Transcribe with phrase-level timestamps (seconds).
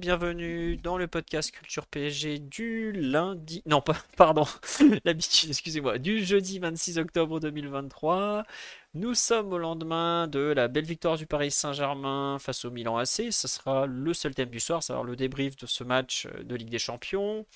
[0.00, 3.62] Bienvenue dans le podcast Culture PSG du lundi.
[3.64, 4.44] Non, pas, pardon,
[5.04, 8.42] l'habitude, excusez-moi, du jeudi 26 octobre 2023.
[8.94, 13.30] Nous sommes au lendemain de la belle victoire du Paris Saint-Germain face au Milan AC.
[13.30, 16.70] Ce sera le seul thème du soir, c'est-à-dire le débrief de ce match de Ligue
[16.70, 17.46] des Champions.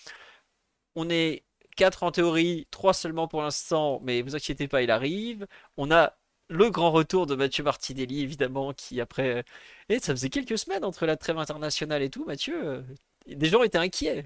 [0.94, 1.44] On est
[1.76, 5.48] 4 en théorie, 3 seulement pour l'instant, mais vous inquiétez pas, il arrive.
[5.76, 6.17] On a
[6.48, 9.44] le grand retour de Mathieu Martinelli, évidemment, qui après.
[9.88, 12.54] Et ça faisait quelques semaines entre la trêve internationale et tout, Mathieu.
[12.66, 12.82] euh,
[13.26, 14.24] Des gens étaient inquiets.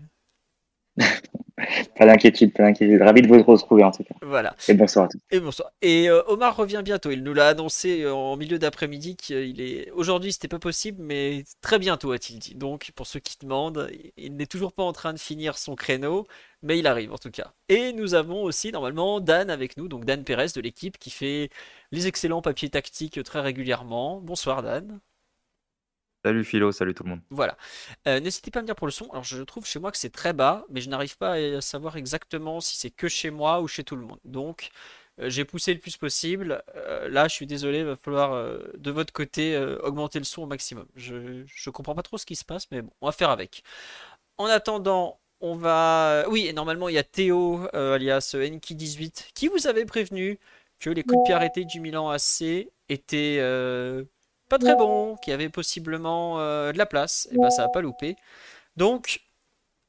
[1.97, 3.03] Pas d'inquiétude, pas d'inquiétude.
[3.03, 4.15] Ravi de vous retrouver en tout cas.
[4.23, 4.55] Voilà.
[4.69, 5.19] Et bonsoir à tous.
[5.31, 5.71] Et bonsoir.
[5.83, 7.11] Et euh, Omar revient bientôt.
[7.11, 9.91] Il nous l'a annoncé euh, en milieu d'après-midi qu'il est.
[9.93, 12.55] Aujourd'hui, c'était pas possible, mais très bientôt, a-t-il dit.
[12.55, 16.27] Donc, pour ceux qui demandent, il n'est toujours pas en train de finir son créneau,
[16.63, 17.53] mais il arrive en tout cas.
[17.69, 21.51] Et nous avons aussi normalement Dan avec nous, donc Dan Pérez de l'équipe qui fait
[21.91, 24.21] les excellents papiers tactiques très régulièrement.
[24.21, 25.01] Bonsoir Dan.
[26.25, 27.21] Salut Philo, salut tout le monde.
[27.31, 27.57] Voilà.
[28.07, 29.09] Euh, n'hésitez pas à me dire pour le son.
[29.11, 31.97] Alors, je trouve chez moi que c'est très bas, mais je n'arrive pas à savoir
[31.97, 34.21] exactement si c'est que chez moi ou chez tout le monde.
[34.25, 34.71] Donc,
[35.21, 36.63] euh, j'ai poussé le plus possible.
[36.77, 40.25] Euh, là, je suis désolé, il va falloir euh, de votre côté euh, augmenter le
[40.25, 40.87] son au maximum.
[40.95, 43.65] Je, je comprends pas trop ce qui se passe, mais bon, on va faire avec.
[44.39, 46.25] En attendant, on va.
[46.29, 50.39] Oui, et normalement, il y a Théo, euh, alias Enki18, qui vous avait prévenu
[50.79, 54.05] que les coups de pied arrêtés du Milan AC étaient euh,
[54.53, 57.29] pas très bons, qu'il y avait possiblement euh, de la place.
[57.33, 58.17] Et ben, ça a pas loupé.
[58.77, 59.23] Donc,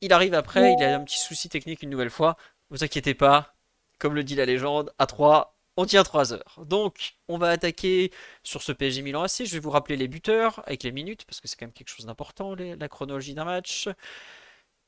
[0.02, 2.38] il arrive après, il a un petit souci technique une nouvelle fois.
[2.70, 3.56] Vous inquiétez pas,
[4.00, 6.60] comme le dit la légende, à 3, on tient 3 heures.
[6.66, 8.12] Donc, on va attaquer
[8.44, 9.46] sur ce PSG Milan AC.
[9.46, 11.90] Je vais vous rappeler les buteurs avec les minutes, parce que c'est quand même quelque
[11.90, 13.90] chose d'important, les- la chronologie d'un match.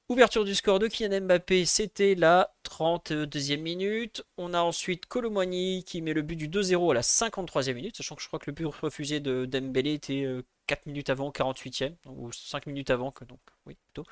[0.08, 4.24] Ouverture du score de Kylian Mbappé, c'était la 32e minute.
[4.38, 8.14] On a ensuite Colomboigny qui met le but du 2-0 à la 53e minute, sachant
[8.14, 11.96] que je crois que le but refusé de Dembélé était euh, 4 minutes avant, 48e,
[12.06, 14.08] ou 5 minutes avant, que donc, oui, plutôt.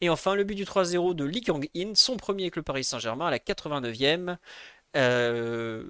[0.00, 3.26] Et enfin, le but du 3-0 de Lee Kang-in, son premier avec le Paris Saint-Germain
[3.26, 4.38] à la 89e.
[4.96, 5.84] Euh,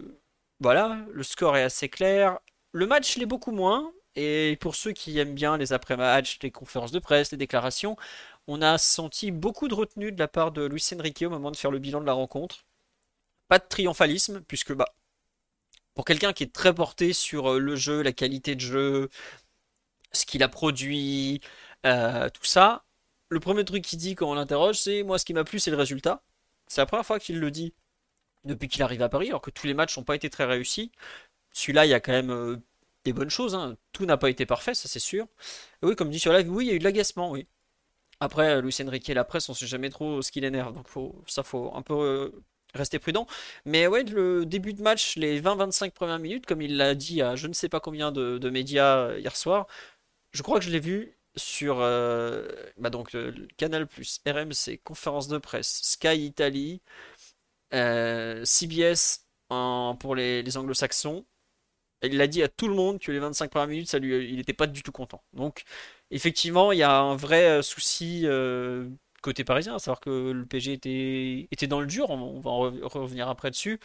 [0.59, 2.41] voilà, le score est assez clair.
[2.73, 3.93] Le match l'est beaucoup moins.
[4.17, 7.97] Et pour ceux qui aiment bien les après-matchs, les conférences de presse, les déclarations,
[8.47, 11.57] on a senti beaucoup de retenue de la part de Luis Enrique au moment de
[11.57, 12.65] faire le bilan de la rencontre.
[13.49, 14.95] Pas de triomphalisme, puisque bah,
[15.95, 19.09] pour quelqu'un qui est très porté sur euh, le jeu, la qualité de jeu,
[20.13, 21.41] ce qu'il a produit,
[21.87, 22.85] euh, tout ça,
[23.29, 25.71] le premier truc qu'il dit quand on l'interroge, c'est moi ce qui m'a plu, c'est
[25.71, 26.23] le résultat.
[26.69, 27.75] C'est la première fois qu'il le dit
[28.45, 30.93] depuis qu'il arrive à Paris, alors que tous les matchs n'ont pas été très réussis.
[31.53, 32.57] Celui-là, il y a quand même euh,
[33.05, 33.77] des bonnes choses, hein.
[33.93, 35.27] Tout n'a pas été parfait, ça c'est sûr.
[35.83, 37.47] Oui, comme dit sur live, oui, il y a eu de l'agacement, oui.
[38.21, 40.89] Après, euh, Luis Enrique et la presse, on sait jamais trop ce qu'il énerve, donc
[40.89, 42.43] faut, ça faut un peu euh,
[42.75, 43.27] rester prudent.
[43.65, 47.37] Mais ouais, le début de match, les 20-25 premières minutes, comme il l'a dit à
[47.37, 49.67] je ne sais pas combien de, médias euh, hier soir,
[50.33, 53.17] je crois que je l'ai vu sur bah donc,
[53.57, 53.89] Canal+,
[54.27, 56.81] RMC, conférence de presse, Sky Italie,
[57.73, 59.25] CBS
[59.99, 61.25] pour les, anglo-saxons.
[62.03, 64.37] Il a dit à tout le monde que les 25 premières minutes, ça lui, il
[64.37, 65.23] n'était pas du tout content.
[65.33, 65.65] Donc,
[66.11, 68.89] effectivement, il y a un vrai euh, souci euh,
[69.23, 72.71] côté parisien, à savoir que le PSG était, était dans le dur, on, va en
[72.71, 73.81] re- revenir après dessus.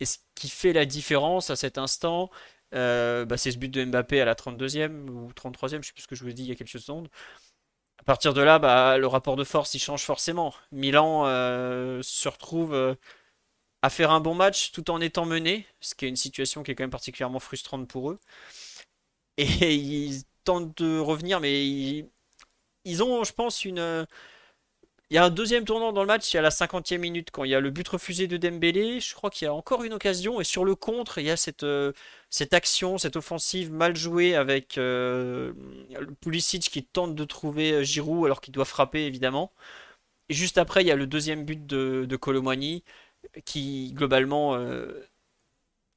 [0.00, 2.30] Et ce qui fait la différence à cet instant,
[2.74, 6.02] euh, bah, c'est ce but de Mbappé à la 32e ou 33e, je sais plus
[6.02, 7.08] ce que je vous ai dit il y a quelques secondes.
[8.00, 10.54] À partir de là, bah, le rapport de force il change forcément.
[10.72, 11.24] Milan
[12.02, 12.96] se retrouve
[13.82, 16.70] à faire un bon match tout en étant mené, ce qui est une situation qui
[16.70, 18.20] est quand même particulièrement frustrante pour eux.
[19.36, 20.22] Et ils
[20.56, 21.64] de revenir, mais
[22.84, 24.06] ils, ont, je pense, une.
[25.10, 27.44] Il y a un deuxième tournant dans le match, il y la 50e minute, quand
[27.44, 29.00] il y a le but refusé de Dembélé.
[29.00, 31.36] Je crois qu'il y a encore une occasion, et sur le contre, il y a
[31.38, 31.92] cette, euh,
[32.28, 35.54] cette action, cette offensive mal jouée avec euh,
[36.20, 39.52] Pulisic qui tente de trouver euh, Giroud alors qu'il doit frapper, évidemment.
[40.28, 42.84] Et juste après, il y a le deuxième but de, de Colomboigny
[43.44, 44.56] qui, globalement,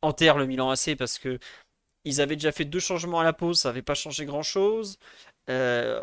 [0.02, 1.40] enterre le Milan AC parce que
[2.06, 4.98] ils avaient déjà fait deux changements à la pause, ça n'avait pas changé grand-chose.
[5.50, 6.02] Euh,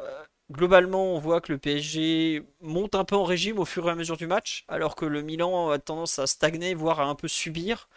[0.52, 3.94] globalement, on voit que le PSG monte un peu en régime au fur et à
[3.94, 7.28] mesure du match, alors que le Milan a tendance à stagner, voire à un peu
[7.28, 7.88] subir.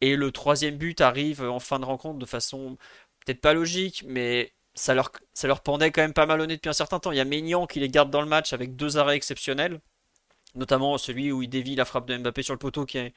[0.00, 2.76] Et le troisième but arrive en fin de rencontre de façon
[3.24, 6.56] peut-être pas logique, mais ça leur, ça leur pendait quand même pas mal au nez
[6.56, 7.12] depuis un certain temps.
[7.12, 9.80] Il y a Maignan qui les garde dans le match avec deux arrêts exceptionnels,
[10.54, 13.14] notamment celui où il dévie la frappe de Mbappé sur le poteau qui est,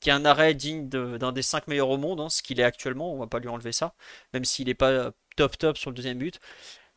[0.00, 2.64] qui est un arrêt digne d'un des 5 meilleurs au monde, hein, ce qu'il est
[2.64, 3.94] actuellement, on va pas lui enlever ça,
[4.34, 6.40] même s'il n'est pas top top sur le deuxième but.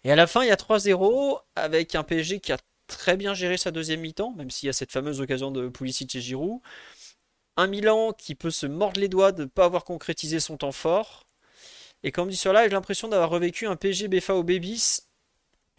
[0.04, 2.58] Et à la fin, il y a 3-0 avec un PSG qui a
[2.88, 6.16] très bien géré sa deuxième mi-temps, même s'il y a cette fameuse occasion de Pulisic
[6.16, 6.60] et Giroud.
[7.58, 10.72] Un Milan qui peut se mordre les doigts de ne pas avoir concrétisé son temps
[10.72, 11.28] fort.
[12.04, 15.02] Et comme dit sur là, j'ai l'impression d'avoir revécu un PSG BFA au Babies.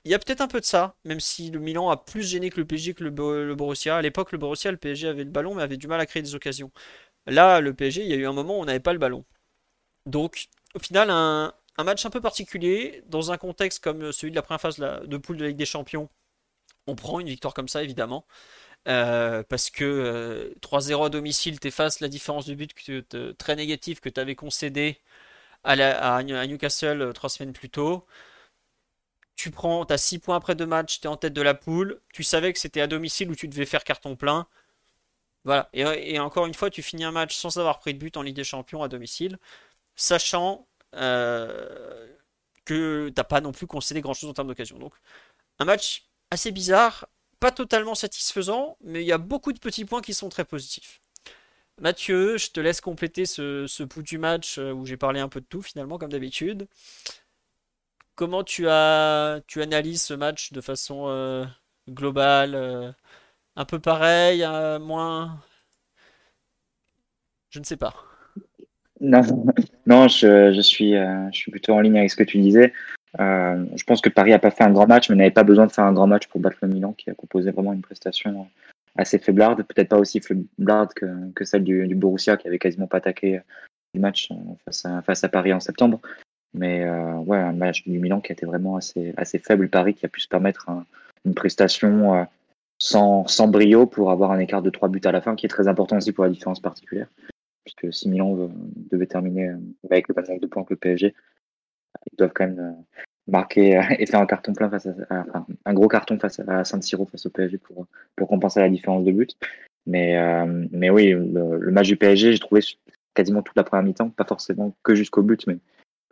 [0.04, 2.50] Il y a peut-être un peu de ça, même si le Milan a plus gêné
[2.50, 3.10] que le PSG que le,
[3.46, 3.96] le Borussia.
[3.96, 6.22] À l'époque, le Borussia, le PSG avait le ballon, mais avait du mal à créer
[6.22, 6.70] des occasions.
[7.26, 9.24] Là, le PSG, il y a eu un moment où on n'avait pas le ballon.
[10.06, 14.42] Donc, au final, un, match un peu particulier, dans un contexte comme celui de la
[14.42, 16.08] première phase de poule de la Ligue des Champions.
[16.86, 18.26] On prend une victoire comme ça, évidemment.
[18.88, 22.72] Euh, parce que 3-0 euh, à domicile t'efface la différence de but
[23.36, 24.98] très négative que tu avais concédé
[25.64, 28.06] à, Newcastle euh, trois semaines plus tôt.
[29.34, 32.00] Tu prends, as 6 points après deux matchs, tu es en tête de la poule.
[32.12, 34.46] Tu savais que c'était à domicile où tu devais faire carton plein.
[35.44, 35.68] Voilà.
[35.72, 38.36] Et, encore une fois, tu finis un match sans avoir pris de but en Ligue
[38.36, 39.38] des Champions à domicile,
[39.96, 42.06] sachant euh,
[42.64, 44.78] que t'as pas non plus concédé grand chose en termes d'occasion.
[44.78, 44.94] Donc,
[45.58, 47.08] un match assez bizarre,
[47.40, 51.00] pas totalement satisfaisant, mais il y a beaucoup de petits points qui sont très positifs.
[51.80, 55.40] Mathieu, je te laisse compléter ce, bout du match euh, où j'ai parlé un peu
[55.40, 56.68] de tout finalement, comme d'habitude.
[58.14, 61.46] Comment tu, as, tu analyses ce match de façon euh,
[61.88, 62.94] globale
[63.56, 65.40] un peu pareil, euh, moins.
[67.50, 67.94] Je ne sais pas.
[69.00, 69.22] Non,
[69.86, 72.72] non je, je suis, euh, je suis plutôt en ligne avec ce que tu disais.
[73.18, 75.66] Euh, je pense que Paris n'a pas fait un grand match, mais n'avait pas besoin
[75.66, 78.46] de faire un grand match pour battre le Milan, qui a proposé vraiment une prestation
[78.96, 82.98] assez faiblarde, peut-être pas aussi faiblarde que, que celle du, Borussia, qui avait quasiment pas
[82.98, 83.40] attaqué
[83.94, 84.28] le match
[84.64, 86.00] face à, Paris en septembre.
[86.54, 89.68] Mais ouais, un match du Milan qui été vraiment assez, assez faible.
[89.70, 90.70] Paris qui a pu se permettre
[91.24, 92.26] une prestation
[92.80, 95.50] sans, sans, brio pour avoir un écart de 3 buts à la fin, qui est
[95.50, 97.08] très important aussi pour la différence particulière.
[97.64, 98.50] Puisque si Milan
[98.90, 101.14] devait terminer euh, avec le même de points que le PSG,
[102.10, 102.96] ils doivent quand même euh,
[103.26, 106.80] marquer euh, et faire un carton plein face à, un gros carton face à San
[106.80, 107.86] Siro face au PSG pour,
[108.16, 109.36] pour compenser la différence de but.
[109.86, 110.16] Mais,
[110.72, 112.60] mais oui, le, match du PSG, j'ai trouvé
[113.14, 115.56] quasiment toute la première mi-temps, pas forcément que jusqu'au but, mais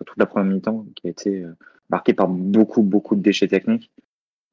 [0.04, 1.44] toute la première mi-temps qui a été
[1.90, 3.92] marquée par beaucoup, beaucoup de déchets techniques.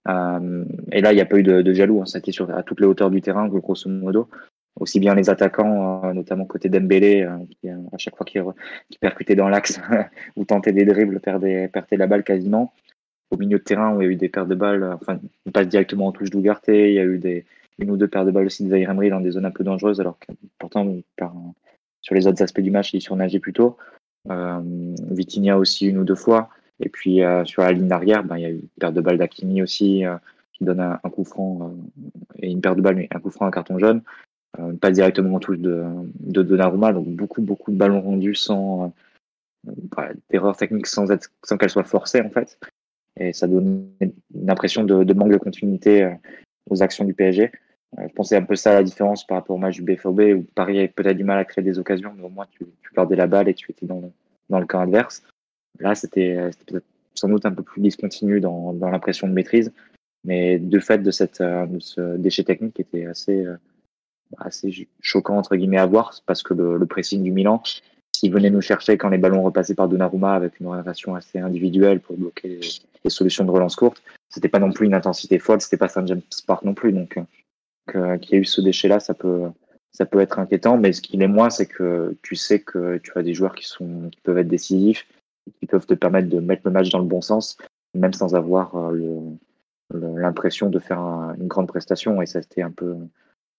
[0.07, 2.02] Euh, et là, il n'y a pas eu de, jaloux.
[2.02, 2.06] Hein.
[2.06, 4.30] Ça a été sur, à toutes les hauteurs du terrain, grosso modo.
[4.80, 8.44] Aussi bien les attaquants, euh, notamment côté Dembélé, euh, à chaque fois qu'il
[8.90, 9.80] qui percutait dans l'axe
[10.36, 12.74] ou tentait des dribbles, perdait, la balle quasiment.
[13.31, 15.52] Au milieu de terrain, où il y a eu des paires de balles, enfin, on
[15.52, 16.90] passe directement en touche d'Ougarté.
[16.90, 17.46] Il y a eu des,
[17.80, 20.00] une ou deux paires de balles aussi de Emery dans des zones un peu dangereuses,
[20.00, 20.94] alors que pourtant,
[22.02, 23.78] sur les autres aspects du match, il surnageait plutôt.
[24.30, 24.62] Euh,
[25.12, 26.50] Vitinha aussi une ou deux fois.
[26.80, 29.01] Et puis euh, sur la ligne d'arrière, ben, il y a eu une paire de
[29.01, 30.16] balles d'Akimi aussi euh,
[30.54, 32.01] qui donne un, coup franc euh,
[32.42, 34.01] et une paire de balles, mais un coup franc, un carton jaune.
[34.81, 35.83] pas directement en touche de,
[36.19, 38.94] de Donnarumma, donc beaucoup, beaucoup de ballons rendus sans
[39.63, 42.60] bah, d'erreurs techniques sans, être, sans qu'elles soient forcées en fait.
[43.18, 46.13] Et ça donne une impression de, de manque de continuité
[46.69, 47.51] aux actions du PSG.
[47.98, 50.45] je pensais un peu ça à la différence par rapport au match du BFOB où
[50.56, 53.16] Paris avait peut-être du mal à créer des occasions, mais au moins tu, tu gardais
[53.16, 54.10] la balle et tu étais dans le,
[54.50, 55.24] dans le camp adverse.
[55.80, 56.51] Là, c'était
[57.16, 59.72] sans doute un peu plus discontinu dans, l'impression de maîtrise,
[60.24, 63.56] mais de fait de, cette, euh, ce déchet technique qui était assez, euh,
[64.38, 67.61] assez choquant entre guillemets à voir, parce que le, pressing du Milan,
[68.16, 71.99] s'il venait nous chercher quand les ballons repassaient par Donnarumma avec une relation assez individuelle
[71.99, 72.59] pour bloquer
[73.04, 76.06] les, solutions de relance courte, c'était pas non plus une intensité folle, c'était pas Saint
[76.07, 77.19] James Park non plus, donc
[77.95, 79.52] euh, qu'il y ait eu ce déchet-là, ça peut
[80.19, 83.35] être inquiétant, mais ce qui l'est moins, c'est que tu sais que tu as des
[83.35, 83.71] joueurs qui
[84.23, 85.06] peuvent être décisifs,
[85.59, 87.57] qui peuvent te permettre de mettre le match dans le bon sens,
[87.94, 89.19] même sans avoir euh,
[89.94, 92.21] l'impression de faire une grande prestation.
[92.21, 92.95] Et ça, c'était un peu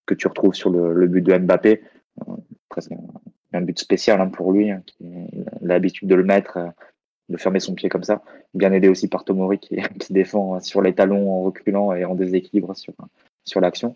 [0.05, 1.81] que tu retrouves sur le, but de Mbappé.
[2.27, 2.33] Euh,
[2.69, 2.93] presque
[3.53, 5.05] un, but spécial hein, pour lui, hein, qui
[5.61, 6.67] l'habitude de le mettre, euh,
[7.29, 8.21] de fermer son pied comme ça.
[8.53, 12.15] Bien aidé aussi par Tomori qui, qui défend sur les talons en reculant et en
[12.15, 12.93] déséquilibre sur,
[13.43, 13.95] sur l'action.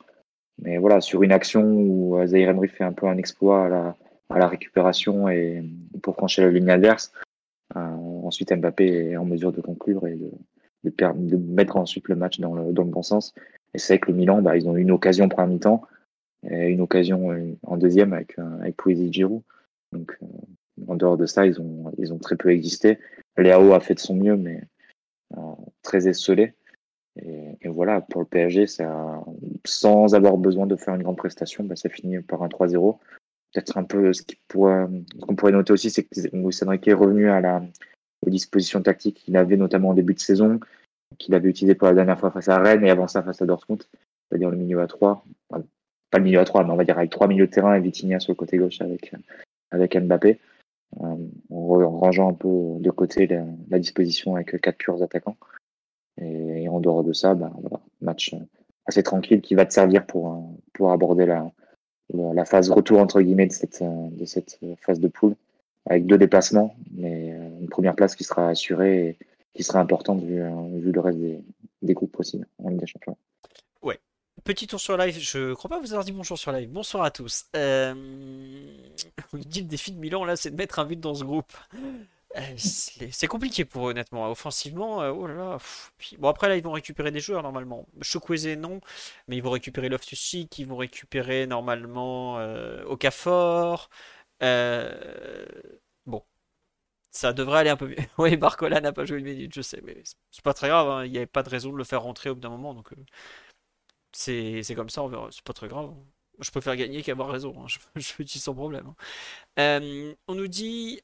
[0.62, 3.96] Mais voilà, sur une action où Zaire Emery fait un peu un exploit à la,
[4.30, 5.64] à la récupération et
[6.02, 7.31] pour franchir la ligne adverse, euh,
[7.76, 10.32] ensuite, Mbappé est en mesure de conclure et de,
[11.38, 13.34] mettre ensuite le match dans le, bon sens.
[13.74, 15.84] Et c'est vrai que le Milan, bah, ils ont eu une occasion pour un mi-temps
[16.50, 19.44] et une occasion euh, en deuxième avec, euh, avec Poésie Giroud.
[19.92, 20.18] Donc,
[20.88, 22.98] en dehors de ça, ils ont, ils ont très peu existé.
[23.38, 24.64] Léao a fait de son mieux, mais
[25.84, 26.54] très esselé.
[27.22, 29.22] Et, et, voilà, pour le PSG, ça,
[29.66, 32.98] sans avoir besoin de faire une grande prestation, bah, ça finit par un 3-0
[33.54, 37.62] peut-être un peu ce qu'on pourrait, noter aussi, c'est que Enrique est revenu à la,
[38.26, 40.60] aux dispositions tactiques qu'il avait notamment en début de saison,
[41.18, 43.46] qu'il avait utilisé pour la dernière fois face à Rennes et avant ça face à
[43.46, 43.84] Dortmund,
[44.30, 45.26] c'est-à-dire le milieu à 3.
[45.50, 47.82] pas le milieu à 3, mais on va dire avec trois milieux de terrain et
[47.82, 49.14] Vitinha sur le côté gauche avec,
[49.72, 50.40] avec Mbappé.
[51.02, 51.16] Euh,
[51.50, 55.38] en rangeant un peu de côté la, disposition avec quatre purs attaquants.
[56.22, 57.52] Et, en dehors de ça, bah,
[58.02, 58.36] match
[58.86, 61.50] assez tranquille qui va te servir pour, pour aborder la,
[62.14, 65.36] la, phase retour entre guillemets de cette, de cette phase de poule
[65.88, 69.18] avec deux déplacements, mais euh, une première place qui sera assurée et
[69.54, 70.42] qui sera importante vu,
[70.80, 71.44] vu le reste des,
[71.82, 73.18] des groupes possibles en Ligue des Champions.
[73.82, 74.00] Ouais.
[74.44, 76.70] Petit tour sur live, je crois pas vous avoir dit bonjour sur live.
[76.70, 77.46] Bonsoir à tous.
[77.56, 77.94] Euh...
[79.34, 81.52] On dit le défi de Milan là, c'est de mettre un but dans ce groupe.
[82.38, 84.30] Euh, c'est compliqué pour eux, honnêtement.
[84.32, 85.58] Offensivement, euh, oh là là.
[86.18, 87.88] bon, après, là, ils vont récupérer des joueurs normalement.
[88.02, 88.80] Chokweze, non,
[89.28, 93.90] mais ils vont récupérer loftus ils vont récupérer normalement euh, Okafor.
[94.44, 95.46] Euh,
[96.06, 96.24] bon,
[97.12, 97.98] ça devrait aller un peu mieux.
[98.20, 100.90] oui, Barcola n'a pas joué une minute, je sais, mais c'est pas très grave.
[100.90, 101.06] Hein.
[101.06, 102.92] Il n'y avait pas de raison de le faire rentrer au bout d'un moment, donc
[104.12, 105.94] c'est comme ça, C'est pas très grave.
[106.40, 107.56] Je préfère gagner qu'avoir raison.
[107.64, 107.68] Hein.
[107.96, 108.94] Je, je dis sans problème.
[109.58, 110.16] Hein.
[110.28, 111.02] on nous dit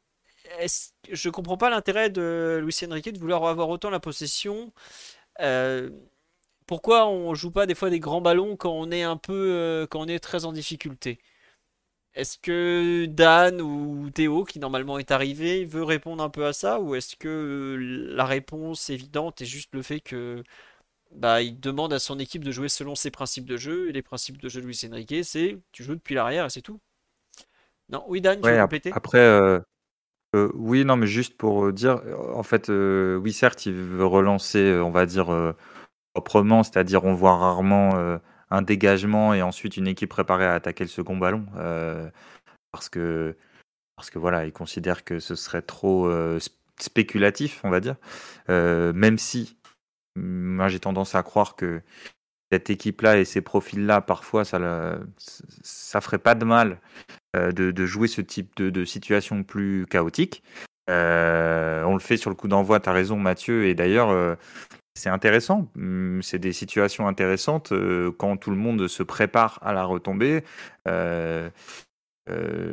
[1.11, 4.73] je comprends pas l'intérêt de Luis Enrique de vouloir avoir autant la possession.
[5.39, 5.89] Euh,
[6.65, 9.87] pourquoi on joue pas des fois des grands ballons quand on est un peu, euh,
[9.87, 11.19] quand on est très en difficulté?
[12.13, 16.79] Est-ce que Dan ou Théo, qui normalement est arrivé, veut répondre un peu à ça,
[16.81, 17.77] ou est-ce que
[18.09, 20.43] la réponse évidente est juste le fait que
[21.11, 24.01] bah, il demande à son équipe de jouer selon ses principes de jeu, et les
[24.01, 26.79] principes de jeu de Luis Enrique, c'est tu joues depuis l'arrière et c'est tout.
[27.89, 28.91] Non, oui Dan, tu veux compléter?
[28.93, 29.59] Après, euh,
[30.37, 32.01] euh, oui, non, mais juste pour euh, dire,
[32.33, 35.27] en fait, euh, oui, certes, il veut relancer, on va dire,
[36.13, 40.89] proprement, c'est-à-dire on voit rarement un dégagement et ensuite une équipe préparée à attaquer le
[40.89, 41.45] second ballon,
[42.71, 43.35] parce que,
[44.15, 46.09] voilà, il considère que ce serait trop
[46.79, 47.95] spéculatif, on va dire,
[48.47, 49.57] même si
[50.15, 51.81] moi j'ai tendance à croire que
[52.51, 56.79] cette équipe-là et ces profils-là, parfois, ça, ça ferait pas de mal
[57.37, 60.43] euh, de, jouer ce type de, situation plus chaotique.
[60.89, 64.35] Euh, on le fait sur le coup d'envoi, tu as raison Mathieu, et d'ailleurs euh,
[64.95, 67.73] c'est intéressant, hum, c'est des situations intéressantes
[68.17, 70.43] quand tout le monde se prépare à la retombée.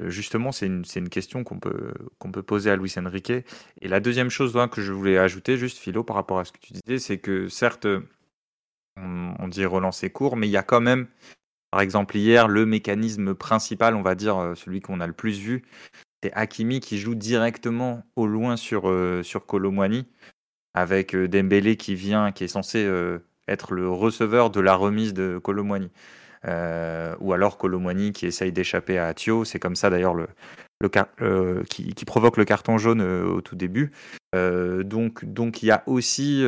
[0.07, 3.31] justement, c'est une, question qu'on peut, poser à Luis Enrique.
[3.31, 6.59] Et la deuxième chose que je voulais ajouter, juste Philo, par rapport à ce que
[6.59, 7.87] tu disais, c'est que certes,
[8.97, 11.09] on, on dit relancer court, mais il y a quand même
[11.75, 15.41] par exemple, hier, le mécanisme principal, on va dire, euh, celui qu'on a le plus
[15.41, 15.65] vu,
[16.23, 19.23] c'est Hakimi qui joue directement au loin sur, euh,
[20.75, 22.89] avec euh, Dembélé qui vient, qui est censé
[23.49, 25.91] être le receveur de la remise de Colomwani.
[26.45, 29.45] ou alors Colomwani qui essaye d'échapper à Thio.
[29.45, 30.29] C'est comme ça d'ailleurs le,
[30.81, 33.91] le qui, qui, provoque le carton jaune au tout début.
[34.33, 36.45] donc, donc il y a aussi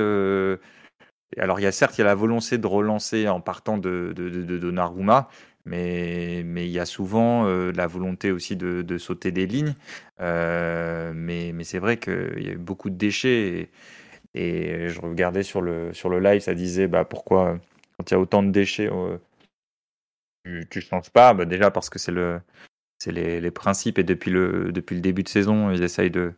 [1.38, 4.12] alors, il y a certes, il y a la volonté de relancer en partant de,
[4.16, 5.28] de, Donnarumma,
[5.64, 9.74] mais, il y a souvent euh, la volonté aussi de, sauter des lignes.
[10.20, 13.70] Euh, mais c'est vrai qu'il y a eu beaucoup de déchets.
[14.34, 17.58] Et, je regardais sur le, sur le live, ça disait bah, pourquoi,
[17.98, 19.18] quand il y a autant de déchets, euh,
[20.70, 21.34] tu ne changes pas?
[21.34, 22.40] Bah, Déjà parce que c'est le.
[23.06, 26.32] Les, les, principes et depuis le, depuis le début de saison, ils essayent de,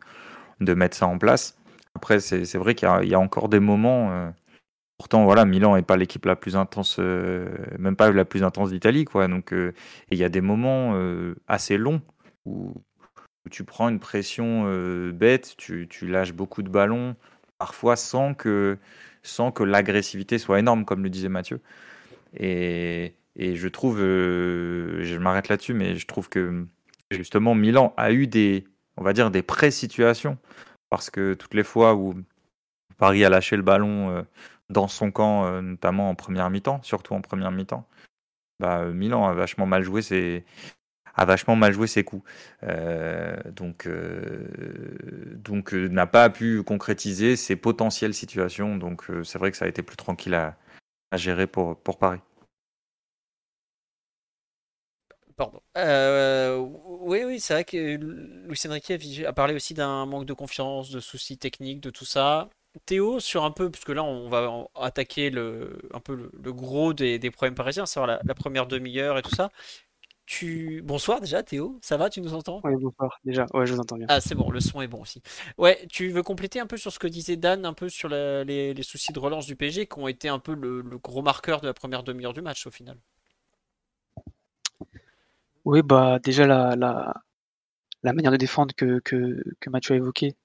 [0.59, 1.57] de mettre ça en place.
[1.95, 4.31] Après, c'est vrai qu'il y, a encore des moments,
[4.99, 7.47] Pourtant, voilà, Milan n'est pas l'équipe la plus intense, euh,
[7.79, 9.29] même pas la plus intense d'Italie, quoi.
[9.29, 9.73] Donc, euh,
[10.11, 12.01] il y a des moments euh, assez longs
[12.45, 12.73] où,
[13.49, 14.65] tu prends une pression
[15.11, 17.15] bête, tu, lâches beaucoup de ballons,
[17.57, 18.77] parfois sans que,
[19.23, 21.61] sans que l'agressivité soit énorme, comme le disait Mathieu.
[22.37, 26.65] Et, je trouve, je m'arrête là-dessus, mais je trouve que
[27.09, 28.65] justement Milan a eu des,
[28.97, 30.37] on va dire, des pré-situations
[30.89, 32.13] parce que toutes les fois où
[32.97, 34.25] Paris a lâché le ballon
[34.69, 37.87] dans son camp, euh, notamment en première mi-temps, surtout en première mi-temps,
[38.59, 40.43] bah, euh, Milan a vachement mal joué ses,
[42.03, 42.23] coups.
[42.63, 43.87] Euh, donc,
[45.35, 48.77] donc n'a pas pu concrétiser ses potentielles situations.
[48.77, 50.55] Donc, c'est vrai que ça a été plus tranquille à,
[51.15, 52.19] gérer pour, pour Paris.
[55.35, 55.61] Pardon.
[55.75, 58.91] oui, oui, c'est vrai que Luis Enrique
[59.25, 62.49] a parlé aussi d'un manque de confiance, de soucis techniques, de tout ça.
[62.85, 66.93] Théo, sur un peu, parce que là on va attaquer le, un peu le, gros
[66.93, 69.49] des, problèmes parisiens, savoir la, première demi-heure et tout ça.
[70.25, 70.81] Tu...
[70.83, 72.61] Bonsoir déjà Théo, ça va, tu nous entends?
[72.63, 74.05] Oui, bonsoir déjà, ouais, je vous entends bien.
[74.09, 75.21] Ah, c'est bon, le son est bon aussi.
[75.57, 78.75] Ouais, tu veux compléter un peu sur ce que disait Dan, un peu sur les,
[78.83, 81.73] soucis de relance du PSG qui ont été un peu le, gros marqueur de la
[81.73, 82.97] première demi-heure du match au final?
[85.65, 90.35] Oui, bah déjà la, la, manière de défendre que, que, que Mathieu a évoqué,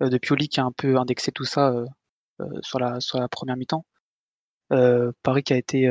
[0.00, 1.72] de Pioli qui a un peu indexé tout ça
[2.62, 3.84] sur, la, sur la première mi-temps.
[5.22, 5.90] Paris qui a été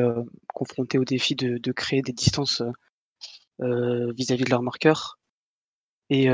[0.53, 2.62] confronté au défi de, créer des distances
[3.59, 5.17] vis-à-vis de leurs marqueurs.
[6.09, 6.27] Et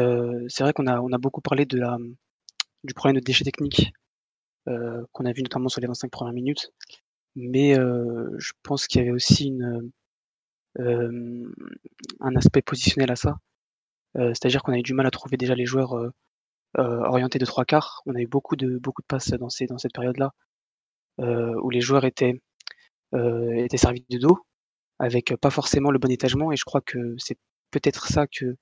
[0.49, 1.79] c'est vrai qu'on a, beaucoup parlé du
[2.93, 3.93] problème de déchets techniques
[4.65, 6.71] qu'on a vu notamment sur les 25 premières minutes.
[7.35, 9.57] Mais je pense qu'il y avait aussi
[10.75, 13.35] un aspect positionnel à ça.
[14.15, 16.11] C'est-à-dire qu'on avait du mal à trouver déjà les joueurs
[16.77, 18.01] orientés de trois quarts.
[18.05, 20.31] On a eu beaucoup de, beaucoup de passes dans, ces, dans cette période-là,
[21.19, 22.41] où les joueurs étaient,
[23.13, 24.39] étaient servis de dos,
[24.99, 26.51] avec pas forcément le bon étagement.
[26.51, 27.37] Et je crois que c'est
[27.71, 28.55] peut-être ça que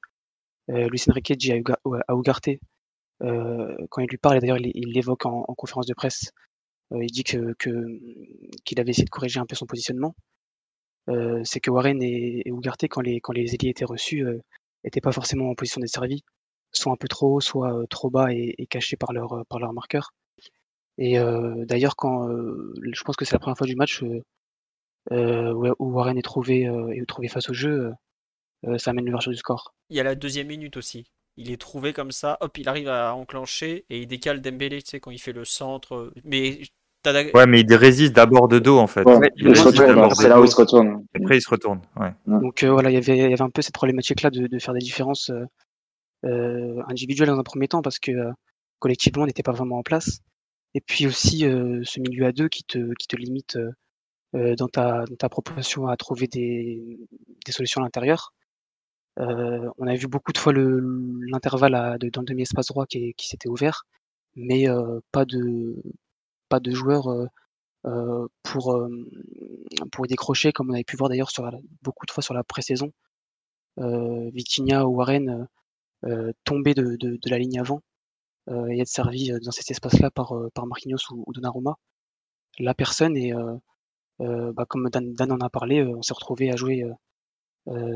[0.67, 2.49] Luis Enrique dit à, Ugarte
[3.19, 6.31] quand il lui parle, et d'ailleurs il l'évoque en, conférence de presse,
[6.91, 7.53] il dit que
[8.63, 10.15] qu'il avait essayé de corriger un peu son positionnement.
[11.43, 14.25] c'est que Warren et, et Ugarte, quand les, quand les ailiers étaient reçus,
[14.83, 16.23] n'étaient pas forcément en position d'être servis,
[16.71, 20.13] soit un peu trop haut, soit trop bas et, cachés par leur, par leur marqueur.
[20.97, 21.17] Et
[21.65, 24.23] d'ailleurs, quand je pense que c'est la première fois du match où
[25.79, 27.91] Warren est trouvé, est trouvé face au jeu,
[28.77, 29.73] ça amène l'ouverture du score.
[29.89, 31.05] Il y a la deuxième minute aussi.
[31.37, 34.89] Il est trouvé comme ça, hop, il arrive à enclencher et il décale Dembélé, tu
[34.89, 36.11] sais, quand il fait le centre.
[36.25, 36.59] Mais
[37.33, 39.03] Ouais, mais il résiste d'abord de dos en fait.
[39.05, 41.05] c'est là où il se retourne.
[41.15, 41.79] Après, il se retourne.
[41.95, 42.13] Ouais.
[42.27, 44.73] Donc euh, voilà, il y avait, y avait un peu cette problématique-là de, de, faire
[44.73, 45.45] des différences euh,
[46.25, 48.11] euh, individuelles dans un premier temps parce que
[48.79, 50.19] collectivement, on n'était pas vraiment en place.
[50.75, 53.57] Et puis aussi ce milieu à deux qui te, qui te limite
[54.33, 56.99] dans, ta, dans ta proposition à trouver des,
[57.45, 58.33] des solutions à l'intérieur.
[59.17, 63.85] on a vu beaucoup de fois l'intervalle dans le demi-espace droit qui, qui s'était ouvert,
[64.35, 64.67] mais
[65.11, 65.81] pas de
[66.49, 67.07] pas de joueurs
[68.43, 68.87] pour,
[69.91, 71.49] pour y décrocher, comme on avait pu voir d'ailleurs sur
[71.81, 72.91] beaucoup de fois sur la pré-saison.
[73.77, 75.47] Vitinha ou Warren
[76.43, 77.81] tomber de, de, la ligne avant
[78.69, 81.75] et être servi dans cet espace-là par, par Marquinhos ou, Donnarumma.
[82.59, 83.33] La personne et
[84.19, 86.85] bah, comme Dan, Dan, en a parlé, on s'est retrouvé à jouer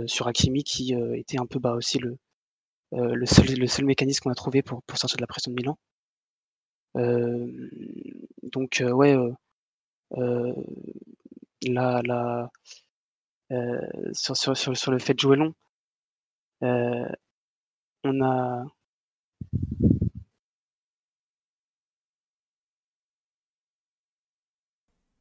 [0.06, 2.18] sur Hakimi qui était un peu bah, aussi le,
[2.92, 5.56] le, seul, le seul mécanisme qu'on a trouvé pour, pour sortir de la pression de
[5.56, 5.78] Milan
[8.54, 9.16] donc ouais,
[11.64, 12.50] la la
[14.14, 15.54] sur sur sur sur le fait de jouer long,
[18.04, 18.66] on a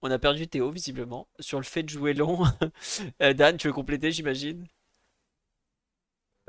[0.04, 2.42] On a perdu Théo visiblement sur le fait de jouer long.
[3.20, 4.66] Dan, tu veux compléter, j'imagine?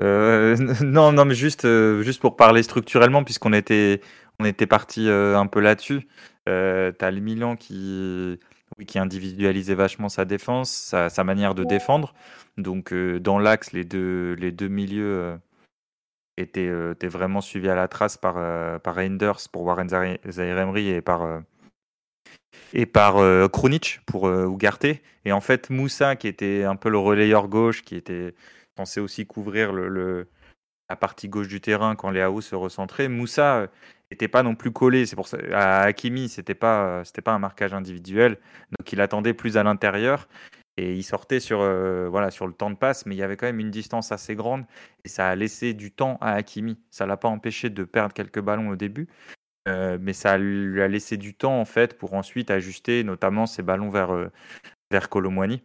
[0.00, 1.62] non, non, mais juste,
[2.02, 4.00] juste pour parler structurellement, puisqu'on était,
[4.38, 6.08] on était parti euh, un peu là-dessus.
[6.48, 8.38] Euh, tu as le Milan qui,
[8.78, 12.14] oui, qui individualisait vachement sa défense, sa, manière de défendre.
[12.58, 15.38] Donc euh, dans l'axe, les deux, les deux milieux
[16.36, 18.34] étaient, étaient, vraiment suivis à la trace par,
[18.80, 21.42] par Reinders pour Warren Zairemri et par,
[22.72, 23.16] et par
[23.50, 24.86] Krunic pour Ugarte.
[25.24, 28.34] Et en fait, Moussa, qui était un peu le relayeur gauche, qui était
[28.76, 33.68] censé aussi couvrir la partie gauche du terrain quand les AO se recentraient, Moussa
[34.10, 35.04] n'était pas non plus collé.
[35.14, 38.38] Pour ça à Hakimi, c'était pas pas un marquage individuel,
[38.78, 40.28] donc il attendait plus à l'intérieur
[40.76, 43.36] et il sortait sur euh, voilà sur le temps de passe, mais il y avait
[43.36, 44.64] quand même une distance assez grande
[45.04, 46.78] et ça a laissé du temps à Hakimi.
[46.90, 49.08] Ça l'a pas empêché de perdre quelques ballons au début,
[49.68, 53.62] euh, mais ça lui a laissé du temps en fait pour ensuite ajuster, notamment ses
[53.62, 54.30] ballons vers euh,
[54.90, 55.62] vers Colomwani.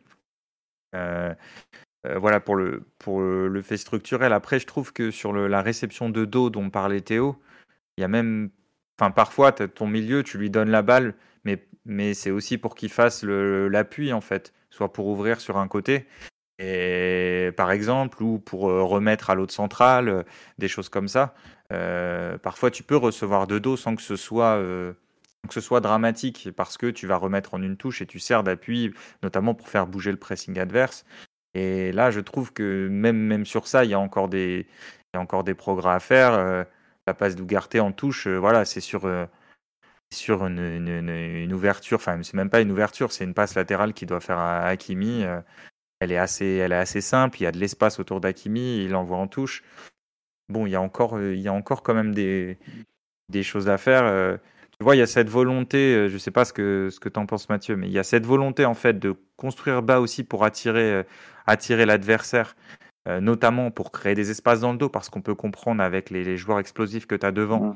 [0.94, 4.34] voilà pour le, pour le fait structurel.
[4.34, 7.42] Après, je trouve que sur la réception de dos dont parlait Théo,
[7.98, 8.50] il y a même,
[9.00, 11.16] enfin parfois ton milieu, tu lui donnes la balle,
[11.90, 16.08] mais, c'est aussi pour qu'il fasse l'appui en fait, soit pour ouvrir sur un côté,
[17.56, 20.24] par exemple, ou pour euh, remettre à l'autre centrale, euh,
[20.58, 21.34] des choses comme ça.
[21.72, 24.58] Euh, parfois, tu peux recevoir de dos sans que ce soit
[25.48, 28.44] que ce soit dramatique parce que tu vas remettre en une touche et tu sers
[28.44, 31.06] d'appui, notamment pour faire bouger le pressing adverse.
[31.54, 34.68] Et là, je trouve que même, même sur ça, il y a encore des,
[35.14, 36.66] il y a encore des progrès à faire
[37.08, 39.08] la passe d'Ugarte en touche, voilà, c'est sur,
[40.14, 44.20] sur une, ouverture, enfin, c'est même pas une ouverture, c'est une passe latérale qu'il doit
[44.20, 45.24] faire à Hakimi.
[45.24, 45.42] Euh,
[46.00, 49.64] elle est assez, simple, il y a de l'espace autour d'Hakimi, il envoie en touche.
[50.48, 52.58] Bon, il y a encore, il y a encore quand même des,
[53.44, 54.40] choses à faire.
[54.72, 57.20] Tu vois, il y a cette volonté, je sais pas ce que, ce que tu
[57.20, 60.24] en penses Mathieu, mais il y a cette volonté en fait de construire bas aussi
[60.24, 61.06] pour attirer,
[61.86, 62.56] l'adversaire.
[63.08, 66.38] Euh, notamment pour créer des espaces dans le dos, parce qu'on peut comprendre avec les,
[66.38, 67.76] joueurs explosifs que tu as devant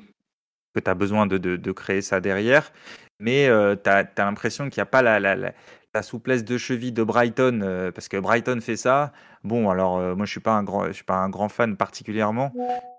[0.74, 2.72] que tu as besoin de, de, créer ça derrière.
[3.20, 5.54] Mais euh, tu as, l'impression qu'il n'y a pas la, la, la
[6.02, 9.14] souplesse de cheville de Brighton, euh, parce que Brighton fait ça.
[9.44, 11.76] Bon, alors euh, moi je suis pas un grand, je suis pas un grand fan
[11.76, 12.52] particulièrement.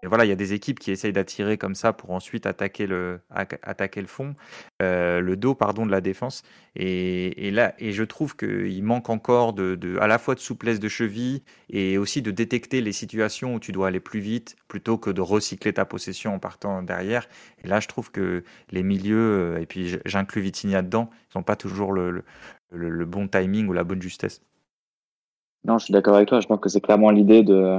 [0.03, 2.87] Et voilà, il y a des équipes qui essayent d'attirer comme ça pour ensuite attaquer
[2.87, 4.35] le, attaquer le fond,
[4.83, 6.43] euh, le dos pardon de la défense.
[6.77, 10.81] Et, là, et je trouve qu'il manque encore de, de, à la fois de souplesse
[10.81, 14.99] de cheville et aussi de détecter les situations où tu dois aller plus vite plutôt
[14.99, 17.29] que de recycler ta possession en partant derrière.
[17.63, 21.57] Et là, je trouve que les milieux, et puis j'inclus Vitinha dedans, ils n'ont pas
[21.57, 22.25] toujours le,
[22.73, 24.43] bon timing ou la bonne justesse.
[25.65, 26.41] Non, je suis d'accord avec toi.
[26.41, 27.79] Je pense que c'est clairement l'idée de,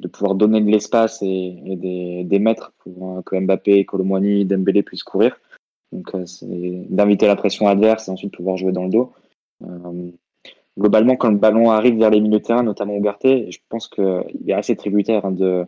[0.00, 4.82] de pouvoir donner de l'espace et, des, des, mètres pour euh, que Mbappé, Colomwani, Dembélé
[4.82, 5.38] puissent courir.
[5.92, 6.46] Donc, euh, c'est
[6.88, 9.12] d'inviter la pression adverse et ensuite pouvoir jouer dans le dos.
[9.62, 10.10] Euh,
[10.78, 14.24] globalement, quand le ballon arrive vers les milieux de terrain, notamment Ougarté, je pense qu'il
[14.46, 15.66] est assez tributaire hein, de.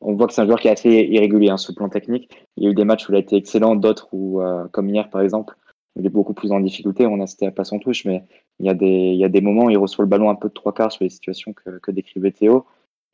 [0.00, 2.30] On voit que c'est un joueur qui est assez irrégulier hein, sur le plan technique.
[2.56, 5.10] Il y a eu des matchs où il a été excellent, d'autres où, comme hier
[5.10, 5.56] par exemple,
[5.96, 7.06] il est beaucoup plus en difficulté.
[7.06, 8.24] On a cité à pas son touche, mais
[8.58, 10.92] il y, a des, moments où il reçoit le ballon un peu de trois quarts
[10.92, 12.66] sur les situations que, que décrivait Théo.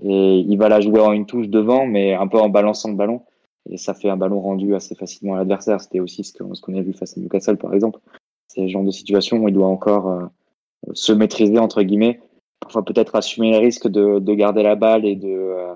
[0.03, 2.97] Et il va la jouer en une touche devant, mais un peu en balançant le
[2.97, 3.23] ballon.
[3.71, 5.81] Et ça fait un ballon rendu assez facilement à l'adversaire.
[5.81, 8.01] C'était aussi ce qu'on qu'on a vu face à Newcastle, par exemple.
[8.49, 10.27] C'est le genre de situation où il doit encore euh,
[10.93, 12.21] se maîtriser, entre guillemets.
[12.61, 15.75] Parfois peut-être assumer le risque de, de garder la balle et de, euh,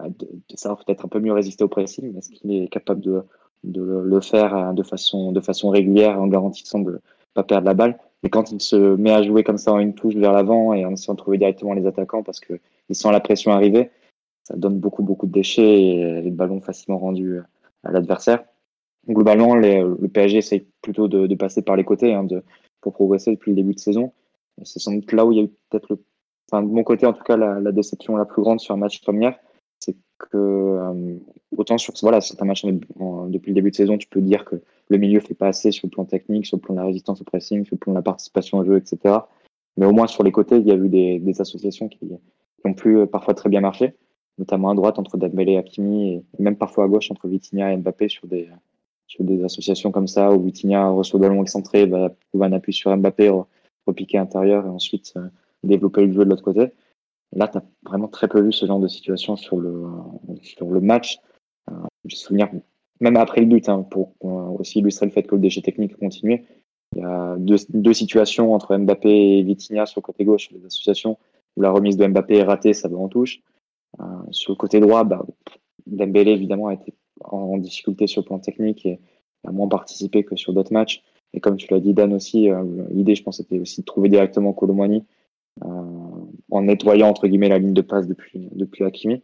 [0.00, 2.16] de, de savoir peut-être un peu mieux résister au pressing.
[2.16, 3.22] Est-ce qu'il est capable de,
[3.66, 6.98] de le faire euh, de façon, de façon régulière en garantissant de ne
[7.34, 7.98] pas perdre la balle.
[8.22, 10.84] Mais quand il se met à jouer comme ça en une touche vers l'avant et
[10.84, 12.58] en essayant de trouver directement les attaquants parce qu'il
[12.92, 13.90] sent la pression arriver,
[14.44, 17.40] ça donne beaucoup, beaucoup de déchets et les ballons facilement rendus
[17.84, 18.44] à l'adversaire.
[19.08, 22.42] Globalement, le PSG essaye plutôt de, passer par les côtés hein, de,
[22.80, 24.12] pour progresser depuis le début de saison.
[24.62, 26.02] C'est sans doute là où il y a eu peut-être le,
[26.50, 29.02] enfin, de mon côté en tout cas, la, déception la plus grande sur un match
[29.02, 29.38] comme hier
[30.18, 31.18] que euh,
[31.56, 34.56] autant sur voilà un match depuis le début de saison, tu peux dire que
[34.88, 37.20] le milieu fait pas assez sur le plan technique, sur le plan de la résistance
[37.20, 39.18] au pressing, sur le plan de la participation au jeu, etc.
[39.76, 42.74] Mais au moins sur les côtés, il y a eu des, associations qui, qui, ont
[42.74, 43.94] pu euh, parfois très bien marcher,
[44.38, 47.76] notamment à droite entre Dembélé et Hakimi, et même parfois à gauche entre Vitinha et
[47.76, 48.48] Mbappé sur des
[49.06, 52.72] sur des associations comme ça où Vitinha reçoit le ballon excentré, va trouver un appui
[52.72, 53.30] sur Mbappé,
[53.86, 55.28] repiquer intérieur et ensuite euh,
[55.62, 56.72] développer le jeu de l'autre côté.
[57.32, 59.84] Là, tu as vraiment très peu vu ce genre de situation sur le,
[60.42, 61.18] sur le match.
[61.70, 62.50] Euh, je me souviens,
[63.00, 66.44] même après le but, hein, pour aussi illustrer le fait que le déchet technique continuait,
[66.94, 71.18] il y a deux, situations entre Mbappé et Vitinha sur le côté gauche, les associations,
[71.56, 73.40] où la remise de Mbappé est ratée, ça va en touche.
[74.00, 75.24] Euh, sur le côté droit, bah,
[75.86, 79.00] évidemment, a été en, difficulté sur le plan technique et
[79.46, 81.02] a moins participé que sur d'autres matchs.
[81.34, 84.08] Et comme tu l'as dit, Dan aussi, euh, l'idée, je pense, c'était aussi de trouver
[84.08, 85.04] directement Colomani
[86.50, 89.22] en nettoyant entre guillemets la ligne de passe depuis depuis Hakimi.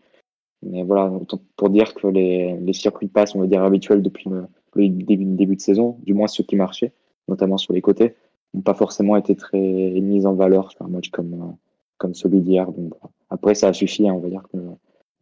[0.62, 1.12] Mais voilà,
[1.56, 4.46] pour dire que les, les circuits de passe, on va dire habituels depuis le,
[4.88, 6.92] début, début, de saison, du moins ceux qui marchaient,
[7.26, 8.14] notamment sur les côtés,
[8.54, 11.52] n'ont pas forcément été très mis en valeur sur un match comme, euh,
[11.98, 12.70] comme celui d'hier.
[12.70, 12.94] Donc,
[13.28, 14.58] après, ça a suffi, hein, on va dire que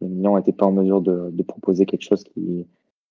[0.01, 2.67] les Milan n'étaient pas en mesure de, de, proposer quelque chose qui,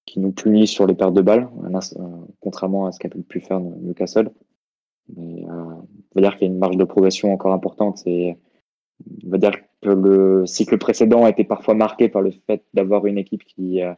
[0.07, 2.07] qui nous punit sur les pertes de balles, euh,
[2.40, 4.31] contrairement à ce qu'a pu faire Newcastle.
[5.16, 8.37] Mais euh, on va dire qu'il y a une marge de progression encore importante et
[9.26, 13.06] on va dire que le cycle précédent a été parfois marqué par le fait d'avoir
[13.06, 13.92] une équipe qui euh,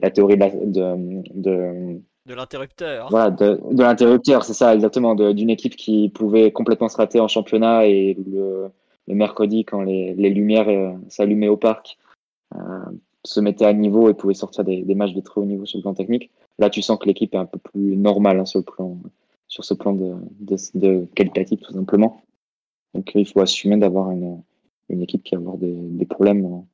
[0.00, 3.08] la théorie de, de, de, de l'interrupteur.
[3.10, 7.28] Voilà, de, de l'interrupteur, c'est ça exactement, d'une équipe qui pouvait complètement se rater en
[7.28, 8.68] championnat et le,
[9.08, 11.98] le mercredi quand les, les lumières euh, s'allumaient au parc
[12.54, 12.58] euh,
[13.24, 15.78] se mettaient à niveau et pouvait sortir des, des, matchs de très haut niveau sur
[15.78, 16.30] le plan technique.
[16.58, 18.98] Là, tu sens que l'équipe est un peu plus normale hein, sur le plan
[19.48, 22.22] sur ce plan de, de, de qualitatif tout simplement.
[22.94, 24.42] Donc il faut assumer d'avoir une,
[24.88, 26.64] une équipe qui va avoir des, des problèmes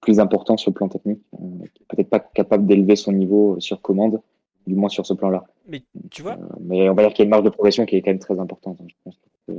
[0.00, 4.20] plus importants sur le plan technique, euh, peut-être pas capable d'élever son niveau sur commande,
[4.66, 5.44] du moins sur ce plan-là.
[5.66, 6.32] Mais tu vois.
[6.32, 8.10] Euh, mais on va dire qu'il y a une marge de progression qui est quand
[8.10, 8.78] même très importante.
[8.80, 9.52] Hein, je pense que,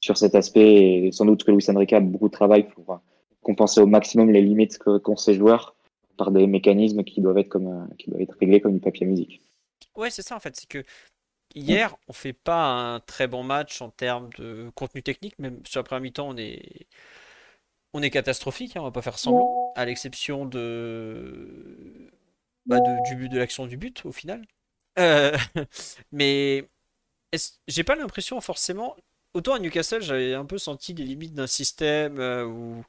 [0.00, 2.96] sur cet aspect, et sans doute que Luis Enrique a beaucoup de travail pour euh,
[3.42, 5.76] compenser au maximum les limites qu'ont ces joueurs
[6.16, 9.06] par des mécanismes qui doivent être comme euh, qui doivent être réglés comme du papier
[9.06, 9.40] à musique.
[9.96, 10.82] Ouais, c'est ça en fait, c'est que
[11.56, 15.80] Hier, on fait pas un très bon match en termes de contenu technique, même sur
[15.80, 16.86] la première mi-temps, on est,
[17.94, 22.10] on est catastrophique, hein, on va pas faire semblant, à l'exception de...
[22.66, 24.44] Bah de, de l'action du but au final.
[24.98, 25.36] Euh,
[26.12, 26.68] mais
[27.68, 28.96] j'ai pas l'impression forcément.
[29.34, 32.84] Autant à Newcastle, j'avais un peu senti les limites d'un système euh, où.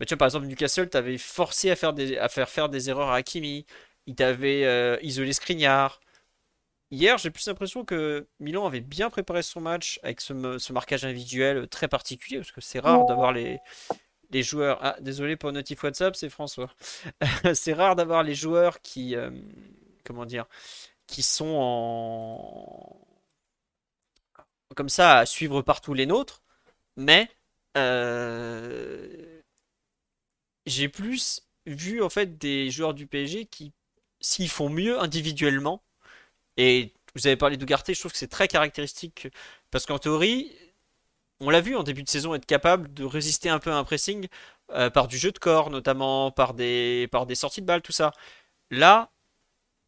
[0.00, 3.16] Bah, par exemple, Newcastle, t'avais forcé à faire, des, à faire faire des erreurs à
[3.16, 3.66] Hakimi,
[4.06, 6.00] il t'avait euh, isolé Skriniar.
[6.90, 10.32] Hier, j'ai plus l'impression que Milan avait bien préparé son match avec ce,
[10.72, 13.58] marquage individuel très particulier, parce que c'est rare d'avoir les,
[14.30, 14.78] les joueurs.
[14.82, 16.70] Ah, désolé pour notif WhatsApp, c'est François.
[17.54, 19.14] c'est rare d'avoir les joueurs qui.
[19.16, 19.30] Euh,
[20.04, 20.46] comment dire
[21.06, 22.96] Qui sont en.
[24.74, 26.42] comme ça à suivre partout les nôtres,
[26.96, 27.28] mais
[30.66, 33.72] j'ai plus vu en fait des joueurs du PSG qui,
[34.20, 35.82] s'ils font mieux individuellement,
[36.58, 39.28] et vous avez parlé d'Ougarté, je trouve que c'est très caractéristique
[39.70, 40.52] parce qu'en théorie,
[41.40, 43.84] on l'a vu en début de saison être capable de résister un peu à un
[43.84, 44.28] pressing
[44.72, 48.12] euh, par du jeu de corps, notamment par des, sorties de balles, tout ça.
[48.70, 49.10] Là,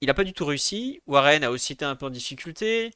[0.00, 1.02] il n'a pas du tout réussi.
[1.06, 2.92] Warren a aussi été un peu en difficulté.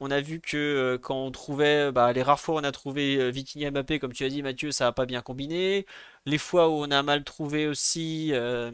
[0.00, 2.72] On a vu que euh, quand on trouvait, bah, les rares fois où on a
[2.72, 5.86] trouvé euh, Mbappé, comme tu as dit Mathieu, ça n'a pas bien combiné.
[6.26, 8.70] Les fois où on a mal trouvé aussi euh,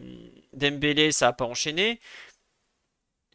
[0.52, 2.00] Dembélé, ça n'a pas enchaîné.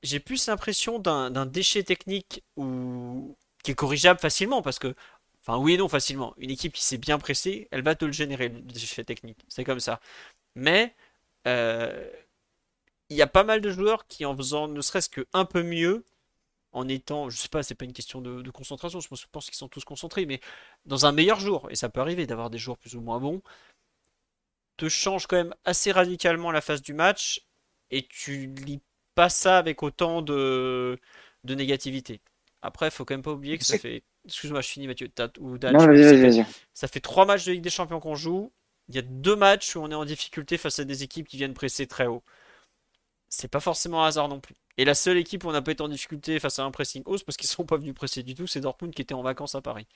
[0.04, 4.96] J'ai plus l'impression d'un déchet technique qui est corrigeable facilement parce que,
[5.42, 6.34] enfin oui et non facilement.
[6.38, 9.44] Une équipe qui s'est bien pressée, elle va te le générer le déchet technique.
[9.48, 10.00] C'est comme ça.
[10.56, 10.96] Mais
[11.46, 15.64] il y a pas mal de joueurs qui en faisant ne serait-ce que un peu
[15.64, 16.06] mieux
[16.74, 19.70] en étant, je sais pas, c'est pas une question de, concentration, je pense, qu'ils sont
[19.70, 20.42] tous concentrés, mais
[20.86, 23.42] dans un meilleur jour, et ça peut arriver d'avoir des jours plus ou moins bons,
[24.78, 27.46] te change quand même assez radicalement la phase du match,
[27.90, 28.82] et tu lis
[29.18, 31.00] pas ça avec autant de,
[31.44, 32.22] de négativité.
[32.62, 34.04] Après, faut quand même pas oublier que ça fait.
[34.26, 35.10] Excuse-moi, je finis Mathieu.
[35.40, 35.58] Ou
[36.76, 38.54] Ça fait trois matchs de Ligue des Champions qu'on joue.
[38.90, 41.38] Il y a deux matchs où on est en difficulté face à des équipes qui
[41.38, 42.24] viennent presser très haut.
[43.28, 44.56] C'est pas forcément un hasard non plus.
[44.78, 47.02] Et la seule équipe où on n'a pas été en difficulté face à un pressing
[47.08, 49.56] hausse, parce qu'ils sont pas venus presser du tout, c'est Dortmund qui était en vacances
[49.56, 49.88] à Paris.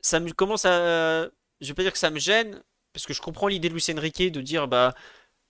[0.00, 1.28] Ça me commence à.
[1.60, 2.60] Je vais pas dire que ça me gêne,
[2.92, 4.94] parce que je comprends l'idée de Luis Enrique de dire bah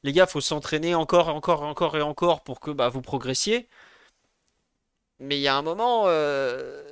[0.07, 3.03] les gars, faut s'entraîner encore et encore et encore et encore pour que bah, vous
[3.03, 3.69] progressiez.
[5.19, 6.83] Mais il y a un moment, euh,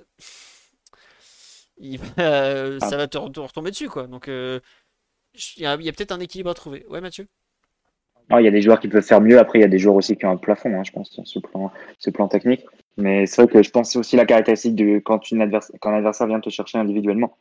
[2.18, 2.80] ah.
[2.80, 4.06] ça va te retomber dessus quoi.
[4.06, 4.60] Donc euh,
[5.56, 6.84] il y a peut-être un équilibre à trouver.
[6.88, 7.26] Ouais, Mathieu?
[8.30, 9.38] Il y a des joueurs qui peuvent faire mieux.
[9.38, 11.26] Après, il y a des joueurs aussi qui ont un plafond, hein, je pense, sur
[11.26, 12.64] ce plan, ce plan technique.
[12.96, 15.90] Mais c'est vrai que je pense que c'est aussi la caractéristique de quand, une quand
[15.90, 17.36] un adversaire vient te chercher individuellement.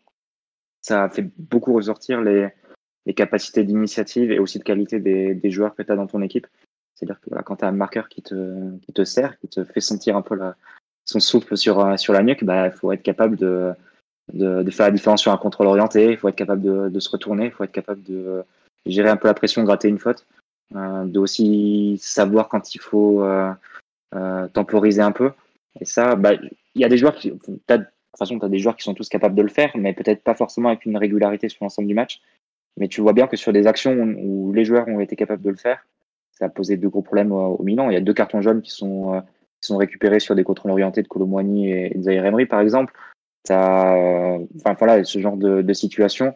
[0.82, 2.50] Ça fait beaucoup ressortir les,
[3.06, 6.48] les capacités d'initiative et aussi de qualité des, joueurs que tu as dans ton équipe.
[6.96, 9.64] C'est-à-dire que voilà, quand tu as un marqueur qui te, qui te sert, qui te
[9.64, 10.40] fait sentir un peu
[11.06, 13.74] son souffle sur, sur la nuque, il bah, faut être capable de,
[14.32, 17.00] de, de, faire la différence sur un contrôle orienté, il faut être capable de, de
[17.00, 18.44] se retourner, il faut être capable de
[18.86, 20.26] gérer un peu la pression, gratter une faute.
[20.76, 23.52] Euh, de aussi savoir quand il faut euh,
[24.16, 25.32] euh, temporiser un peu.
[25.80, 27.84] Et ça, bah, il y a des joueurs qui, de toute
[28.18, 30.70] façon, tu des joueurs qui sont tous capables de le faire, mais peut-être pas forcément
[30.70, 32.22] avec une régularité sur l'ensemble du match.
[32.78, 35.50] Mais tu vois bien que sur des actions où les joueurs ont été capables de
[35.50, 35.86] le faire,
[36.32, 37.90] ça a posé de gros problèmes au, Milan.
[37.90, 39.22] Il y a deux cartons jaunes qui sont,
[39.62, 42.94] qui sont récupérés sur des contrôles orientés de Colomboigny et de Zaire Emery, par exemple.
[43.50, 46.34] As, enfin, voilà, ce genre de, situation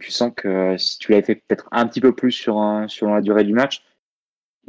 [0.00, 3.20] tu sens que si tu l'avais fait peut-être un petit peu plus sur, sur la
[3.20, 3.84] durée du match,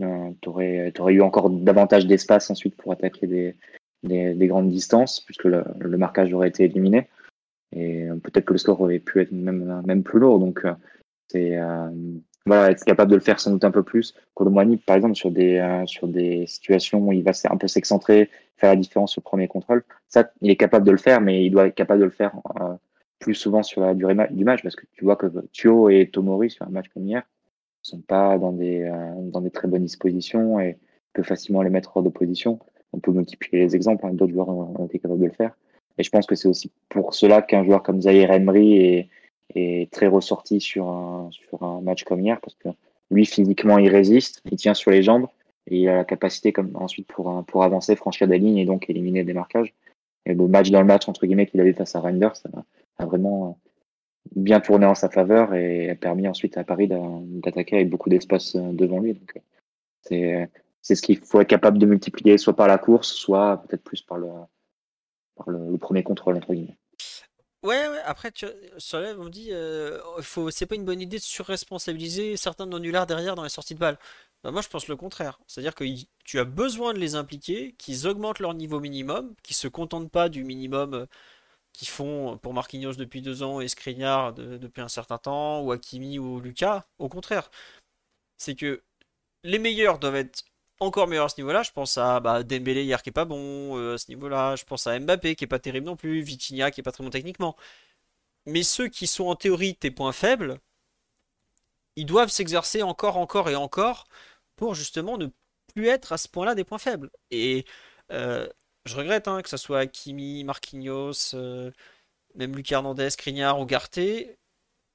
[0.01, 3.56] euh, tu aurais, eu encore davantage d'espace ensuite pour attaquer des,
[4.03, 7.10] des, grandes distances, puisque le, le, marquage aurait été éliminé.
[7.75, 10.39] Et peut-être que le score aurait pu être même, même plus lourd.
[10.39, 10.73] Donc, euh,
[11.27, 11.89] c'est euh,
[12.49, 14.15] être capable de le faire sans doute un peu plus.
[14.33, 18.29] Colomboigny, par exemple, sur des, euh, sur des situations où il va un peu s'excentrer,
[18.57, 21.51] faire la différence au premier contrôle, ça, il est capable de le faire, mais il
[21.51, 22.33] doit être capable de le faire
[23.19, 26.49] plus souvent sur la durée du match parce que tu vois que Thio et Tomori
[26.49, 27.23] sur un match comme hier
[27.81, 30.77] sont pas dans des, euh, dans des très bonnes dispositions et
[31.13, 32.59] peut facilement les mettre hors d'opposition.
[32.93, 35.57] On peut multiplier les exemples, hein, d'autres joueurs ont, été capables de le faire.
[35.97, 39.09] Et je pense que c'est aussi pour cela qu'un joueur comme Zaire Emery est,
[39.55, 42.69] est très ressorti sur un, sur un match comme hier parce que
[43.12, 45.27] lui, physiquement, il résiste, il tient sur les jambes
[45.67, 48.89] et il a la capacité comme ensuite pour, pour avancer, franchir des lignes et donc
[48.89, 49.73] éliminer des marquages.
[50.25, 52.49] Et le match dans le match, entre guillemets, qu'il avait face à Reinders, ça,
[52.97, 53.57] a vraiment
[54.36, 58.55] bien tourné en sa faveur et a permis ensuite à Paris d'attaquer avec beaucoup d'espace
[58.55, 59.13] euh, devant lui.
[59.13, 59.41] Donc,
[60.12, 60.45] euh,
[60.81, 64.01] c'est ce qu'il faut être capable de multiplier, soit par la course, soit peut-être plus
[64.01, 64.27] par le,
[65.36, 66.77] par le, premier contrôle, entre guillemets.
[67.63, 68.45] Ouais, ouais, après, tu,
[68.77, 72.79] sur on me dit, euh, faut, c'est pas une bonne idée de surresponsabiliser certains nos
[72.79, 73.97] derrière dans les sorties de balles.
[74.43, 75.39] Bah, moi, je pense le contraire.
[75.47, 75.83] C'est-à-dire que
[76.23, 80.29] tu as besoin de les impliquer, qu'ils augmentent leur niveau minimum, qu'ils se contentent pas
[80.29, 81.07] du minimum
[81.73, 86.19] qui font pour Marquinhos depuis deux ans et Skriniar depuis un certain temps, ou Hakimi
[86.19, 86.87] ou Lucas.
[86.99, 87.51] Au contraire,
[88.37, 88.83] c'est que
[89.43, 90.45] les meilleurs doivent être
[90.79, 91.63] encore meilleurs à ce niveau-là.
[91.63, 94.55] Je pense à bah, Dembélé hier qui est pas bon euh, à ce niveau-là.
[94.55, 96.21] Je pense à Mbappé qui est pas terrible non plus.
[96.21, 97.55] Vitinha qui est pas très bon techniquement.
[98.45, 100.59] Mais ceux qui sont en théorie tes points faibles,
[101.95, 104.07] ils doivent s'exercer encore, encore et encore
[104.55, 105.27] pour justement ne
[105.73, 107.11] plus être à ce point-là des points faibles.
[107.31, 107.65] Et
[108.11, 108.47] euh,
[108.85, 111.71] je regrette hein, que ce soit Kimi, Marquinhos, euh,
[112.35, 114.37] même Lucas Hernandez, Crignard ou Garté,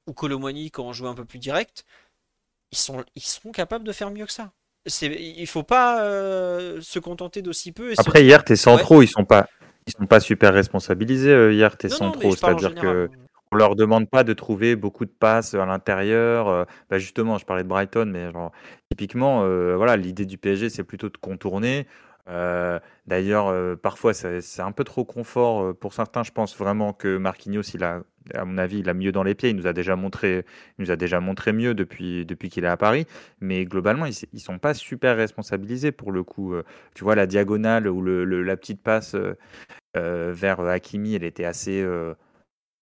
[0.06, 1.84] ou Colomoni quand on joue un peu plus direct.
[2.72, 4.52] Ils, sont, ils seront capables de faire mieux que ça.
[5.02, 7.92] Il faut pas euh, se contenter d'aussi peu.
[7.98, 9.46] Après, hier, tes centraux, ils sont pas.
[9.86, 13.08] ils sont pas super responsabilisés hier tes centraux, c'est-à-dire que
[13.52, 16.48] on leur demande pas de trouver beaucoup de passes à l'intérieur.
[16.48, 18.50] euh, bah justement, je parlais de Brighton, mais genre,
[18.90, 21.86] typiquement, euh, voilà, l'idée du PSG, c'est plutôt de contourner.
[22.28, 26.22] Euh, d'ailleurs, parfois, c'est un peu trop confort pour certains.
[26.22, 28.02] Je pense vraiment que Marquinhos, il a,
[28.34, 29.50] à mon avis, il a mieux dans les pieds.
[29.50, 30.44] Il nous a déjà montré,
[30.78, 33.06] il nous a déjà montré mieux depuis, depuis qu'il est à Paris.
[33.40, 36.54] Mais globalement, ils, ils sont pas super responsabilisés pour le coup.
[36.54, 36.62] Euh,
[36.94, 39.36] tu vois, la diagonale ou le, la petite passe euh,
[39.96, 41.86] euh, vers Hakimi, elle était assez,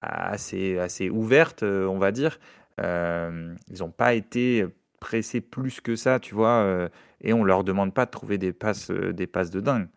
[0.00, 2.38] assez, assez ouverte, on va dire.
[2.78, 4.66] Ils n'ont pas été
[5.00, 6.88] pressés plus que ça, tu vois,
[7.20, 9.88] et on leur demande pas de trouver des passes, des passes de dingue,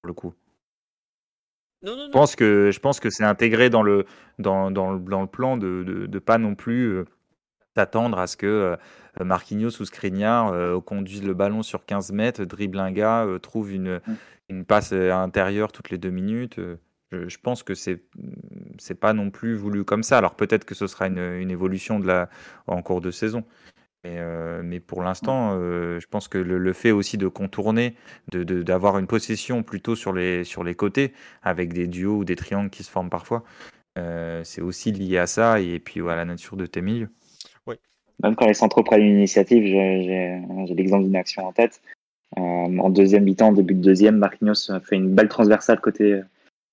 [0.00, 0.34] pour le coup.
[1.82, 4.04] Non, non, Je pense que, je pense que c'est intégré dans le,
[4.38, 7.04] dans, dans le, dans le plan de, de, de pas non plus euh,
[7.76, 12.44] s'attendre à ce que euh, Marquinhos ou Skriniar euh, conduisent le ballon sur 15 mètres,
[12.44, 14.14] dribble un gars, euh, trouve une, Mm.
[14.50, 16.58] une passe euh, intérieure toutes les deux minutes.
[16.58, 16.76] euh,
[17.12, 18.04] je, je pense que c'est
[18.78, 20.18] c'est pas non plus voulu comme ça.
[20.18, 22.28] Alors peut-être que ce sera une, une évolution de la,
[22.66, 23.44] en cours de saison.
[24.04, 27.94] Mais, euh, mais pour l'instant, euh, je pense que le, le fait aussi de contourner,
[28.32, 32.24] de de- d'avoir une possession plutôt sur les, sur les côtés, avec des duos ou
[32.24, 33.44] des triangles qui se forment parfois,
[33.98, 37.10] euh, c'est aussi lié à ça et puis à la nature de tes milieux.
[38.22, 41.80] Même quand les centraux prennent une initiative, j'ai j'ai- j'ai l'exemple d'une action en tête.
[42.38, 46.20] Euh, en deuxième mi-temps, début de deuxième, Marquinhos fait une balle transversale côté,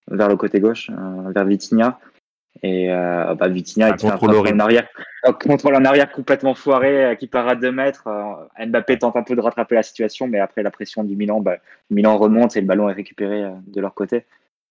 [0.09, 1.99] vers le côté gauche, euh, vers Vitinha.
[2.63, 4.87] Et euh, bah, Vitinha, Un il fait un contrôle en arrière,
[5.23, 8.07] un contrôle en arrière complètement foiré, euh, qui part à deux mètres.
[8.07, 11.39] Euh, Mbappé tente un peu de rattraper la situation, mais après la pression du Milan,
[11.41, 11.57] bah,
[11.89, 14.25] le Milan remonte et le ballon est récupéré euh, de leur côté.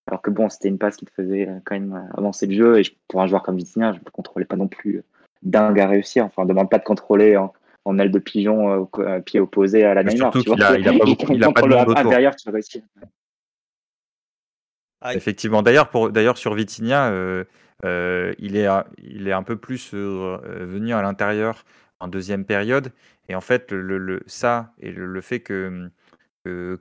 [0.09, 2.55] Alors que bon, c'était une passe qui te faisait euh, quand même euh, avancer le
[2.55, 2.79] jeu.
[2.79, 5.03] Et je- pour un joueur comme Vitinha, je ne contrôlais pas non plus euh,
[5.43, 6.25] dingue à réussir.
[6.25, 7.53] Enfin, on ne demande pas de contrôler en,
[7.85, 10.33] en aile de pigeon, euh, pied opposé à la Mais Neymar.
[10.33, 10.57] tu vois.
[10.65, 12.83] a- il a pas beaucoup- il a pas de tu réussis.
[15.03, 15.63] Ah, Effectivement.
[15.63, 17.45] D'ailleurs, pour d'ailleurs sur Vitinha, euh,
[17.85, 21.65] euh, il est il est un peu plus euh, venu à l'intérieur
[22.01, 22.93] en deuxième période.
[23.29, 25.91] Et en fait, le, ça et le, fait que,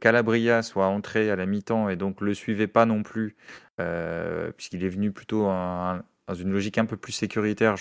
[0.02, 3.36] Calabria soit entré à la mi-temps et donc le suivait pas non plus,
[3.80, 7.76] euh, puisqu'il est venu plutôt un- dans une logique un peu plus sécuritaire.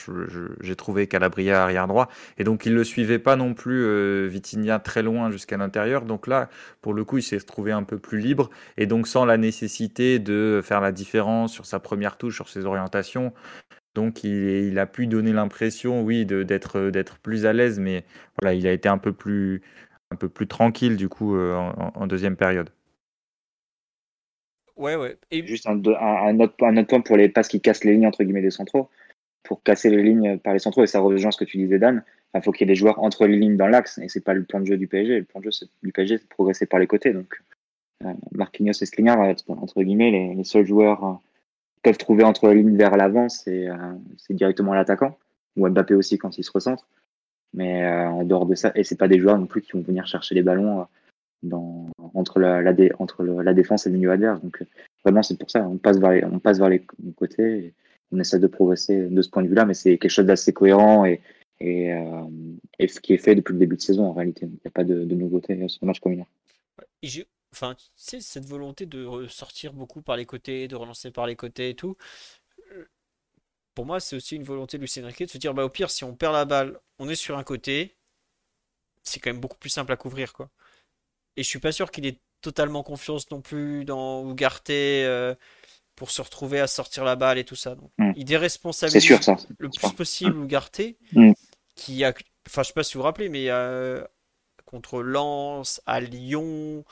[0.61, 4.78] J'ai trouvé Calabria arrière droit et donc il le suivait pas non plus euh, Vitinha
[4.78, 6.04] très loin jusqu'à l'intérieur.
[6.04, 6.48] Donc là,
[6.83, 10.18] pour le coup, il s'est retrouvé un peu plus libre et donc sans la nécessité
[10.18, 13.33] de faire la différence sur sa première touche, sur ses orientations.
[13.94, 18.04] Donc il, a pu donner l'impression, oui, d'être plus à l'aise, mais
[18.40, 19.62] voilà, il a été un peu plus
[20.48, 22.70] tranquille du coup euh, en deuxième période.
[24.76, 25.16] Ouais, ouais.
[25.30, 25.78] Juste un,
[26.40, 28.88] autre, point pour les passes qui cassent les lignes entre guillemets des centraux.
[29.42, 32.02] Pour casser les lignes par les centraux, et ça rejoint ce que tu disais, Dan,
[32.34, 34.32] il faut qu'il y ait des joueurs entre les lignes dans l'axe, et c'est pas
[34.32, 35.18] le plan de jeu du PSG.
[35.18, 37.12] Le plan de jeu du PSG, c'est de progresser par les côtés.
[37.12, 37.40] Donc,
[38.04, 41.12] euh, Marquinhos et Skriniar, euh, entre guillemets, les, les seuls joueurs euh,
[41.84, 43.76] peuvent trouver entre les lignes vers l'avant, c'est euh,
[44.30, 45.16] directement l'attaquant,
[45.56, 46.88] ou Mbappé aussi quand il se recentre.
[47.52, 49.82] Mais euh, en dehors de ça, et c'est pas des joueurs non plus qui vont
[49.82, 50.84] venir chercher les ballons euh,
[51.52, 52.72] entre, la,
[53.54, 54.40] défense et le milieu adverse.
[54.42, 54.66] Donc, euh,
[55.04, 57.74] vraiment, c'est pour ça, on passe vers les, côtés.
[58.12, 61.04] On essaie de progresser de ce point de vue-là, mais c'est quelque chose d'assez cohérent
[61.04, 61.20] et,
[61.62, 62.22] euh,
[63.02, 64.46] qui est fait depuis le début de saison en réalité.
[64.46, 66.00] Il n'y a pas de, nouveauté sur le match
[67.02, 71.28] j'ai- Enfin, tu sais, cette volonté de sortir beaucoup par les côtés, de relancer par
[71.28, 71.96] les côtés et tout.
[72.72, 72.87] euh,
[73.74, 75.90] Pour moi, c'est aussi une volonté de Lucien Riquet de se dire, bah, au pire,
[75.90, 77.96] si on perd la balle, on est sur un côté,
[79.04, 80.50] c'est quand même beaucoup plus simple à couvrir, quoi.
[81.36, 85.34] Et je suis pas sûr qu'il ait totalement confiance non plus dans Ugarte euh,
[85.96, 87.74] pour se retrouver à sortir la balle et tout ça.
[87.74, 88.12] Donc, Mm.
[88.16, 89.36] il déresponsabilise sûr, ça.
[89.58, 90.80] le plus possible Ugarte,
[91.12, 91.32] Mm.
[91.74, 92.12] qui a,
[92.46, 94.02] enfin, je sais pas si vous vous rappelez, mais euh,
[94.64, 96.84] contre Lens, à Lyon,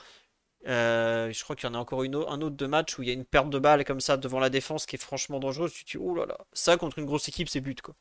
[0.67, 3.07] euh, je crois qu'il y en a encore une, un autre de match où il
[3.09, 5.73] y a une perte de balle comme ça devant la défense qui est franchement dangereuse.
[5.73, 7.95] Tu te dis, oh là là, ça contre une grosse équipe, c'est but quoi.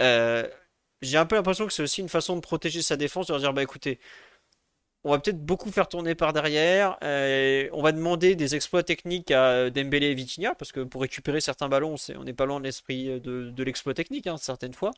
[0.00, 0.46] Euh,
[1.02, 3.40] j'ai un peu l'impression que c'est aussi une façon de protéger sa défense, de leur
[3.40, 3.98] dire, bah écoutez,
[5.04, 6.98] on va peut-être beaucoup faire tourner par derrière.
[7.02, 11.40] euh, on va demander des exploits techniques à Dembélé et Vitinha, parce que pour récupérer
[11.40, 14.90] certains ballons, on n'est pas loin de l'esprit de, de l'exploit technique, hein, certaines fois.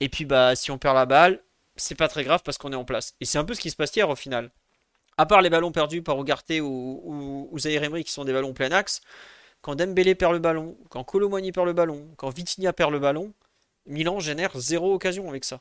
[0.00, 1.42] Et puis bah si on perd la balle,
[1.76, 3.14] c'est pas très grave parce qu'on est en place.
[3.20, 4.50] Et c'est un peu ce qui se passe hier au final.
[5.16, 8.70] À part les ballons perdus par Ugarte ou, Zaïre Emery qui sont des ballons plein
[8.70, 9.00] axe,
[9.62, 13.32] quand Dembélé perd le ballon, quand Colomani perd le ballon, quand Vitinha perd le ballon,
[13.86, 15.60] Milan génère zéro occasion avec ça.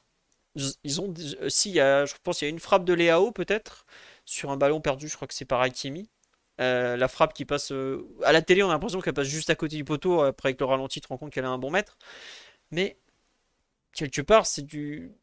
[0.83, 2.93] Ils ont, euh, si, il y a, je pense qu'il y a une frappe de
[2.93, 3.85] Léao peut-être
[4.25, 6.09] sur un ballon perdu, je crois que c'est par Hakimi.
[6.59, 9.49] Euh, la frappe qui passe euh, à la télé, on a l'impression qu'elle passe juste
[9.49, 10.21] à côté du poteau.
[10.21, 11.97] Après, avec le ralenti, tu te rends compte qu'elle a un bon mètre.
[12.71, 12.97] Mais
[13.93, 15.13] quelque part, c'est du.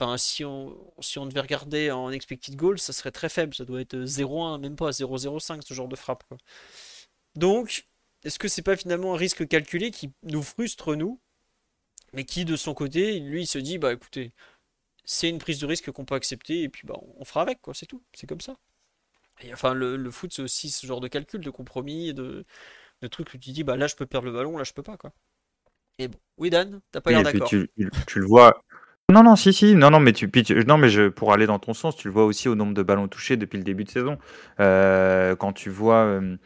[0.00, 3.54] Enfin, si on, si on devait regarder en expected goal, ça serait très faible.
[3.54, 6.24] Ça doit être 0,1, même pas 0,05 ce genre de frappe.
[7.36, 7.84] Donc,
[8.24, 11.20] est-ce que c'est pas finalement un risque calculé qui nous frustre, nous,
[12.12, 14.32] mais qui, de son côté, lui, il se dit, bah écoutez,
[15.04, 17.74] c'est une prise de risque qu'on peut accepter, et puis bah, on fera avec, quoi,
[17.74, 18.54] c'est tout, c'est comme ça.
[19.42, 22.44] Et enfin, le, foot, c'est aussi ce genre de calcul, de compromis, de,
[23.02, 24.82] de trucs où tu dis, bah là, je peux perdre le ballon, là, je peux
[24.82, 25.12] pas, quoi.
[25.98, 27.48] Et bon, oui, Dan, t'as pas l'air d'accord.
[27.48, 27.70] Tu,
[28.06, 28.62] tu, le vois.
[29.12, 30.30] Non, non, si, si, non, non, mais tu,
[30.66, 32.82] non, mais je, pour aller dans ton sens, tu le vois aussi au nombre de
[32.82, 34.18] ballons touchés depuis le début de saison.
[34.60, 36.36] Euh, quand tu vois, euh,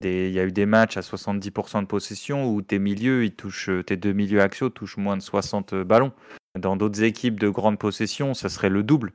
[0.00, 3.70] il y a eu des matchs à 70% de possession où tes milieux, ils touchent,
[3.86, 6.12] tes deux milieux axiaux touchent moins de 60 ballons.
[6.58, 9.12] Dans d'autres équipes de grande possession, ça serait le double.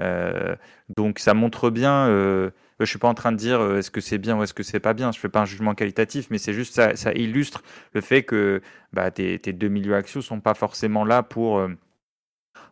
[0.00, 0.56] Euh,
[0.96, 2.08] donc ça montre bien.
[2.08, 4.54] Euh, je suis pas en train de dire euh, est-ce que c'est bien ou est-ce
[4.54, 5.12] que c'est pas bien.
[5.12, 7.62] Je fais pas un jugement qualitatif, mais c'est juste ça, ça illustre
[7.92, 8.62] le fait que
[8.94, 11.60] bah, tes, deux milieux axiaux sont pas forcément là pour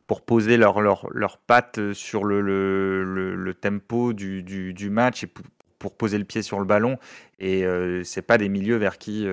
[0.08, 5.30] pour poser leurs leur, pattes sur le, le, le, tempo du, du, match et
[5.78, 6.98] pour, poser le pied sur le ballon.
[7.38, 9.28] Et euh, c'est pas des milieux vers qui,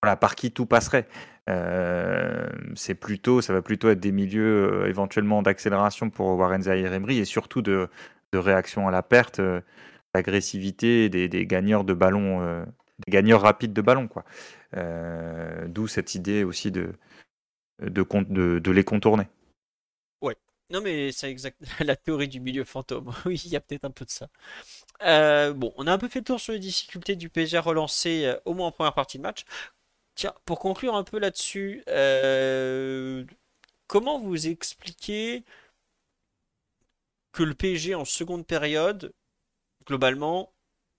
[0.00, 1.06] par qui tout passerait.
[1.48, 6.92] Euh, c'est plutôt, ça va plutôt être des milieux euh, éventuellement d'accélération pour Warren Zahir
[6.92, 7.88] Emery et surtout de,
[8.34, 9.62] réaction à la perte, euh,
[10.14, 12.64] d'agressivité, des, des, gagneurs de ballon,
[13.06, 14.24] des gagneurs rapides de ballon, quoi.
[15.66, 16.92] D'où cette idée aussi de,
[17.80, 19.24] de les contourner.
[20.20, 20.36] Ouais.
[20.70, 23.12] Non mais c'est exact la théorie du milieu fantôme.
[23.24, 24.28] oui, il y a peut-être un peu de ça.
[25.54, 28.52] bon, on a un peu fait le tour sur les difficultés du PSG relancé au
[28.52, 29.44] moins en première partie de match.
[30.18, 33.24] Tiens, pour conclure un peu là-dessus, euh,
[33.86, 35.44] comment vous expliquez
[37.30, 39.12] que le PSG en seconde période,
[39.86, 40.52] globalement,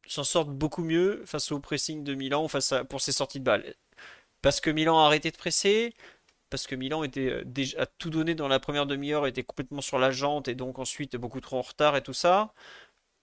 [0.07, 3.43] s'en sorte beaucoup mieux face au pressing de Milan face à, pour ses sorties de
[3.43, 3.75] balles
[4.41, 5.93] Parce que Milan a arrêté de presser
[6.49, 9.99] parce que Milan était euh, déjà tout donné dans la première demi-heure, était complètement sur
[9.99, 12.53] la jante et donc ensuite beaucoup trop en retard et tout ça.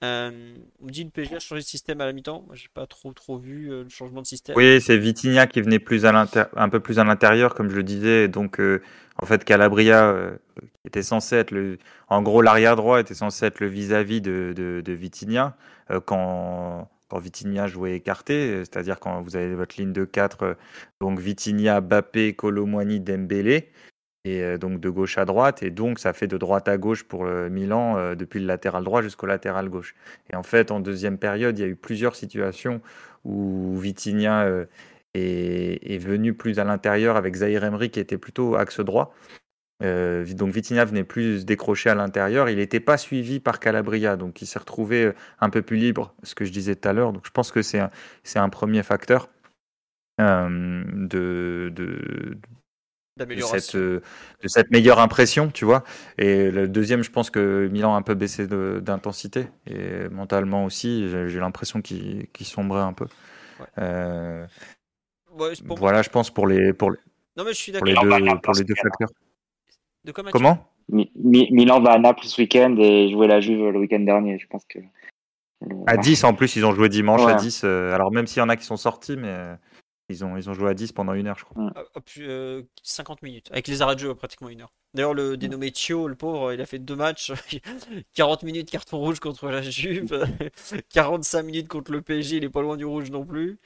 [0.04, 2.44] Euh, on dit le PSG a changé de système à la mi-temps.
[2.46, 4.54] Moi, j'ai pas trop trop vu euh, le changement de système.
[4.56, 6.26] Oui, c'est Vitinha qui venait plus à
[6.56, 8.28] un peu plus à l'intérieur, comme je le disais.
[8.28, 8.82] Donc, euh,
[9.16, 10.14] en fait, Calabria
[10.84, 11.78] était censé être le,
[12.08, 17.68] en gros, l'arrière droit était censé être le vis-à-vis de, de, de quand quand Vitinha
[17.68, 20.56] jouait écarté, c'est-à-dire quand vous avez votre ligne de 4,
[21.00, 23.70] donc Vitinha, Bappé, Colomwani, Dembélé
[24.26, 27.04] et euh, donc de gauche à droite, et donc ça fait de droite à gauche
[27.04, 29.94] pour le Milan euh, depuis le latéral droit jusqu'au latéral gauche.
[30.32, 32.80] Et en fait, en deuxième période, il y a eu plusieurs situations
[33.24, 34.66] où Vitinha euh,
[35.14, 39.14] est, venu plus à l'intérieur avec Zahir Emery qui était plutôt axe droit.
[39.80, 42.48] donc Vitinha venait plus décrocher à l'intérieur.
[42.50, 46.34] Il n'était pas suivi par Calabria, donc il s'est retrouvé un peu plus libre, ce
[46.34, 47.12] que je disais tout à l'heure.
[47.12, 47.80] Donc je pense que c'est
[48.34, 49.28] un, premier facteur.
[50.18, 51.72] de,
[53.16, 54.02] de cette, euh,
[54.42, 55.84] de cette meilleure impression, tu vois.
[56.18, 59.46] Et le deuxième, je pense que Milan a un peu baissé d'intensité.
[59.66, 63.06] Et mentalement aussi, j'ai l'impression qu'il sombrait un peu.
[63.78, 64.46] Euh,
[65.64, 66.98] voilà, je pense pour les, pour les,
[67.36, 69.08] non, mais je suis pour les, deux, pour les deux facteurs.
[70.04, 70.72] De quoi, Comment?
[70.88, 74.38] Milan va à Naples ce week-end et jouer la Juve le week-end dernier.
[74.38, 74.78] Je pense que.
[75.86, 77.62] À 10 en plus, ils ont joué dimanche à 10.
[77.64, 79.56] Euh, alors même s'il y en a qui sont sortis, mais
[80.08, 81.72] ils ont, ils ont joué à 10 pendant une heure, je crois.
[82.82, 84.72] 50 ah, ah, minutes, avec les arrêts de jeu pratiquement une heure.
[84.94, 87.32] D'ailleurs, le dénommé Chio, le pauvre, il a fait deux matchs.
[88.14, 90.26] 40 minutes carton rouge contre la Juve,
[90.90, 93.58] 45 minutes contre le PSG, il est pas loin du rouge non plus.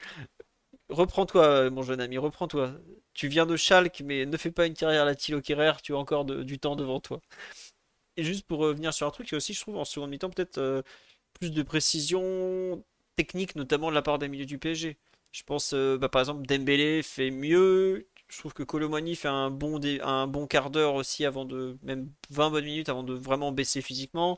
[0.89, 2.73] Reprends-toi, mon jeune ami, reprends-toi.
[3.13, 5.93] Tu viens de Schalke, mais ne fais pas une carrière à la Thilo Kerrer, tu
[5.93, 7.21] as encore du temps devant toi.
[8.17, 10.09] Et juste pour revenir sur un truc, il y a aussi, je trouve, en seconde
[10.09, 10.81] mi-temps, peut-être euh,
[11.33, 12.83] plus de précision
[13.15, 14.97] technique, notamment de la part des milieux du PSG.
[15.31, 18.07] Je pense, euh, bah, par exemple, Dembélé fait mieux.
[18.27, 21.77] Je trouve que Colomani fait un bon, un bon quart d'heure aussi avant de.
[21.83, 24.37] même 20 bonnes minutes avant de vraiment baisser physiquement.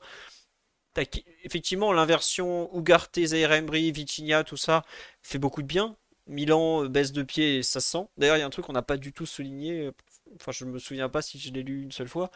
[1.43, 4.83] Effectivement, l'inversion Ugarte, Zaire Emery, Vitinha, tout ça
[5.21, 5.95] fait beaucoup de bien.
[6.27, 8.07] Milan euh, baisse de pied et ça sent.
[8.17, 9.89] D'ailleurs, il y a un truc qu'on n'a pas du tout souligné.
[10.35, 12.31] Enfin, je me souviens pas si je l'ai lu une seule fois.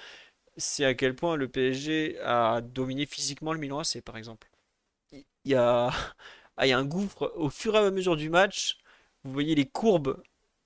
[0.58, 4.50] C'est à quel point le PSG a dominé physiquement le Milan AC, par exemple.
[5.12, 5.92] Il y a
[6.64, 8.78] il y a un gouffre au fur et à mesure du match.
[9.24, 10.22] Vous voyez les courbes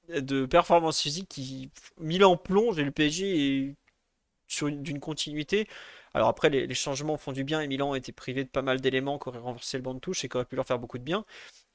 [0.10, 3.76] de performance physique qui Milan plonge et le PSG est
[4.70, 5.68] d'une continuité.
[6.14, 9.18] Alors après, les, changements font du bien et Milan été privé de pas mal d'éléments
[9.18, 11.04] qui auraient renversé le banc de touche et qui auraient pu leur faire beaucoup de
[11.04, 11.26] bien.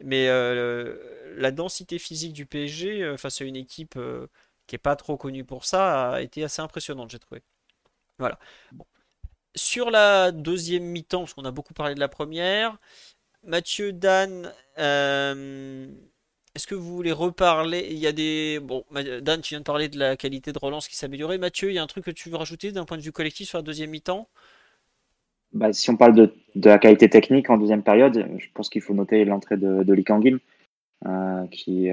[0.00, 4.26] Mais euh, la densité physique du PSG euh, face à une équipe euh,
[4.66, 7.42] qui n'est pas trop connue pour ça a été assez impressionnante, j'ai trouvé.
[8.18, 8.38] Voilà.
[9.54, 12.78] Sur la deuxième mi-temps, parce qu'on a beaucoup parlé de la première,
[13.46, 15.86] Mathieu, Dan, euh,
[16.54, 17.86] est-ce que vous voulez reparler?
[17.90, 18.58] Il y a des.
[18.60, 18.84] Bon,
[19.22, 21.38] Dan, tu viens de parler de la qualité de relance qui s'améliorait.
[21.38, 23.48] Mathieu, il y a un truc que tu veux rajouter d'un point de vue collectif
[23.48, 24.28] sur la deuxième mi-temps?
[25.52, 28.94] Bah, Si on parle de, la qualité technique en deuxième période, je pense qu'il faut
[28.94, 30.04] noter l'entrée de, de Lee
[31.52, 31.88] qui,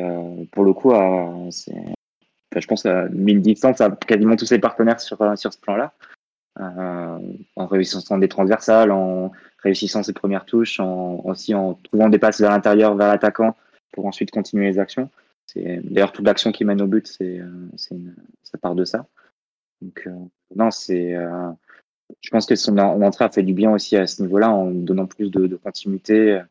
[0.51, 5.17] pour le coup, je pense, a mis une distance à quasiment tous ses partenaires sur,
[5.37, 5.93] sur ce plan-là.
[6.59, 9.31] En réussissant des transversales, en
[9.63, 13.55] réussissant ses premières touches, en, aussi en trouvant des passes vers l'intérieur, vers l'attaquant,
[13.91, 15.09] pour ensuite continuer les actions.
[15.55, 17.41] D'ailleurs toute l'action qui mène au but, c'est
[18.43, 19.05] ça part de ça.
[19.81, 20.07] Donc
[20.55, 21.15] non, c'est
[22.21, 25.05] je pense que son entrée a fait du bien aussi à ce niveau-là en donnant
[25.05, 26.41] plus de, continuité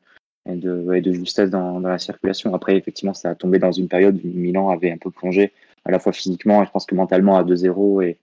[0.49, 2.55] et de, de justesse dans, la circulation.
[2.55, 5.53] Après, effectivement, ça a tombé dans une période où Milan avait un peu plongé,
[5.85, 8.19] à la fois physiquement et je pense que mentalement à 2-0 et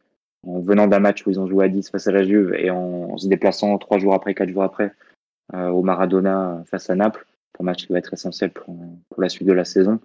[0.46, 2.70] en venant d'un match où ils ont joué à 10 face à la Juve et
[2.70, 4.94] en, se déplaçant trois jours après, quatre jours après
[5.54, 8.76] euh, au Maradona face à Naples, pour un match qui va être essentiel pour,
[9.18, 10.00] la suite de la saison.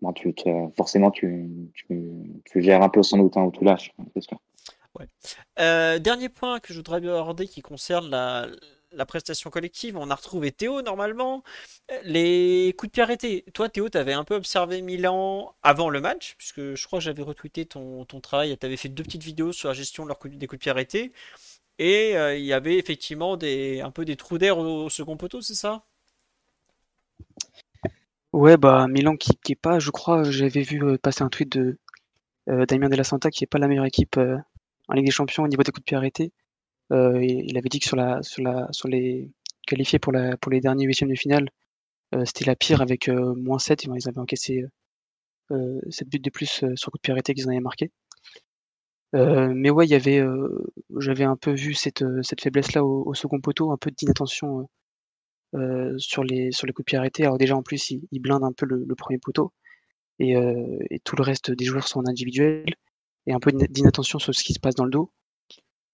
[0.00, 0.34] Bon, tu,
[0.76, 4.40] forcément, tu, tu, gères un peu sans doute hein, où tu lâches, sûr.
[5.58, 8.46] Euh, dernier point que je voudrais aborder qui concerne la,
[9.06, 9.96] prestation collective.
[9.96, 11.42] On a retrouvé Théo normalement.
[12.04, 13.44] Les coups de pied arrêtés.
[13.54, 17.04] Toi, Théo, tu avais un peu observé Milan avant le match, puisque je crois que
[17.04, 18.56] j'avais retweeté ton, ton travail.
[18.58, 21.12] Tu avais fait deux petites vidéos sur la gestion des coups de pied arrêtés.
[21.78, 25.40] Et euh, il y avait effectivement des, un peu des trous d'air au, second poteau,
[25.40, 25.84] c'est ça?
[28.32, 31.78] Ouais, bah Milan qui, qui pas, je crois, j'avais vu euh, passer un tweet de
[32.46, 35.48] Damien De La Santa qui est pas la meilleure équipe en Ligue des Champions au
[35.48, 36.32] niveau des coups de pied arrêtés.
[36.92, 39.30] Euh, il avait dit que sur, la, sur, la, sur les
[39.66, 41.48] qualifiés pour, les derniers huitièmes de finale,
[42.14, 43.84] euh, c'était la pire avec euh, moins 7.
[43.84, 44.64] Ils avaient encaissé
[45.50, 47.90] 7 buts de plus sur coup de pied arrêté qu'ils en avaient marqué.
[49.12, 52.04] mais ouais, j'avais un peu vu cette,
[52.40, 54.68] faiblesse-là au, second poteau, un peu d'inattention
[55.98, 57.24] sur, les, sur les coups de pied arrêtés.
[57.24, 59.52] Alors déjà, en plus, il, il blinde un peu le, premier poteau
[60.20, 60.34] et,
[60.90, 62.74] et, tout le reste des joueurs sont individuels
[63.26, 65.12] et un peu d'inattention sur ce qui se passe dans le dos.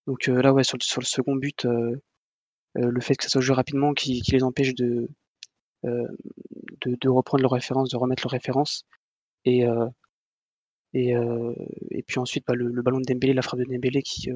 [0.07, 2.01] Donc euh, là, ouais, sur, sur, le second but, euh,
[2.79, 5.09] euh, le fait que ça soit joué rapidement qui, les empêche de,
[7.05, 8.85] reprendre leur référence, de remettre leur référence.
[9.45, 9.65] Et,
[10.93, 14.31] puis ensuite, bah, le, ballon de Dembélé, la frappe de Dembélé qui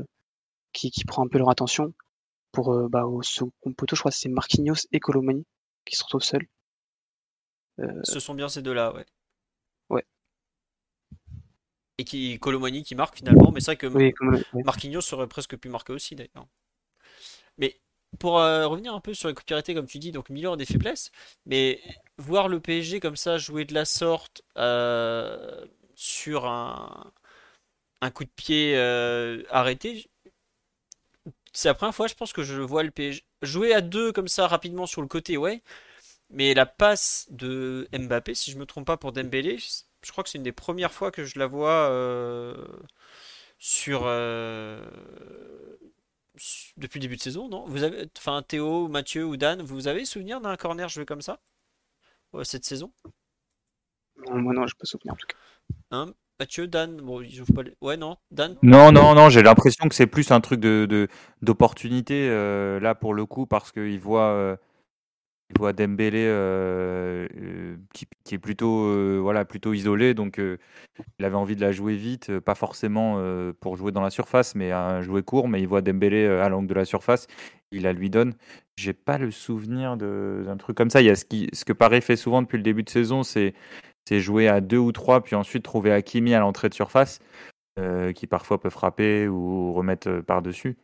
[1.07, 1.93] prend un peu leur attention.
[2.53, 5.47] Pour, bah, au second poteau, je crois que c'est Marquinhos et Colomani
[5.85, 6.47] qui se retrouvent seuls.
[8.03, 9.07] Ce sont bien ces deux-là, ouais
[12.01, 13.53] et qui Colomani qui marque finalement.
[13.53, 16.47] Mais c'est vrai que Marquinhos aurait presque pu marquer aussi d'ailleurs.
[17.59, 17.81] Mais
[18.19, 20.67] pour euh, revenir un peu sur les coups comme tu dis, donc Milan a des
[20.67, 21.13] faiblesses,
[21.47, 21.81] mais
[22.19, 27.13] voir le PSG comme ça jouer de la sorte euh, sur un,
[28.01, 30.11] un, coup de pied euh, arrêté,
[31.53, 34.29] c'est la première fois, je pense, que je vois le PSG jouer à deux comme
[34.29, 35.63] ça rapidement sur le côté, ouais.
[36.31, 39.59] Mais la passe de Mbappé, si je me trompe pas pour Dembélé,
[40.03, 42.55] je crois que c'est une des premières fois que je la vois euh,
[43.59, 44.85] sur euh,
[46.77, 47.65] depuis le début de saison, non?
[47.67, 51.41] Vous avez, enfin Théo, Mathieu ou Dan, vous avez souvenir d'un corner joué comme ça
[52.45, 52.93] cette saison?
[54.29, 55.37] Moi non, je peux souvenir en tout cas.
[55.91, 56.15] Hein?
[56.39, 58.57] Mathieu, Dan, bon, ils pas Ouais, non, Dan?
[58.63, 61.09] Non, non, non, j'ai l'impression que c'est plus un truc de
[61.43, 64.59] d'opportunité euh, là pour le coup parce qu'il voit
[65.51, 71.35] il voit Dembélé euh, euh, qui, est plutôt, euh, voilà, plutôt isolé, donc il avait
[71.35, 73.21] envie de la jouer vite, pas forcément
[73.61, 75.49] pour jouer dans la surface, mais à jouer court.
[75.49, 77.27] Mais il voit Dembélé à l'angle de la surface,
[77.73, 78.35] il la lui donne.
[78.77, 81.01] J'ai pas le souvenir d'un truc comme ça.
[81.03, 83.23] Il y a ce, qui, ce que Paris fait souvent depuis le début de saison,
[83.23, 83.55] c'est
[84.11, 87.19] jouer à deux ou trois, puis ensuite trouver Hakimi à l'entrée de surface,
[88.15, 90.77] qui parfois peut frapper ou remettre par-dessus.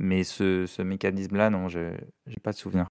[0.00, 1.92] Mais ce, ce mécanisme-là, non, j'ai
[2.42, 2.86] pas de souvenir.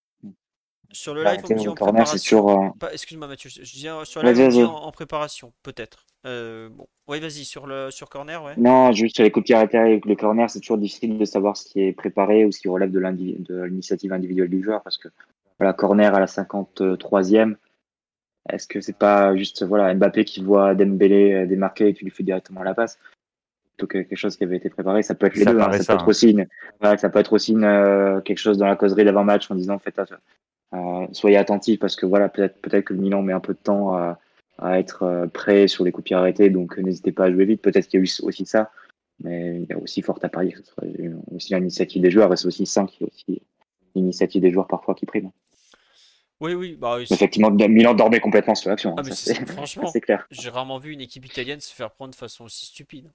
[0.92, 2.74] Sur le bah, live, on me dit en préparation.
[2.84, 3.50] Euh, excuse-moi, Mathieu.
[3.50, 6.06] Je dis euh, sur le live, on dit en, préparation, peut-être.
[6.26, 8.54] Euh, bon, oui, vas-y, sur le sur corner, ouais.
[8.58, 11.26] Non, juste sur les coups de pied arrêtés avec le corner, c'est toujours difficile de
[11.26, 14.98] savoir ce qui est préparé ou ce qui relève de l'initiative individuelle du joueur parce
[14.98, 15.10] que
[15.60, 17.56] voilà, corner à la 53e,
[18.50, 22.24] est-ce que c'est pas juste voilà Mbappé qui voit Dembélé démarquer et qui lui fait
[22.24, 22.98] directement la passe?
[23.78, 25.60] Plutôt que quelque chose qui avait été préparé Ça peut être les deux.
[25.60, 25.72] Hein.
[25.74, 26.36] Ça, peut être aussi
[26.82, 27.54] ça peut être aussi
[28.26, 30.06] quelque chose dans la causerie d'avant-match en disant en fait euh,
[31.12, 33.94] soyez attentifs parce que voilà, peut-être peut-être que le Milan met un peu de temps
[33.94, 34.20] à,
[34.58, 37.46] à être euh, prêt sur les coups de pied arrêtés, donc n'hésitez pas à jouer
[37.46, 37.62] vite.
[37.62, 38.72] Peut-être qu'il y a eu aussi ça,
[39.24, 42.48] mais il y a aussi fort à parier ce aussi l'initiative des joueurs, et c'est
[42.48, 43.42] aussi ça qui est aussi
[43.96, 45.32] l'initiative des joueurs parfois qui prime.
[46.40, 48.96] Oui, oui, bah, Effectivement, Milan dormait complètement sur l'action.
[48.98, 49.04] Ah,
[49.48, 50.28] franchement, c'est clair.
[50.30, 53.12] J'ai rarement vu une équipe italienne se faire prendre de façon aussi stupide.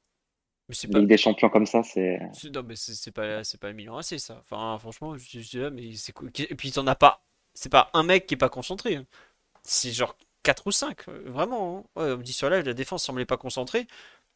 [0.69, 0.99] Mais c'est pas...
[0.99, 2.19] Ligue des champions comme ça, c'est.
[2.53, 4.39] Non, mais c'est pas, pas Milan assez ça.
[4.41, 6.13] Enfin, franchement, je dis là, mais c'est
[6.51, 7.25] Et puis, t'en as pas
[7.55, 8.97] c'est pas un mec qui est pas concentré.
[8.97, 9.07] Hein.
[9.63, 11.87] C'est genre 4 ou 5, euh, vraiment.
[11.97, 12.03] Hein.
[12.03, 13.87] Ouais, on me dit sur live, la défense semblait pas concentrée.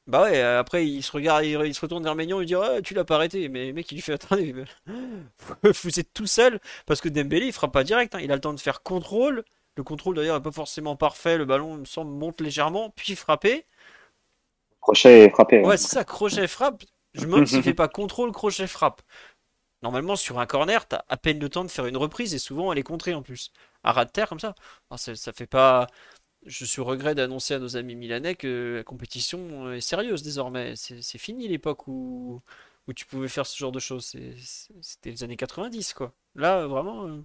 [0.06, 2.80] Bah ouais, euh, après il se regarde, il, se retourne vers Maignan, il dit ouais,
[2.82, 3.48] tu l'as pas arrêté.
[3.48, 4.54] Mais mec, il lui fait attendez,
[5.62, 8.14] vous êtes tout seul parce que Dembélé il fera pas direct.
[8.14, 8.20] Hein.
[8.22, 9.44] Il a le temps de faire contrôle,
[9.76, 11.36] Le contrôle d'ailleurs n'est pas forcément parfait.
[11.38, 13.66] Le ballon, il me semble, monte légèrement, puis frappé.
[14.80, 15.60] Crochet et frappé.
[15.62, 16.84] Ouais, c'est ça, crochet frappe.
[17.14, 19.02] Je me demande s'il fait pas contrôle, crochet frappe.
[19.86, 22.72] Normalement, sur un corner, t'as à peine le temps de faire une reprise et souvent
[22.72, 23.52] elle est contrée en plus.
[23.84, 24.56] À ras de terre comme ça.
[24.96, 25.86] ça, fait pas.
[26.44, 30.74] Je suis regret d'annoncer à nos amis milanais que la compétition est sérieuse désormais.
[30.74, 32.42] C'est fini l'époque où,
[32.88, 34.16] où tu pouvais faire ce genre de choses.
[34.80, 36.12] C'était les années 90, quoi.
[36.34, 37.22] Là, vraiment, euh,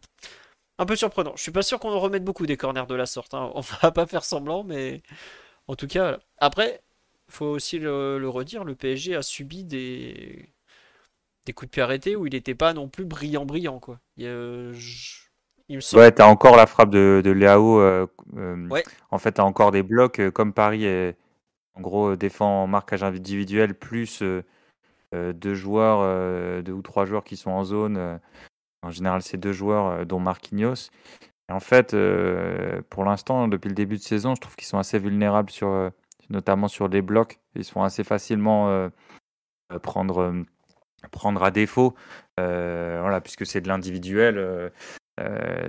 [0.77, 1.33] un peu surprenant.
[1.35, 3.33] Je suis pas sûr qu'on en remette beaucoup des corners de la sorte.
[3.33, 3.51] Hein.
[3.55, 5.01] On va pas faire semblant, mais
[5.67, 6.83] en tout cas, après,
[7.27, 10.49] faut aussi le, redire, le PSG a subi des,
[11.45, 13.99] des coups de pied arrêtés où il n'était pas non plus brillant, brillant, quoi.
[14.17, 14.27] Il,
[15.93, 17.79] Ouais, t'as encore la frappe de, de Léao.
[17.79, 18.67] Euh, euh,
[19.09, 21.15] en fait, t'as encore des blocs comme Paris est,
[21.75, 24.21] en gros défend en marquage individuel plus
[25.13, 27.97] euh, deux joueurs, euh, deux ou trois joueurs qui sont en zone.
[27.97, 28.17] Euh,
[28.81, 30.89] en général, c'est deux joueurs, dont Marquinhos.
[31.49, 31.95] Et en fait,
[32.89, 35.91] pour l'instant, depuis le début de saison, je trouve qu'ils sont assez vulnérables, sur,
[36.29, 37.39] notamment sur les blocs.
[37.55, 38.89] Ils sont assez facilement
[39.83, 40.33] prendre,
[41.09, 41.95] prendre à défaut,
[42.37, 44.71] voilà, puisque c'est de l'individuel.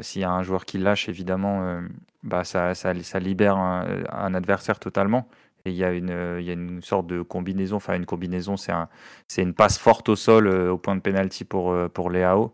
[0.00, 1.82] S'il y a un joueur qui lâche, évidemment,
[2.22, 2.72] bah ça,
[3.20, 5.28] libère un, adversaire totalement.
[5.64, 8.88] Et il y, a une, sorte de combinaison, enfin une combinaison, c'est un,
[9.36, 12.52] une passe forte au sol euh, au point de pénalty pour, euh, pour Léao,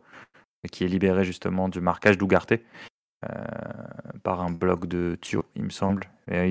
[0.71, 2.65] qui est libéré justement du marquage d'Ougarté
[3.25, 3.35] euh,
[4.23, 6.05] par un bloc de Thio, il me semble.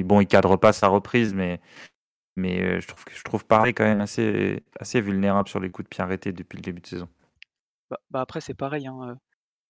[0.04, 1.60] Bon, il cadre pas sa reprise, mais,
[2.38, 5.90] mais je, trouve, je trouve pareil quand même assez, assez vulnérable sur les coups de
[5.90, 7.10] pied arrêtés depuis le début de saison.
[7.90, 8.88] Bah, bah après, c'est pareil.
[8.88, 9.18] Hein.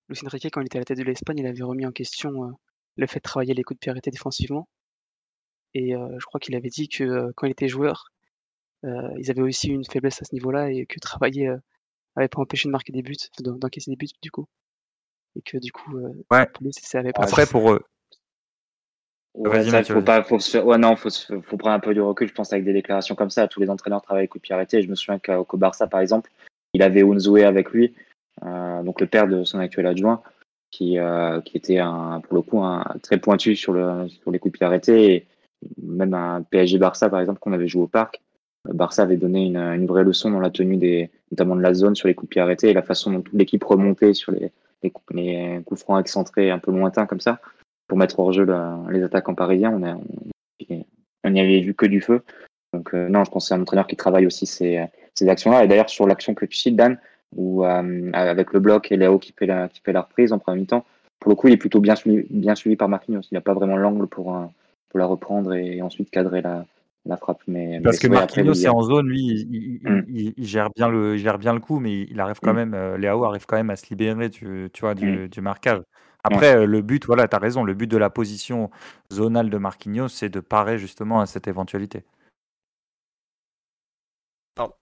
[0.09, 2.57] Lucien Riquet, quand il était à la tête de l'Espagne, il avait remis en question
[2.97, 4.67] le fait de travailler les coups de pied arrêtés défensivement.
[5.73, 8.05] Et je crois qu'il avait dit que quand il était joueur,
[8.83, 11.51] ils avaient aussi une faiblesse à ce niveau-là et que travailler
[12.15, 14.47] avait pas empêché de marquer des buts, d'encaisser des buts du coup.
[15.35, 15.95] Et que du coup,
[16.31, 16.47] ouais.
[16.71, 17.81] ça avait pas Après, pour eux.
[19.37, 22.51] Ouais, faut pas, faut ouais, non, faut, faut prendre un peu du recul, je pense,
[22.51, 23.47] avec des déclarations comme ça.
[23.47, 24.81] Tous les entraîneurs travaillent coup de pied arrêté.
[24.81, 26.31] Je me souviens qu'au Barça, par exemple,
[26.73, 27.93] il avait Unzoué avec lui,
[28.41, 30.23] donc le père de son actuel adjoint,
[30.71, 30.97] qui,
[31.45, 34.57] qui était un, pour le coup un, très pointu sur, le, sur les coups de
[34.57, 35.13] pied arrêtés.
[35.13, 35.27] Et,
[35.81, 38.21] même un PSG Barça par exemple qu'on avait joué au parc,
[38.67, 41.73] euh, Barça avait donné une, une, vraie leçon dans la tenue des, notamment de la
[41.73, 44.31] zone sur les coups de pied arrêtés et la façon dont toute l'équipe remontait sur
[44.31, 44.51] les,
[44.83, 47.39] les, les, coups francs excentrés un peu lointains comme ça
[47.87, 48.45] pour mettre hors jeu
[48.89, 49.71] les attaquants parisiens.
[49.71, 49.97] On, a,
[51.23, 52.21] on, n'y avait vu que du feu.
[52.73, 54.85] Donc euh, non, je pense que c'est un entraîneur qui travaille aussi ces,
[55.15, 55.63] ces actions-là.
[55.63, 56.97] Et d'ailleurs sur l'action que tu cites, Dan,
[57.35, 60.39] où euh, avec le bloc et Léo qui fait la, qui fait la reprise en
[60.39, 60.85] premier temps,
[61.19, 63.21] pour le coup, il est plutôt bien suivi, bien suivi par Marquinhos.
[63.31, 64.37] Il n'a pas vraiment l'angle pour
[64.89, 66.65] pour la reprendre et ensuite cadrer la,
[67.07, 67.41] la frappe.
[67.47, 70.03] Mais, Parce que Marquinhos est en zone, lui, mm.
[70.07, 72.57] il, gère bien le, il gère bien le coup, mais il arrive quand mm.
[72.57, 75.27] même, euh, Léo arrive quand même à se libérer du, tu vois, du, mm.
[75.29, 75.81] du marquage.
[76.27, 78.69] Après, euh, le but, voilà, tu as raison, le but de la position
[79.11, 82.03] zonale de Marquinhos, c'est de parer justement à cette éventualité.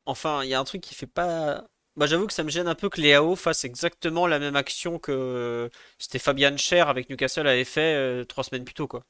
[0.05, 1.65] enfin, il y a un truc qui fait pas.
[1.95, 4.99] Bah, j'avoue que ça me gêne un peu que Léao fasse exactement la même action
[4.99, 9.05] que c'était Fabian Cher avec Newcastle avait fait euh, trois semaines plus tôt, quoi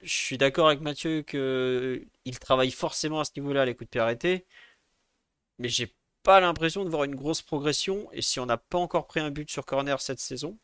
[0.00, 4.00] je suis d'accord avec Mathieu qu'il travaille forcément à ce niveau-là, les coups de pied
[4.00, 4.46] arrêtés.
[5.58, 8.08] Mais j'ai pas l'impression de voir une grosse progression.
[8.12, 10.58] Et si on n'a pas encore pris un but sur corner cette saison,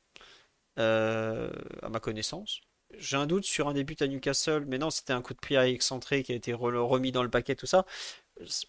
[0.78, 1.50] euh,
[1.82, 2.60] à ma connaissance,
[2.98, 4.64] j'ai un doute sur un début à Newcastle.
[4.66, 7.54] Mais non, c'était un coup de pied excentré qui a été remis dans le paquet,
[7.54, 7.86] tout ça.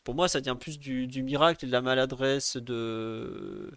[0.03, 3.71] Pour moi, ça tient plus du, miracle et de la maladresse de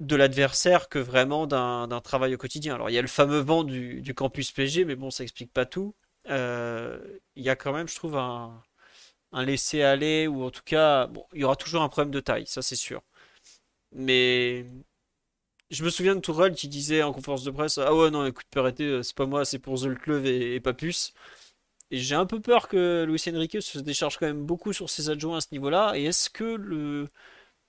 [0.00, 2.74] de l'adversaire que vraiment d'un travail au quotidien.
[2.74, 5.66] Alors il y a le fameux vent du, campus PG, mais bon, ça explique pas
[5.66, 5.94] tout.
[6.28, 6.98] Euh,
[7.36, 8.62] il y a quand même, je trouve, un,
[9.32, 12.46] un laisser-aller, ou en tout cas, bon, il y aura toujours un problème de taille,
[12.46, 13.02] ça c'est sûr.
[13.92, 14.66] Mais
[15.72, 18.46] je me souviens de Tourelle qui disait en conférence de presse Ah ouais, non, écoute,
[18.56, 21.14] arrêter, c'est pas moi, c'est pour Zolkleuv et, et pas plus.
[21.90, 25.10] Et j'ai un peu peur que Luis Enrique se décharge quand même beaucoup sur ses
[25.10, 25.92] adjoints à ce niveau-là.
[25.96, 27.08] Et est-ce que le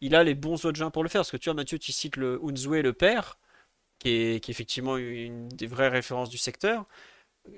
[0.02, 1.22] il a les bons adjoints pour le faire?
[1.22, 3.40] Parce que tu vois, Mathieu, tu cites le Unzue, le père,
[4.00, 6.86] qui est, effectivement une des vraies références du secteur.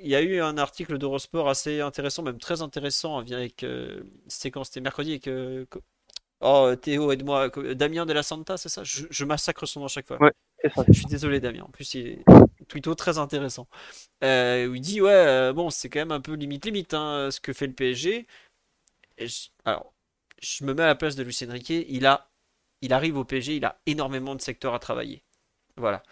[0.01, 3.63] Il y a eu un article d'Eurosport assez intéressant, même très intéressant, avec.
[3.63, 5.27] Euh, C'était mercredi avec.
[5.27, 5.65] Euh,
[6.45, 7.49] oh, Théo, aide-moi.
[7.73, 8.83] Damien de la Santa, c'est ça?
[8.83, 10.17] Je, massacre son nom à chaque fois.
[10.21, 10.31] Ouais,
[10.87, 11.63] Je suis désolé, Damien.
[11.63, 12.23] En plus, il est
[12.67, 13.67] plutôt très intéressant.
[14.23, 17.67] Euh, il dit Ouais, bon, c'est quand même un peu limite-limite hein, ce que fait
[17.67, 18.27] le PSG.
[19.65, 19.93] alors,
[20.41, 21.85] je me mets à la place de Lucien Riquet.
[21.89, 22.29] Il a
[22.81, 25.23] il arrive au PSG, il a énormément de secteurs à travailler.
[25.77, 26.03] Voilà.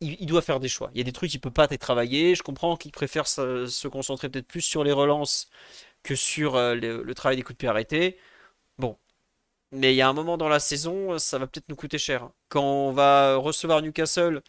[0.00, 0.90] Il, doit faire des choix.
[0.94, 2.36] Il y a des trucs qu'il peut pas travailler.
[2.36, 5.50] Je comprends qu'il préfère se, concentrer peut-être plus sur les relances
[6.04, 8.18] que sur euh, le, travail des coups de pied arrêtés.
[8.78, 8.96] Bon.
[9.72, 12.30] Mais il y a un moment dans la saison, ça va peut-être nous coûter cher.
[12.48, 14.42] Quand on va recevoir Newcastle,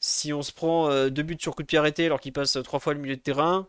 [0.00, 2.58] si on se prend euh, deux buts sur coup de pied arrêté alors qu'il passe
[2.64, 3.68] trois fois le milieu de terrain,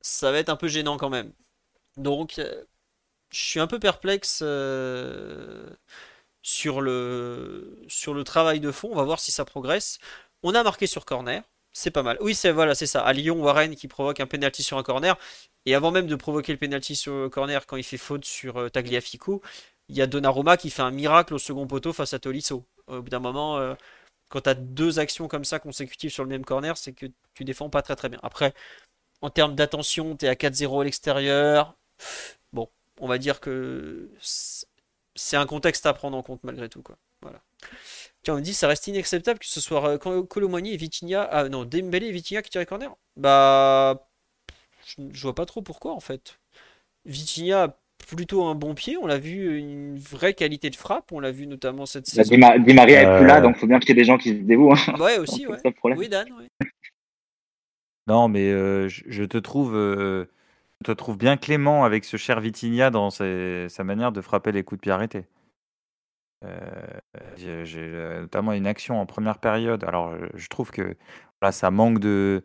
[0.00, 1.32] ça va être un peu gênant quand même.
[1.96, 2.64] Donc, euh,
[3.30, 5.70] je suis un peu perplexe euh,
[6.42, 8.90] sur le, sur le travail de fond.
[8.92, 9.98] On va voir si ça progresse.
[10.42, 11.42] On a marqué sur corner.
[11.78, 12.18] C'est pas mal.
[12.20, 13.02] Oui, c'est voilà, c'est ça.
[13.02, 15.16] À Lyon, Warren qui provoque un penalty sur un corner.
[15.64, 18.68] Et avant même de provoquer le penalty sur le corner, quand il fait faute sur
[18.72, 19.42] Tagliafico,
[19.88, 22.64] il y a Donnarumma qui fait un miracle au second poteau face à Tolisso.
[22.88, 23.76] Au bout d'un moment,
[24.28, 27.44] quand tu as deux actions comme ça consécutives sur le même corner, c'est que tu
[27.44, 28.18] défends pas très très bien.
[28.24, 28.54] Après,
[29.20, 31.76] en termes d'attention, tu es à 4-0 à l'extérieur.
[32.52, 32.68] Bon,
[32.98, 34.10] on va dire que
[35.14, 36.82] c'est un contexte à prendre en compte malgré tout.
[37.22, 37.40] Voilà.
[38.22, 41.22] Tiens, on me dit ça reste inacceptable que ce soit Colomani et Vitinha.
[41.30, 42.94] Ah non, Dembélé et Vitinha qui tirent corner.
[43.16, 44.04] Bah.
[44.86, 46.38] Je, je vois pas trop pourquoi en fait.
[47.04, 48.96] Vitinha plutôt un bon pied.
[48.96, 51.12] On l'a vu, une vraie qualité de frappe.
[51.12, 52.36] On l'a vu notamment cette bah, saison.
[52.58, 53.40] Di, Maria est plus là, euh.
[53.42, 54.72] donc il faut bien qu'il y ait des gens qui se dévouent.
[54.72, 54.94] Hein.
[54.98, 55.58] Ouais, aussi, ouais.
[55.96, 56.26] Oui, Dan,
[58.06, 60.26] Non, mais euh, je, te trouve, euh,
[60.84, 64.78] te trouve bien clément avec ce cher Vitinha dans sa manière de frapper les coups
[64.78, 65.24] de pied arrêtés.
[67.36, 69.84] J'ai notamment une action en première période.
[69.84, 70.96] Alors, je trouve que
[71.42, 72.44] là, ça manque de.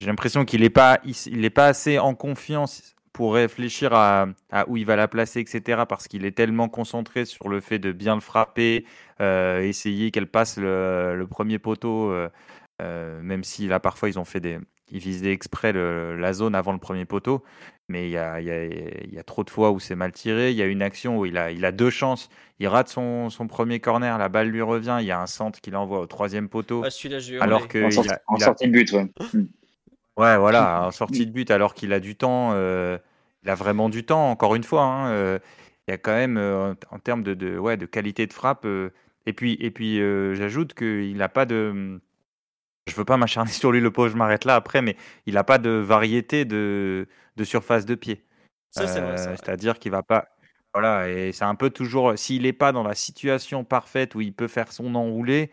[0.00, 4.26] J'ai l'impression qu'il n'est pas, il, pas assez en confiance pour réfléchir à,
[4.68, 5.82] où il va la placer, etc.
[5.88, 8.86] Parce qu'il est tellement concentré sur le fait de bien le frapper,
[9.20, 12.28] euh, essayer qu'elle passe le, premier poteau, euh,
[12.80, 14.58] euh, même si là parfois ils ont fait des,
[14.92, 17.42] ils visaient exprès la zone avant le premier poteau.
[17.88, 20.50] Mais il y a, y a, trop de fois où c'est mal tiré.
[20.50, 22.30] Il y a une action où il a, il a deux chances.
[22.60, 24.98] Il rate son, son, premier corner, la balle lui revient.
[25.00, 26.84] Il y a un centre qu'il envoie au troisième poteau.
[26.84, 27.84] Ah, alors que
[28.28, 29.10] en, sortie de but, ouais.
[30.16, 32.98] Ouais, voilà, en sortie de but, alors qu'il a du temps, euh,
[33.44, 34.84] il a vraiment du temps, encore une fois.
[34.84, 35.38] Hein, euh,
[35.88, 38.66] il y a quand même, euh, en, termes de, de, ouais, de qualité de frappe,
[39.26, 39.98] et puis, et puis
[40.34, 42.00] j'ajoute qu'il n'a pas de.
[42.88, 45.44] Je veux pas m'acharner sur lui, le pauvre, je m'arrête là après, mais il n'a
[45.44, 47.06] pas de variété de,
[47.36, 48.24] de surface de pied.
[48.70, 50.28] C'est-à-dire qu'il va pas.
[50.74, 52.18] Voilà, et c'est un peu toujours.
[52.18, 55.50] S'il n'est pas dans la situation parfaite où il peut faire son enroulé,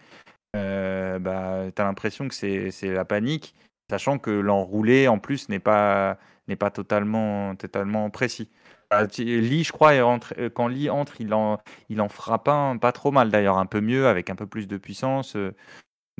[0.54, 3.54] bah, tu as l'impression que c'est la panique.
[3.90, 8.50] Sachant que l'enroulé, en plus, n'est pas, n'est pas totalement, totalement précis.
[8.92, 11.60] Bah, Lee, je crois, euh, quand Lee entre, il en,
[11.90, 14.68] il en frappe un, pas trop mal d'ailleurs, un peu mieux, avec un peu plus
[14.68, 15.36] de puissance.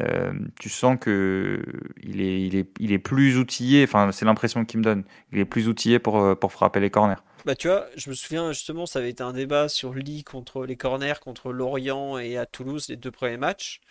[0.02, 1.62] Euh, euh, tu sens que
[2.04, 3.84] il est, plus outillé.
[3.84, 5.04] Enfin, c'est l'impression qu'il me donne.
[5.32, 7.22] Il est plus outillé pour, pour frapper les corners.
[7.46, 10.66] Bah tu vois, je me souviens justement, ça avait été un débat sur Lee contre
[10.66, 13.82] les corners contre Lorient et à Toulouse les deux premiers matchs.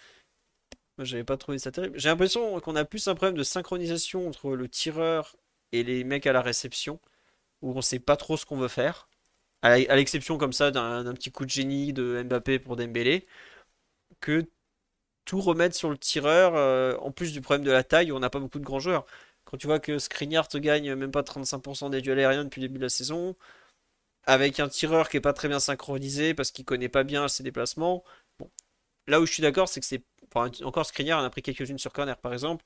[0.99, 1.99] Moi, j'avais pas trouvé ça terrible.
[1.99, 5.37] J'ai l'impression qu'on a plus un problème de synchronisation entre le tireur
[5.73, 7.01] et les mecs à la réception,
[7.63, 9.09] où on sait pas trop ce qu'on veut faire.
[9.63, 13.27] À l'exception comme ça d'un petit coup de génie de Mbappé pour Dembélé,
[14.21, 14.47] que
[15.29, 18.31] tout remettre sur le tireur, euh, en plus du problème de la taille, on n'a
[18.31, 19.07] pas beaucoup de grands joueurs.
[19.45, 22.69] Quand tu vois que Skriniar te gagne même pas 35% des duels aériens depuis le
[22.69, 23.37] début de la saison,
[24.27, 27.43] avec un tireur qui est pas très bien synchronisé parce qu'il connaît pas bien ses
[27.43, 28.05] déplacements,
[28.39, 28.51] bon,
[29.09, 30.03] là où je suis d'accord, c'est que c'est
[30.35, 32.65] Enfin, encore Skriniar en a pris quelques-unes sur corner par exemple.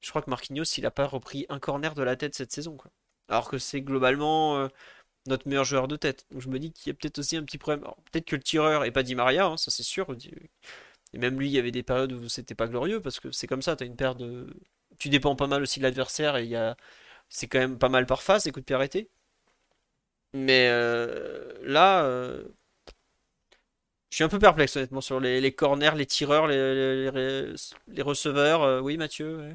[0.00, 2.76] Je crois que Marquinhos, il a pas repris un corner de la tête cette saison.
[2.76, 2.90] Quoi.
[3.28, 4.68] Alors que c'est globalement euh,
[5.26, 6.26] notre meilleur joueur de tête.
[6.30, 7.82] Donc je me dis qu'il y a peut-être aussi un petit problème.
[8.10, 10.06] Peut-être que le tireur est pas dit Maria, hein, ça c'est sûr.
[11.14, 13.46] Et même lui, il y avait des périodes où c'était pas glorieux parce que c'est
[13.46, 14.46] comme ça, tu as une paire de.
[14.98, 16.76] Tu dépends pas mal aussi de l'adversaire et il y a...
[17.28, 19.10] c'est quand même pas mal par face, écoute coups de arrêtés.
[20.34, 22.44] Mais euh, là, euh,
[24.10, 28.62] je suis un peu perplexe honnêtement sur les, corners, les tireurs, les, receveurs.
[28.62, 29.54] Euh, oui, Mathieu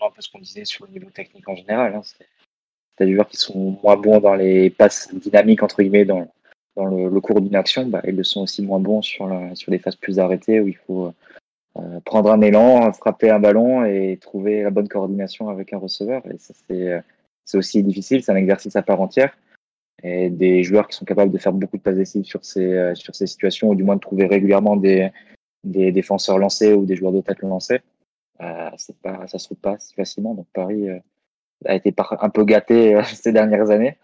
[0.00, 1.94] Un peu ce qu'on disait sur le niveau technique en général.
[1.94, 2.02] Hein.
[2.02, 6.32] C'est des joueurs qui sont moins bons dans les passes dynamiques, entre guillemets, dans,
[6.76, 7.86] dans le, cours d'une action.
[7.86, 10.76] Bah, ils le sont aussi moins bons sur, sur les phases plus arrêtées où il
[10.76, 11.12] faut
[11.76, 16.22] euh, prendre un élan, frapper un ballon et trouver la bonne coordination avec un receveur.
[16.26, 16.54] Et ça,
[17.44, 19.36] c'est aussi difficile, c'est un exercice à part entière
[20.02, 22.94] et des joueurs qui sont capables de faire beaucoup de passes décisives sur ces, euh,
[22.94, 25.10] sur ces situations, ou du moins de trouver régulièrement des,
[25.64, 27.80] des défenseurs lancés ou des joueurs de tête lancés.
[28.40, 30.34] Euh, c'est pas, ça se trouve pas si facilement.
[30.34, 30.98] Donc Paris euh,
[31.64, 33.96] a été un peu gâté euh, ces dernières années.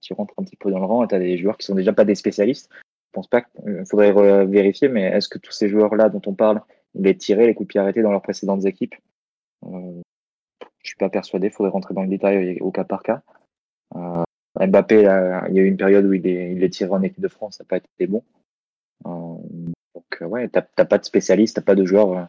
[0.00, 1.92] Tu rentres un petit peu dans le rang tu as des joueurs qui sont déjà
[1.92, 2.70] pas des spécialistes.
[2.72, 6.62] Je pense pas qu'il faudrait vérifier, mais est-ce que tous ces joueurs-là dont on parle,
[6.94, 8.94] ils les tiraient, les coups de arrêtés dans leurs précédentes équipes?
[9.66, 10.00] Euh,
[10.82, 11.48] Je suis pas persuadé.
[11.48, 13.22] Il faudrait rentrer dans le détail au cas par cas.
[13.96, 14.22] Euh,
[14.58, 17.56] Mbappé, il y a eu une période où il est, il en équipe de France,
[17.56, 18.22] ça n'a pas été bon.
[19.06, 19.36] Euh,
[19.94, 22.24] donc, euh, ouais, t'as pas de spécialiste, t'as pas de joueur, euh,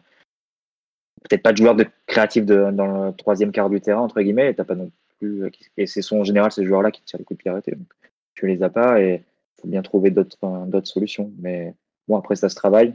[1.28, 4.54] peut-être pas de joueur de créatif dans le troisième quart du terrain, entre guillemets, et
[4.54, 4.90] t'as pas non
[5.22, 7.72] plus, et c'est son en général ces joueurs-là qui tirent les coups de pied arrêtés.
[7.72, 7.92] Donc,
[8.34, 9.24] tu les as pas et
[9.56, 10.38] il faut bien trouver d'autres,
[10.84, 11.32] solutions.
[11.38, 11.74] Mais
[12.08, 12.94] bon, après, ça se travaille.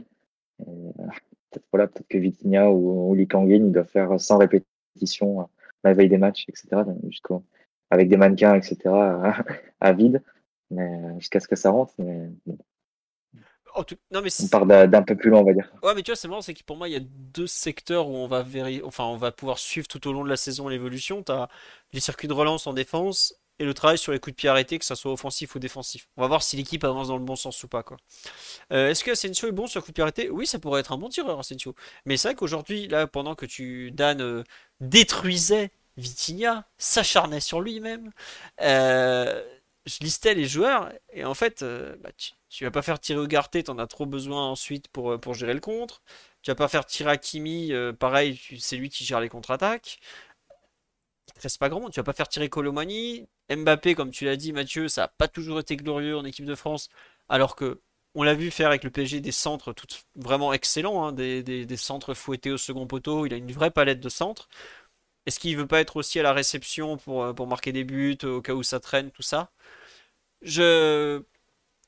[0.58, 5.48] peut-être voilà, peut que Vitinha ou, ou Lee Kangin doivent faire 100 répétitions
[5.84, 6.82] la veille des matchs, etc.
[7.08, 7.44] Jusqu'au,
[7.90, 8.78] avec des mannequins, etc.
[9.80, 10.22] à, vide,
[11.18, 11.94] jusqu'à ce que ça rentre.
[14.10, 15.70] Non, mais on part d'un peu plus loin, on va dire.
[15.82, 18.08] Ouais, mais tu vois, c'est marrant, c'est que pour moi, il y a deux secteurs
[18.08, 18.44] où on va,
[18.84, 21.22] enfin, on va pouvoir suivre tout au long de la saison l'évolution.
[21.22, 21.48] Tu as
[21.92, 24.78] les circuits de relance en défense et le travail sur les coups de pied arrêtés,
[24.78, 26.08] que ça soit offensif ou défensif.
[26.16, 27.82] On va voir si l'équipe avance dans le bon sens ou pas.
[27.82, 27.96] quoi.
[28.72, 30.92] Euh, est-ce que Asensio est bon sur coup de pied arrêté Oui, ça pourrait être
[30.92, 31.74] un bon tireur, Asensio.
[32.04, 34.44] Mais c'est vrai qu'aujourd'hui, là, pendant que tu, Dan, euh,
[34.80, 38.12] détruisais Vitinha, s'acharnait sur lui-même,
[38.62, 39.42] euh,
[39.88, 41.64] je listais les joueurs, et en fait,
[42.00, 42.10] bah,
[42.48, 45.60] tu, vas pas faire tirer Ugarte, t'en as trop besoin ensuite pour, pour gérer le
[45.60, 46.02] contre.
[46.42, 50.00] Tu vas pas faire tirer Hakimi, pareil, c'est lui qui gère les contre-attaques
[51.38, 53.28] il reste pas grand Tu vas pas faire tirer Colomani.
[53.50, 56.54] Mbappé, comme tu l'as dit, Mathieu, ça n'a pas toujours été glorieux en équipe de
[56.54, 56.88] France,
[57.28, 57.80] alors que
[58.14, 59.86] on l'a vu faire avec le PSG des centres tout,
[60.16, 63.26] vraiment excellents, hein, des, centres fouettés au second poteau.
[63.26, 64.48] Il a une vraie palette de centres.
[65.28, 68.16] Est-ce qu'il veut pas être aussi à la réception pour, euh, pour marquer des buts
[68.22, 69.52] au cas où ça traîne, tout ça?
[70.40, 71.22] Je,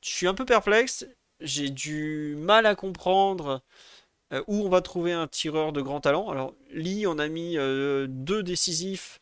[0.03, 1.07] suis un peu perplexe.
[1.39, 3.63] J'ai du mal à comprendre
[4.33, 6.29] euh, où on va trouver un tireur de grand talent.
[6.29, 9.17] Alors, Lee, on a mis euh, deux décisifs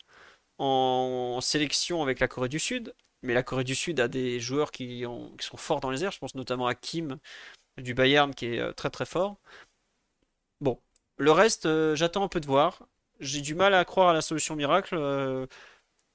[0.58, 2.94] en sélection avec la Corée du Sud.
[3.22, 5.04] Mais la Corée du Sud a des joueurs qui,
[5.40, 6.12] sont forts dans les airs.
[6.12, 7.18] Je pense notamment à Kim
[7.78, 9.38] du Bayern qui est très très fort.
[10.60, 10.78] Bon,
[11.16, 12.86] le reste, j'attends un peu de voir.
[13.20, 14.96] J'ai du mal à croire à la solution miracle.
[14.98, 15.46] Euh,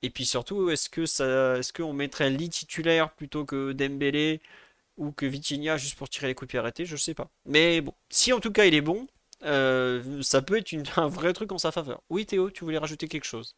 [0.02, 4.42] et puis surtout, est-ce que ça, est-ce qu'on mettrait Lee titulaire plutôt que Dembélé
[4.98, 6.86] ou que Vitinha juste pour tirer les coups de pied arrêtés?
[6.86, 7.30] Je sais pas.
[7.46, 9.08] Mais bon, si en tout cas il est bon,
[9.42, 12.02] ça peut être un vrai truc en sa faveur.
[12.10, 13.56] Oui Théo, tu voulais rajouter quelque chose?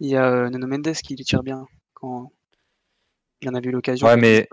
[0.00, 2.30] Il y a euh, Nuno Mendes qui lui tire bien quand
[3.40, 4.06] il en a eu l'occasion.
[4.06, 4.48] Ouais, mais,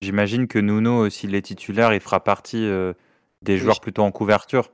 [0.00, 2.92] J'imagine que Nuno, s'il est titulaire, il fera partie euh,
[3.42, 4.72] des joueurs plutôt en couverture.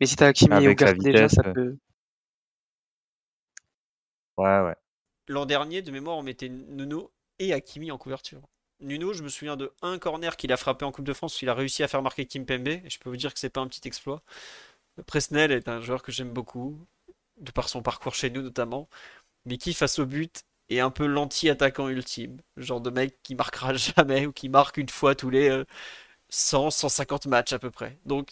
[0.00, 1.52] Mais si t'as Hakimi et Ugarte déjà, ça euh.
[1.52, 1.76] peut.
[4.36, 4.74] Ouais, ouais.
[5.28, 8.42] L'an dernier, de mémoire, on mettait Nuno et Hakimi en couverture.
[8.80, 11.48] Nuno, je me souviens de un corner qu'il a frappé en Coupe de France, il
[11.48, 13.62] a réussi à faire marquer Kim Pembe, et je peux vous dire que c'est pas
[13.62, 14.22] un petit exploit.
[15.06, 16.78] Presnel est un joueur que j'aime beaucoup
[17.38, 18.88] de par son parcours chez nous notamment,
[19.46, 22.38] mais qui face au but est un peu l'anti-attaquant ultime.
[22.56, 25.64] Le genre de mec qui marquera jamais ou qui marque une fois tous les
[26.30, 27.98] 100, euh, 150 matchs à peu près.
[28.06, 28.30] Donc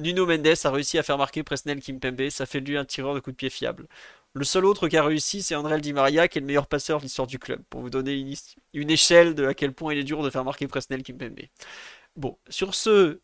[0.00, 3.20] Nuno Mendes a réussi à faire marquer Presnel Kimpembe, ça fait lui un tireur de
[3.20, 3.86] coup de pied fiable.
[4.32, 6.98] Le seul autre qui a réussi, c'est André Di Maria, qui est le meilleur passeur
[6.98, 8.14] de l'histoire du club, pour vous donner
[8.74, 11.40] une, échelle de à quel point il est dur de faire marquer Presnel Kimpembe.
[12.16, 13.20] Bon, sur ce,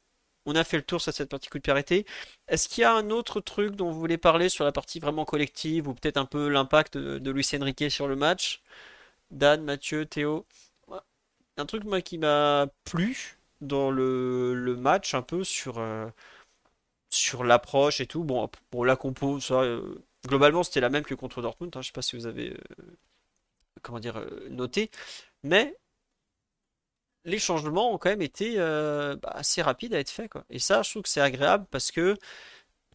[0.47, 2.07] on a fait le tour sur cette partie coup de pied
[2.49, 5.24] Est-ce qu'il y a un autre truc dont vous voulez parler sur la partie vraiment
[5.24, 8.62] collective ou peut-être un peu l'impact de, Luis Enrique sur le match?
[9.31, 10.47] Dan, Mathieu, Théo?
[11.59, 16.07] Un truc moi, qui m'a plu dans le, match un peu sur, euh,
[17.17, 18.25] sur l'approche et tout.
[18.25, 21.71] Bon, pour la compo, euh, globalement c'était la même que contre Dortmund.
[21.77, 22.97] Hein, je ne sais pas si vous avez euh,
[23.83, 24.91] comment dire, noté.
[25.43, 25.77] Mais
[27.27, 30.31] les changements ont quand même été euh, bah, assez rapides à être faits.
[30.49, 32.17] Et ça, je trouve que c'est agréable parce que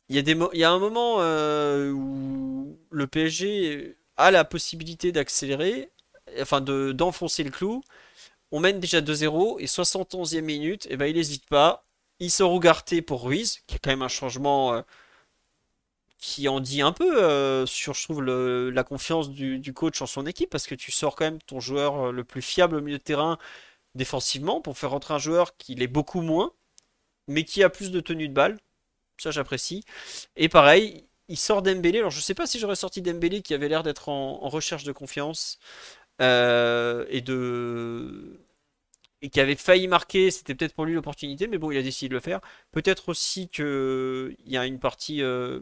[0.09, 5.89] il y, a un moment euh, où le PSG a la possibilité d'accélérer,
[6.41, 7.81] enfin de, d'enfoncer le clou.
[8.51, 11.85] On mène déjà 2-0 et 71e minute, et eh ben il n'hésite pas.
[12.21, 14.81] Il sort Ougarté pour Ruiz, qui est quand même un changement euh,
[16.19, 20.49] qui en dit un peu sur, je trouve, la confiance du, coach en son équipe,
[20.51, 23.39] parce que tu sors quand même ton joueur le plus fiable au milieu de terrain
[23.95, 26.53] défensivement pour faire rentrer un joueur qui l'est beaucoup moins,
[27.27, 28.59] mais qui a plus de tenue de balle.
[29.17, 29.83] Ça, j'apprécie.
[30.35, 31.99] Et pareil, il sort Dembélé.
[31.99, 34.91] Alors, je sais pas si j'aurais sorti Dembélé qui avait l'air d'être en, recherche de
[34.91, 35.59] confiance
[36.21, 38.39] euh, et de
[39.21, 40.31] et qui avait failli marquer.
[40.31, 42.41] C'était peut-être pour lui l'opportunité, mais bon, il a décidé de le faire.
[42.71, 45.59] Peut-être aussi que il y a une partie euh,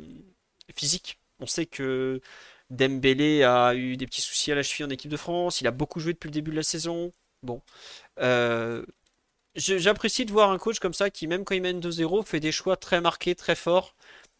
[0.76, 1.20] physique.
[1.40, 2.22] On sait que
[2.70, 5.62] Dembélé a eu des petits soucis à la cheville en équipe de France.
[5.62, 7.14] Il a beaucoup joué depuis le début de la saison.
[7.44, 7.62] Bon.
[8.20, 8.86] Euh,
[9.56, 12.52] j'apprécie de voir un coach comme ça qui, même quand il mène 2-0, fait des
[12.52, 13.96] choix très marqués, très forts,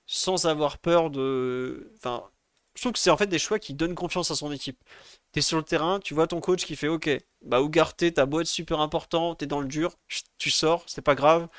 [0.06, 1.92] sans avoir peur de.
[1.98, 2.30] Enfin,
[2.80, 4.80] je trouve que c'est en fait des choix qui donnent confiance à son équipe.
[5.34, 7.10] T'es sur le terrain, tu vois ton coach qui fait Ok,
[7.42, 9.98] bah Ougarté, ta boîte super important, t'es dans le dur,
[10.38, 11.50] tu sors, c'est pas grave,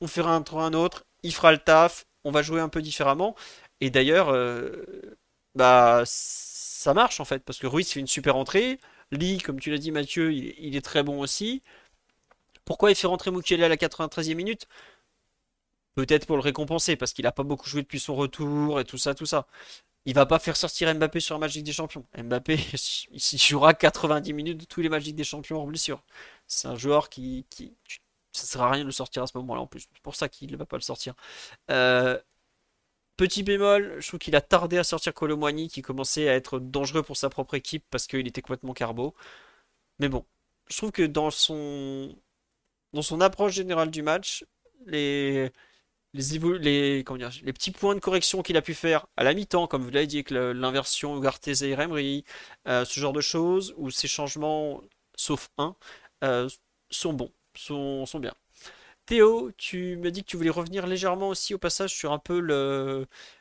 [0.00, 2.80] on fera un tour un autre, il fera le taf, on va jouer un peu
[2.80, 3.34] différemment.
[3.80, 5.16] Et d'ailleurs, euh,
[5.56, 8.78] bah ça marche en fait, parce que Ruiz fait une super entrée,
[9.10, 11.62] Lee, comme tu l'as dit Mathieu, il, est très bon aussi.
[12.64, 14.68] Pourquoi il fait rentrer Mukiele à la 93e minute?
[15.94, 18.98] Peut-être pour le récompenser, parce qu'il n'a pas beaucoup joué depuis son retour et tout
[18.98, 19.48] ça, tout ça.
[20.08, 22.06] Il va pas faire sortir Mbappé sur un match des Champions.
[22.16, 22.56] Mbappé,
[23.12, 26.02] il jouera 90 minutes de tous les matchs des Champions en blessure.
[26.46, 27.44] C'est un joueur qui,
[28.32, 29.80] ça sert à rien de le sortir à ce moment-là en plus.
[29.80, 31.14] C'est pour ça qu'il ne va pas le sortir.
[31.70, 32.18] Euh,
[33.18, 37.02] petit bémol, je trouve qu'il a tardé à sortir Colomwani qui commençait à être dangereux
[37.02, 39.14] pour sa propre équipe parce qu'il était complètement carbo.
[39.98, 40.24] Mais bon,
[40.70, 42.16] je trouve que dans son
[42.94, 44.46] dans son approche générale du match,
[44.86, 45.52] les
[46.14, 47.04] les,
[47.52, 50.16] petits points de correction qu'il a pu faire à la mi-temps, comme vous l'avez dit,
[50.16, 52.24] avec l'inversion Ugarte et Remri,
[52.66, 54.82] euh, ce genre de choses, où ces changements,
[55.16, 55.76] sauf un,
[56.24, 56.48] euh,
[56.90, 58.34] sont bons, sont, sont bien.
[59.06, 62.40] Théo, tu me dis que tu voulais revenir légèrement aussi au passage sur un peu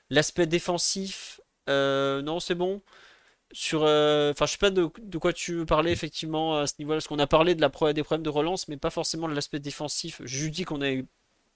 [0.10, 1.42] l'aspect défensif.
[1.70, 2.82] Euh, non, c'est bon.
[3.54, 4.86] Sur, enfin, je sais pas de,
[5.18, 8.04] quoi tu veux parler effectivement à ce niveau-là, parce qu'on a parlé de la, des
[8.04, 10.22] problèmes de relance, mais pas forcément de l'aspect défensif.
[10.26, 10.90] Je dis qu'on a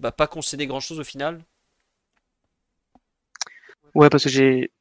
[0.01, 1.45] bah, pas concéder grand chose au final.
[3.93, 4.71] Ouais, parce que j'ai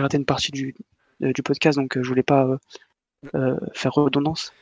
[0.00, 0.74] raté une partie du,
[1.22, 2.58] euh, podcast, donc euh, je voulais pas
[3.34, 4.52] euh, faire redondance.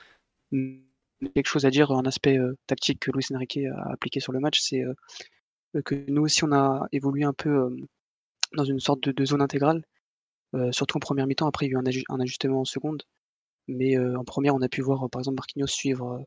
[0.52, 4.60] Quelque chose à dire, un aspect tactique que Luis Enrique a appliqué sur le match,
[4.60, 4.84] c'est
[5.84, 7.76] que nous aussi on a évolué un peu
[8.54, 9.84] dans une sorte de, zone intégrale,
[10.70, 11.48] surtout en première mi-temps.
[11.48, 13.02] Après, il y a eu un, ajustement en seconde,
[13.66, 16.24] mais en première, on a pu voir par exemple Marquinhos suivre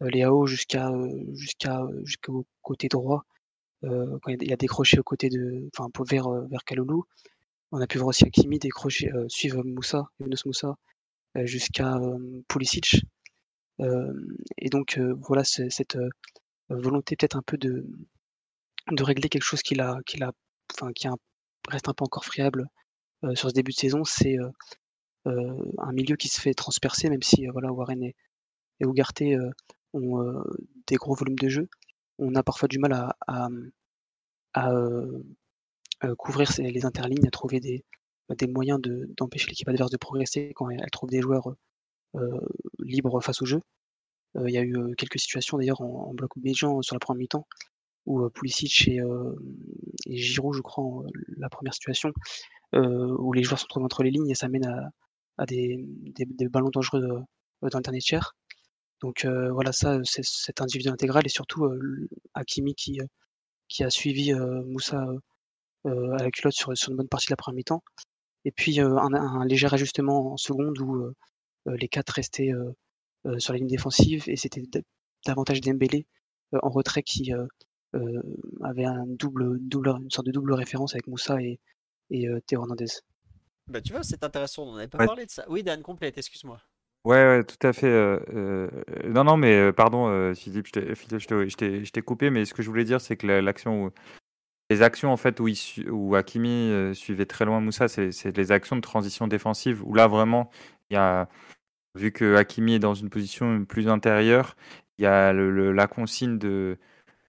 [0.00, 0.90] Léao jusqu'à
[1.32, 3.24] jusqu'à jusqu'au côté droit
[3.82, 7.04] quand il a décroché au côté de enfin vers vers Kaloulou.
[7.72, 10.76] On a pu voir aussi Hakimi décrocher suivre Moussa, Yunus Moussa
[11.44, 11.98] jusqu'à
[12.48, 13.04] Pulisic.
[13.78, 15.98] et donc voilà cette
[16.68, 17.84] volonté peut-être un peu de
[19.00, 20.18] régler quelque chose qui a qui
[21.68, 22.66] reste un peu encore friable
[23.34, 24.36] sur ce début de saison, c'est
[25.26, 28.16] un milieu qui se fait transpercer, même si voilà Warren et,
[28.80, 29.22] et Ugarte
[29.92, 30.42] ont
[30.86, 31.68] des gros volumes de jeu.
[32.18, 33.16] On a parfois du mal à,
[34.54, 34.70] à,
[36.18, 37.84] couvrir les interlignes, à trouver des,
[38.30, 38.80] des moyens
[39.16, 41.54] d'empêcher l'équipe adverse de progresser quand elle, trouve des joueurs
[42.78, 43.60] libres face au jeu.
[44.36, 47.46] Il y a eu quelques situations d'ailleurs en, bloc médian sur la première mi-temps
[48.06, 49.00] où Pulisic et,
[50.06, 51.04] et, Giroud, je crois,
[51.36, 52.12] la première situation,
[52.72, 54.90] où les joueurs se trouvent entre les lignes et ça mène
[55.36, 58.34] à, des, des, ballons dangereux dans le dernier tiers.
[59.00, 61.68] Donc voilà, ça, c'est cet individu intégral et surtout
[62.34, 63.00] Hakimi qui,
[63.68, 65.06] qui a suivi Moussa
[65.84, 67.82] à la culotte sur, sur, une bonne partie de la première mi-temps.
[68.44, 71.12] Et puis un, léger ajustement en seconde où
[71.66, 72.52] les quatre restaient
[73.38, 74.62] sur la ligne défensive et c'était
[75.26, 76.06] davantage Dembélé
[76.52, 77.32] en retrait qui
[78.62, 81.58] avait un double, double, une sorte de double référence avec Moussa et,
[82.10, 82.86] et Théo Hernandez.
[83.70, 85.44] Bah tu vois, c'est intéressant, on n'avait pas parlé de ça.
[85.48, 86.60] Oui Dan, complète, excuse-moi.
[87.04, 87.86] Ouais, tout à fait.
[87.86, 88.68] Euh,
[89.08, 93.16] non, non, mais pardon, Philippe, je t'ai coupé, mais ce que je voulais dire, c'est
[93.16, 98.52] que les actions en fait où, il où Hakimi suivait très loin Moussa, c'est les
[98.52, 100.50] actions de transition défensive où là vraiment,
[101.94, 104.56] vu que Hakimi est dans une position plus intérieure,
[104.98, 106.78] il y a la consigne de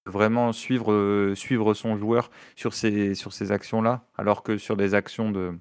[0.05, 1.33] vraiment suivre,
[1.75, 5.53] son joueur sur sur ces actions-là, alors que sur des actions de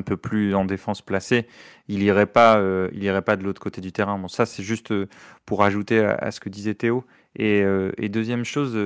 [0.00, 1.46] un peu plus en défense placée,
[1.88, 4.18] il irait pas, euh, il irait pas de l'autre côté du terrain.
[4.18, 5.08] Bon, ça c'est juste euh,
[5.46, 7.04] pour ajouter à, ce que disait Théo.
[7.36, 8.76] Et, euh, deuxième chose,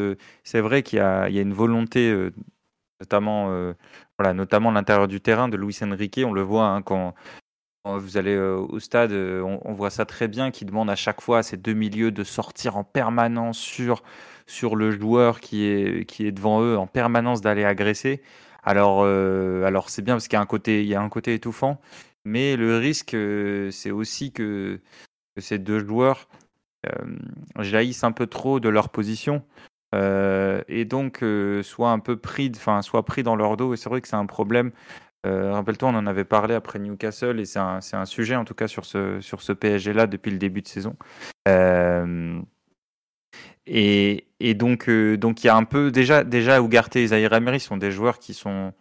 [0.43, 2.15] c'est vrai qu'il y, a une volonté,
[3.01, 3.47] notamment,
[4.19, 6.21] voilà, notamment l'intérieur du terrain de Luis Enrique.
[6.25, 7.15] On le voit hein, quand,
[7.87, 11.43] vous allez au stade, on, voit ça très bien, qui demande à chaque fois à
[11.43, 14.03] ces deux milieux de sortir en permanence sur,
[14.47, 18.23] sur le joueur qui est, qui est devant eux, en permanence d'aller agresser.
[18.65, 21.09] Alors, euh, alors c'est bien parce qu'il y a un côté, il y a un
[21.09, 21.81] côté étouffant,
[22.25, 24.81] mais le risque, euh, c'est aussi que,
[25.39, 26.29] ces deux joueurs
[26.87, 27.17] euh,
[27.59, 29.45] jaillissent un peu trop de leur position
[30.69, 31.25] et donc
[31.62, 33.75] soient un peu pris, enfin, soient pris dans leur dos.
[33.75, 34.73] Et c'est vrai que c'est un problème.
[35.25, 38.67] Rappelle-toi, on en avait parlé après Newcastle et c'est un, un, sujet en tout cas
[38.67, 40.97] sur ce, sur ce PSG-là depuis le début de saison.
[43.67, 47.61] Et, donc, euh, donc il y a un peu déjà, déjà Ugarte et Zahir Emery
[47.61, 48.73] sont des joueurs qui sont,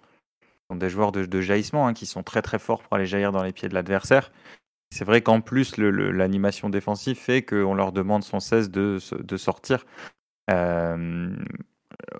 [0.69, 3.43] sont des joueurs de, jaillissement, hein, qui sont très très forts pour aller jaillir dans
[3.43, 4.31] les pieds de l'adversaire.
[4.91, 9.86] C'est vrai qu'en plus, l'animation défensive fait qu'on leur demande sans cesse de, de sortir,
[10.51, 11.36] euh,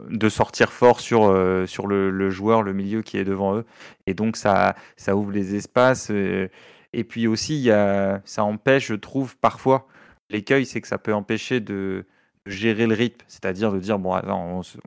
[0.10, 3.66] de sortir fort sur, euh, sur le, joueur, le milieu qui est devant eux.
[4.08, 6.10] Et donc ça, ça ouvre les espaces.
[6.10, 9.88] Et, puis aussi, y a, ça empêche, je trouve, parfois,
[10.32, 12.08] l'écueil, c'est que ça peut empêcher de,
[12.46, 14.20] gérer le rythme, c'est-à-dire de dire bon,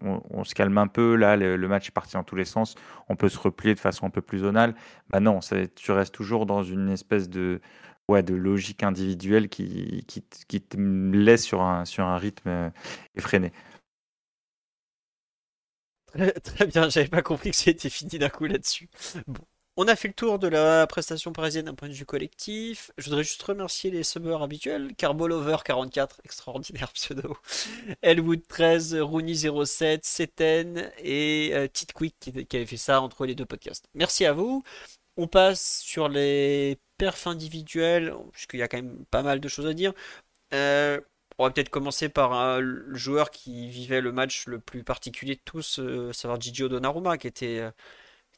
[0.03, 2.75] on, se calme un peu, là, le, match est parti dans tous les sens,
[3.09, 4.75] on peut se replier de façon un peu plus zonale.
[5.11, 5.41] Bah non,
[5.75, 7.61] tu restes toujours dans une espèce de,
[8.09, 11.85] ouais, de logique individuelle qui, te laisse sur un,
[12.19, 12.71] rythme euh,
[13.15, 13.53] effréné.
[16.07, 18.89] Très, très bien, j'avais pas compris que c'était fini d'un coup là-dessus.
[19.27, 19.45] Bon.
[19.79, 22.91] On a fait le tour de la prestation parisienne d'un point de vue collectif.
[22.97, 24.95] Je voudrais juste remercier les subbers habituels.
[24.97, 27.37] Carbolover 44, extraordinaire pseudo.
[28.01, 33.45] Elwood 13, Rooney 07, Seten et euh, Quick qui, avait fait ça entre les deux
[33.45, 33.87] podcasts.
[33.95, 34.63] Merci à vous.
[35.19, 39.67] On passe sur les perfs individuels, puisqu'il y a quand même pas mal de choses
[39.67, 39.93] à dire.
[40.55, 41.01] Euh,
[41.39, 45.35] on va peut-être commencer par euh, le joueur qui vivait le match le plus particulier
[45.35, 47.63] de tous, euh, savoir Gigio Donnarumma, qui était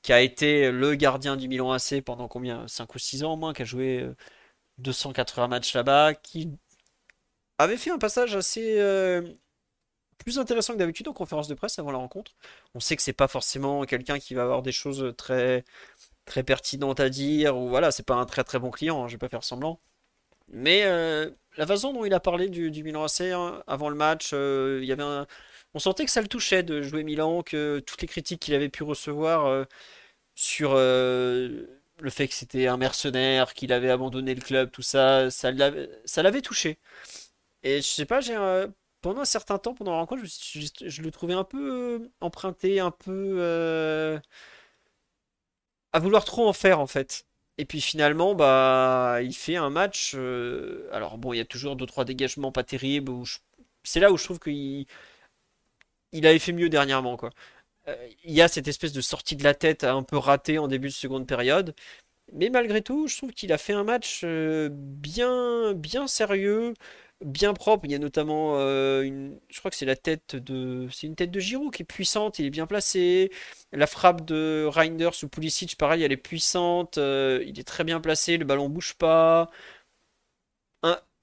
[0.09, 3.37] qui a été le gardien du Milan AC pendant combien 5 ou 6 ans au
[3.37, 4.09] moins, qui a joué
[4.79, 6.51] 280 matchs là-bas, qui
[7.59, 8.79] avait fait un passage assez
[10.17, 12.33] plus intéressant que d'habitude en conférence de presse avant la rencontre.
[12.75, 15.67] On sait que c'est pas forcément quelqu'un qui va avoir des choses très
[16.25, 19.13] très pertinentes à dire ou voilà, c'est pas un très très bon client, hein, je
[19.13, 19.79] vais pas faire semblant.
[20.49, 24.31] Mais euh, la façon dont il a parlé du, Milan AC hein, avant le match,
[24.33, 25.05] euh, y avait
[25.75, 28.69] on sentait que ça le touchait de jouer Milan, que toutes les critiques qu'il avait
[28.71, 29.65] pu recevoir euh,
[30.39, 35.51] sur le fait que c'était un mercenaire, qu'il avait abandonné le club, tout ça, ça
[35.53, 36.79] l'avait touché.
[37.63, 38.21] Et je sais pas,
[39.01, 44.21] pendant un certain temps, pendant la rencontre, je, le trouvais un peu emprunté, un peu
[45.93, 47.27] à vouloir trop en faire en fait.
[47.59, 50.13] Et puis finalement, bah, il fait un match.
[50.17, 53.13] Euh, alors bon, il y a toujours deux trois dégagements pas terribles.
[53.85, 54.87] C'est là où je trouve qu'il
[56.13, 57.31] il avait fait mieux dernièrement quoi.
[58.25, 60.89] Il y a cette espèce de sortie de la tête un peu ratée en début
[60.89, 61.75] de seconde période.
[62.33, 66.75] Mais malgré tout, je trouve qu'il a fait un match euh, bien, bien sérieux,
[67.25, 67.87] bien propre.
[67.87, 71.17] Il y a notamment euh, une, je crois que c'est la tête de, c'est une
[71.17, 73.31] tête de Giroud qui est puissante, il est bien placé.
[73.73, 78.01] La frappe de Reinders ou Pulisic, pareil, elle est puissante, euh, il est très bien
[78.01, 79.51] placé, le ballon bouge pas.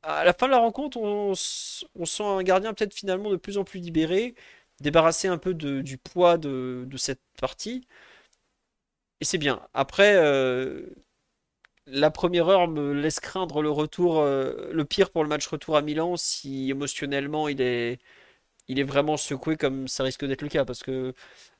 [0.04, 3.64] à la fin de la rencontre, on, sent un gardien peut-être finalement de plus en
[3.64, 4.36] plus libéré,
[4.82, 7.88] débarrassé un peu du poids de, cette partie.
[9.22, 9.62] Et c'est bien.
[9.74, 10.88] Après, euh,
[11.88, 15.78] la première heure me laisse craindre le retour, euh, le pire pour le match retour
[15.78, 18.00] à Milan si émotionnellement il est,
[18.68, 21.14] il est vraiment secoué comme ça risque d'être le cas parce que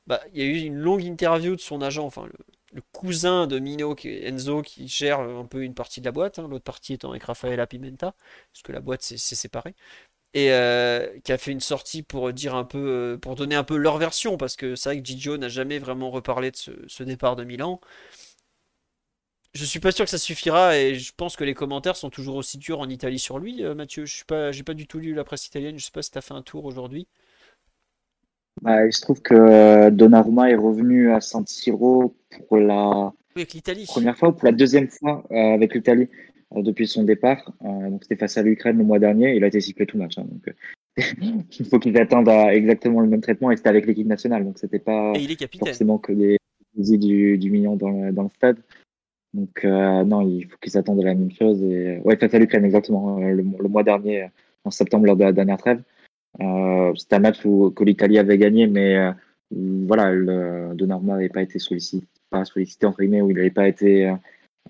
[0.08, 2.28] bah, il y a eu une longue interview de son agent, enfin
[2.74, 6.40] le, cousin de Mino, qui Enzo, qui gère un peu une partie de la boîte,
[6.40, 8.14] hein, l'autre partie étant avec Rafaela Pimenta,
[8.52, 9.76] parce que la boîte c'est séparé,
[10.36, 13.64] et euh, qui a fait une sortie pour dire un peu, euh, pour donner un
[13.64, 16.58] peu leur version, parce que c'est vrai que Gigio n'a jamais vraiment reparlé de
[16.88, 17.82] ce départ de Milan
[19.56, 22.36] je suis pas sûr que ça suffira et je pense que les commentaires sont toujours
[22.36, 24.06] aussi durs en Italie sur lui, euh, Mathieu.
[24.06, 25.80] Je suis pas, j'ai pas du tout lu la presse italienne.
[25.80, 27.08] Je sais pas si tu as fait un tour aujourd'hui.
[28.62, 32.16] Bah, il se trouve que Donnarumma est revenu à San Siro
[32.48, 33.14] pour la
[33.88, 36.10] première fois ou pour la deuxième fois euh, avec l'Italie
[36.52, 37.54] depuis son départ.
[37.62, 39.36] donc c'était face à l'Ukraine le mois dernier.
[39.36, 40.18] Il a été sifflé tout match.
[40.18, 40.56] Hein, donc
[41.60, 44.46] il faut qu'il attende à exactement le même traitement et c'était avec l'équipe nationale.
[44.46, 45.14] Donc c'était pas
[45.60, 46.38] forcément que des
[46.78, 48.58] du, du million dans dans le stade.
[49.36, 51.62] Donc euh, non, il faut qu'ils s'attendent à la même chose.
[51.62, 52.00] Et...
[52.06, 53.20] Ouais, face à l'Ukraine, exactement.
[53.20, 54.30] Euh, le, mois dernier,
[54.64, 55.82] en septembre, lors de la dernière trêve.
[56.42, 59.12] Euh, C'était un match où, que l'Italie avait gagné, mais euh,
[59.52, 63.68] voilà, le Donnarumma n'avait pas été sollicité, pas sollicité entre guillemets, où il n'avait pas
[63.68, 64.14] été,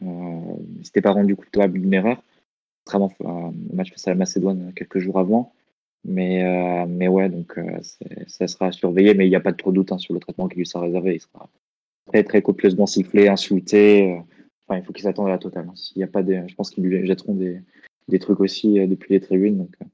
[0.03, 2.21] euh, s'était pas rendu coupable d'une erreur.
[2.87, 5.53] Vraiment, le match face à la Macédoine quelques jours avant.
[6.03, 7.59] Mais, euh, mais ouais, donc
[8.27, 10.47] ça sera surveillé, mais il n'y a pas de trop doute hein, sur le traitement
[10.47, 11.15] qui lui sera réservé.
[11.15, 11.49] Il sera
[12.05, 14.19] très très copieusement sifflé, insulté
[14.73, 15.67] il faut qu'ils s'attendent à la totale.
[15.69, 15.75] Hein.
[15.75, 17.61] S'il y a pas des, je pense qu'ils lui jetteront des,
[18.07, 19.57] des trucs aussi euh, depuis les tribunes.
[19.57, 19.85] Donc, euh,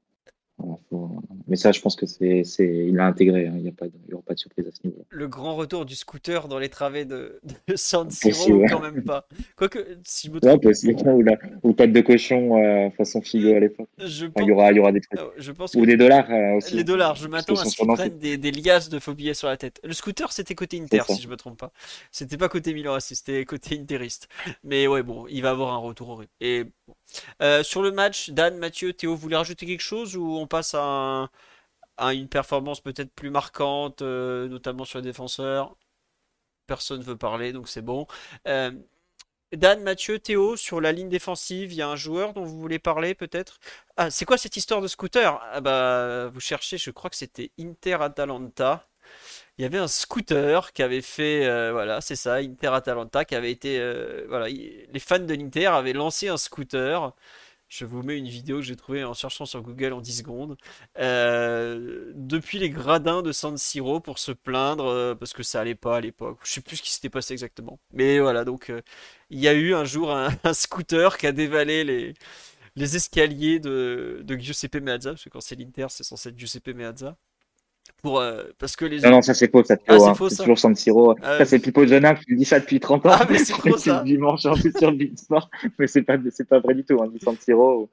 [1.48, 3.46] mais ça, je pense que c'est, il a intégré.
[3.46, 3.54] Hein.
[3.56, 3.92] Il n'y a pas, de...
[4.12, 5.04] aura pas de surprise à ce niveau.
[5.10, 9.26] Le grand retour du scooter dans les travées de, de San Siro, quand même pas.
[9.56, 10.64] Quoique, si je me trompe.
[10.64, 13.88] Ouais, ou, la, ou tête de cochon euh, façon Figo à l'époque.
[13.98, 15.20] il y aura, il y aura des trucs.
[15.20, 16.74] Euh, je pense ou des dollars euh, aussi.
[16.74, 17.16] Les dollars.
[17.16, 19.80] Je m'attends à ce qu'ils prennent des, des, liasses de faux billets sur la tête.
[19.84, 21.72] Le scooter, c'était côté Inter, si je me trompe pas.
[22.10, 24.28] C'était pas côté Milan c'était côté Interiste.
[24.64, 26.32] Mais ouais, bon, il va avoir un retour horrible.
[26.40, 26.64] Et
[27.42, 30.74] euh, sur le match, Dan, Mathieu, Théo, vous voulez rajouter quelque chose ou on passe
[30.74, 31.30] à,
[32.12, 35.76] une performance peut-être plus marquante, euh, notamment sur les défenseurs?
[36.66, 38.06] Personne ne veut parler, donc c'est bon.
[38.48, 38.72] Euh,
[39.52, 42.78] Dan, Mathieu, Théo, sur la ligne défensive, il y a un joueur dont vous voulez
[42.78, 43.60] parler peut-être?
[43.96, 45.40] Ah, c'est quoi cette histoire de scooter?
[45.52, 48.88] Ah bah, vous cherchez, je crois que c'était Inter Atalanta
[49.58, 53.34] il y avait un scooter qui avait fait, euh, voilà, c'est ça, Inter Atalanta, qui
[53.34, 57.14] avait été, euh, voilà, les fans de l'Inter avaient lancé un scooter.
[57.68, 60.56] Je vous mets une vidéo que j'ai trouvée en cherchant sur Google en 10 secondes.
[60.98, 65.96] Euh, depuis les gradins de San Siro pour se plaindre parce que ça allait pas
[65.96, 66.38] à l'époque.
[66.44, 67.80] Je sais plus ce qui s'était passé exactement.
[67.92, 68.70] Mais voilà, donc
[69.30, 70.10] il y a eu un jour
[70.44, 72.14] un, scooter qui a dévalé les,
[72.76, 76.74] les escaliers de, de Giuseppe Meazza, parce que quand c'est l'Inter, c'est censé être Giuseppe
[76.74, 77.16] Meazza
[78.02, 80.14] Pour, euh, parce que les Non, non, ça c'est faux, ça Ah, hein.
[80.28, 81.14] c'est toujours San Siro.
[81.22, 83.10] Ah, ça c'est Pipo Zona qui dit ça depuis 30 ans.
[83.12, 84.02] Ah, mais c'est ça.
[84.02, 85.48] dimanche en plus sur le Bein Sport.
[85.78, 87.88] Mais c'est pas, c'est pas vrai du tout, hein, du San Siro.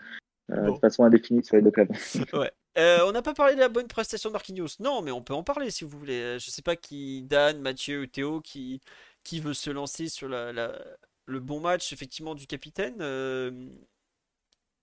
[0.51, 0.73] euh, Bon.
[0.73, 1.91] De façon indéfinie sur les deux clubs.
[2.33, 2.51] Ouais.
[2.77, 4.67] Euh, on n'a pas parlé de la bonne prestation de Marquinhos.
[4.79, 6.19] Non, mais on peut en parler si vous voulez.
[6.21, 8.81] Euh, Je sais pas qui, Dan, Mathieu ou Théo, qui,
[9.23, 10.79] qui veut se lancer sur la, la-
[11.27, 12.95] le bon match effectivement du capitaine.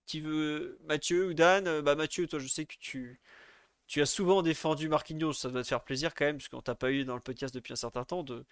[0.07, 1.81] Qui veut Mathieu ou Dan?
[1.81, 3.21] Bah Mathieu, toi, je sais que tu,
[3.87, 5.33] tu as souvent défendu Marquinhos.
[5.35, 7.55] Ça doit te faire plaisir quand même, parce qu'on t'a pas eu dans le podcast
[7.55, 8.45] depuis un certain temps de,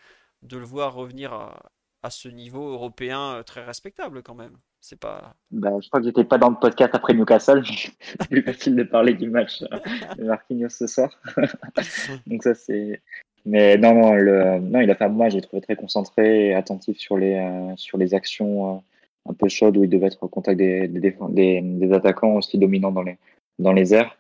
[0.43, 1.63] de le voir revenir à,
[2.05, 4.57] à ce niveau européen euh, très respectable quand même.
[4.81, 5.35] C'est pas.
[5.51, 7.63] Bah, je crois que j'étais pas dans le podcast après Newcastle.
[8.01, 9.79] C'est plus facile de parler du match euh,
[10.17, 11.11] de Marquinhos ce soir.
[12.27, 13.01] Donc ça c'est.
[13.47, 14.59] Mais non, non, le...
[14.59, 15.29] non, il a fait un.
[15.31, 18.85] J'ai trouvé très concentré et attentif sur les euh, sur les actions
[19.27, 21.17] un peu chaudes où il devait être au contact des des,
[21.63, 23.17] des attaquants aussi dominants dans les
[23.59, 24.15] dans les airs.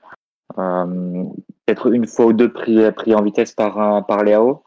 [0.58, 1.24] Euh,
[1.66, 4.62] Peut-être une fois ou deux pris pris en vitesse par un- par Léao.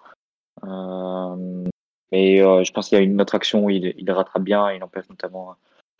[0.64, 1.66] Euh,
[2.12, 4.72] mais euh, je pense qu'il y a une autre action où il, il rattrape bien.
[4.72, 5.56] Il empêche notamment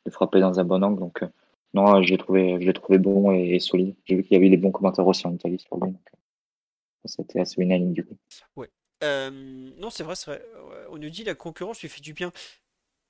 [0.06, 1.00] de frapper dans un bon angle.
[1.00, 1.28] Donc, euh,
[1.74, 3.96] non, je l'ai trouvé, trouvé bon et, solide.
[4.06, 5.92] J'ai vu qu'il y avait des bons commentaires aussi en Italie sur lui.
[5.92, 6.18] Euh,
[7.06, 8.18] c'était assez unanime du coup.
[9.04, 9.30] Euh,
[9.78, 10.42] non, c'est vrai, vrai.
[10.90, 12.32] On nous dit la concurrence lui fait du bien.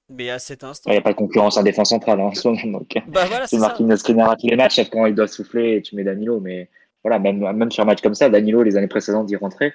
[0.09, 0.89] Mais à cet instant.
[0.89, 2.79] Il n'y a pas de concurrence en défense centrale hein, en ce moment.
[2.79, 3.57] Donc, Bah voilà, c'est.
[3.57, 6.39] Marquinhos Skriniar à tous les matchs, quand il doit souffler et tu mets Danilo.
[6.39, 6.69] Mais
[7.03, 9.73] voilà, même, même sur un match comme ça, Danilo, les années précédentes, d'y rentrer,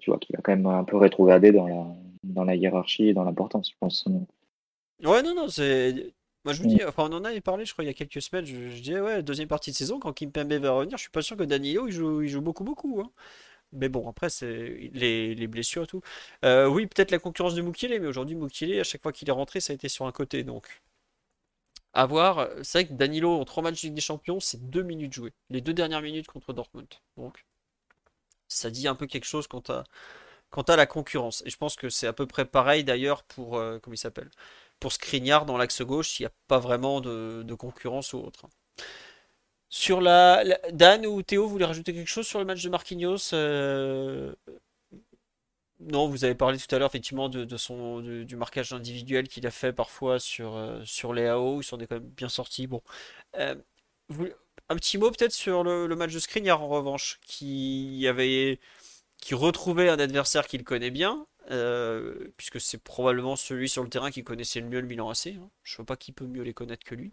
[0.00, 1.86] tu vois qu'il a quand même un peu rétrogradé dans la,
[2.24, 4.04] dans la hiérarchie et dans l'importance, je pense.
[5.04, 6.12] Ouais, non, non, c'est.
[6.44, 6.76] Moi, je vous Mm.
[6.76, 8.44] dis, enfin, on en avait parlé, je crois, il y a quelques semaines.
[8.44, 11.22] Je, je disais, ouais, deuxième partie de saison, quand Kimpembe va revenir, je suis pas
[11.22, 13.00] sûr que Danilo, il joue, il joue beaucoup, beaucoup.
[13.00, 13.10] hein.
[13.72, 16.02] Mais bon, après, c'est les, les blessures et tout.
[16.44, 19.32] Euh, oui, peut-être la concurrence de Mukiele, mais aujourd'hui, Mukiele, à chaque fois qu'il est
[19.32, 20.44] rentré, ça a été sur un côté.
[20.44, 20.82] Donc,
[21.94, 22.48] à voir.
[22.62, 25.32] C'est vrai que Danilo, en trois matchs de Ligue des Champions, c'est deux minutes jouées.
[25.50, 26.88] Les deux dernières minutes contre Dortmund.
[27.16, 27.44] Donc,
[28.48, 31.42] ça dit un peu quelque chose quant à, la concurrence.
[31.46, 34.30] Et je pense que c'est à peu près pareil d'ailleurs pour, euh, comment il s'appelle,
[34.80, 34.92] pour
[35.46, 38.48] dans l'axe gauche, il n'y a pas vraiment de concurrence ou autre.
[39.72, 43.32] Sur la, Dan ou Théo, vous voulez rajouter quelque chose sur le match de Marquinhos
[43.32, 44.32] euh,
[45.80, 49.50] Non, vous avez parlé tout à l'heure effectivement de, son du marquage individuel qu'il a
[49.50, 52.66] fait parfois sur euh, sur les AO, ils sont quand même bien sortis.
[52.68, 52.82] Bon,
[53.36, 53.56] Euh,
[54.68, 58.58] un petit mot peut-être sur le, le match de Skriniar en revanche, qui avait
[59.18, 61.26] qui retrouvait un adversaire qu'il connaît bien,
[62.36, 65.36] puisque c'est probablement celui sur le terrain qui connaissait le mieux le Milan AC.
[65.40, 65.50] hein.
[65.64, 67.12] Je ne vois pas qui peut mieux les connaître que lui.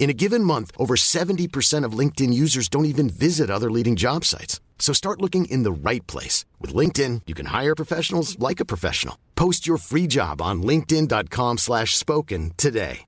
[0.00, 4.24] In a given month, over 70% of LinkedIn users don't even visit other leading job
[4.24, 4.58] sites.
[4.80, 6.44] So start looking in the right place.
[6.58, 9.16] With LinkedIn, you can hire professionals like a professional.
[9.36, 13.06] Post your free job on linkedin.com slash spoken today.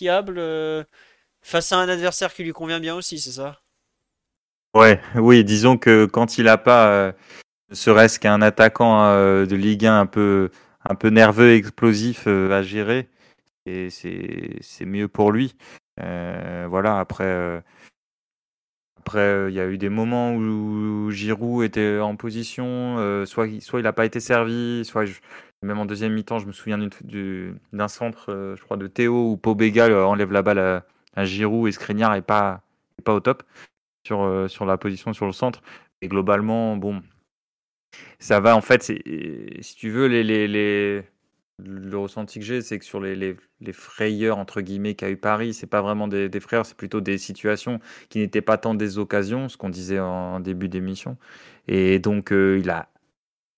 [0.00, 0.84] fiable euh,
[1.42, 3.60] face à un adversaire qui lui convient bien aussi, c'est ça?
[4.74, 7.12] Ouais, oui, disons que quand il n'a pas, euh,
[7.70, 10.50] ne serait-ce qu'un attaquant euh, de Ligue 1 un peu,
[10.88, 13.08] un peu nerveux, explosif euh, à gérer,
[13.66, 15.54] et c'est mieux pour lui.
[16.00, 17.60] Euh, voilà, après, euh,
[18.98, 23.80] après euh, il y a eu des moments où Giroud était en position, soit, soit
[23.80, 25.04] il n'a pas été servi, soit
[25.62, 30.06] même en deuxième mi-temps, je me souviens d'un centre, je crois, de Théo où Pobega
[30.06, 32.62] enlève la balle à, à Giroud et Skriniar n'est pas,
[32.98, 33.42] est pas au top
[34.06, 35.62] sur, sur la position sur le centre.
[36.02, 37.02] Et globalement, bon,
[38.18, 38.56] ça va.
[38.56, 41.02] En fait, si tu veux, les, les-
[41.64, 43.36] le ressenti que j'ai, c'est que sur les,
[43.72, 47.80] frayeurs, entre guillemets, qu'a eu Paris, c'est pas vraiment des, frayeurs, c'est plutôt des situations
[48.08, 51.16] qui n'étaient pas tant des occasions, ce qu'on disait en début d'émission.
[51.68, 52.88] Et donc, euh, il a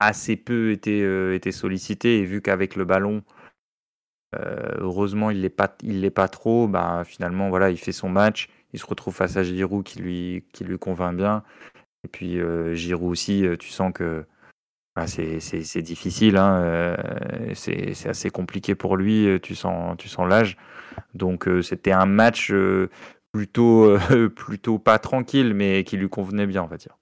[0.01, 2.19] assez peu été, euh, été sollicité.
[2.19, 3.23] Et vu qu'avec le ballon,
[4.35, 6.69] euh, heureusement, il l'est pas, l'est pas trop.
[6.69, 8.49] Bah, finalement, voilà, il fait son match.
[8.73, 11.43] Il se retrouve face à Giroud qui lui, qui lui convainc bien.
[12.05, 12.41] Et puis
[12.75, 14.25] Giroud aussi, tu sens que
[14.95, 16.37] bah, c'est, difficile.
[16.37, 16.97] hein, euh,
[17.55, 19.27] c'est, assez compliqué pour lui.
[19.27, 20.57] euh, Tu sens, tu l'âge.
[21.15, 22.53] Donc euh, c'était un match
[24.37, 26.97] plutôt, pas tranquille, mais qui lui convenait bien, on va dire.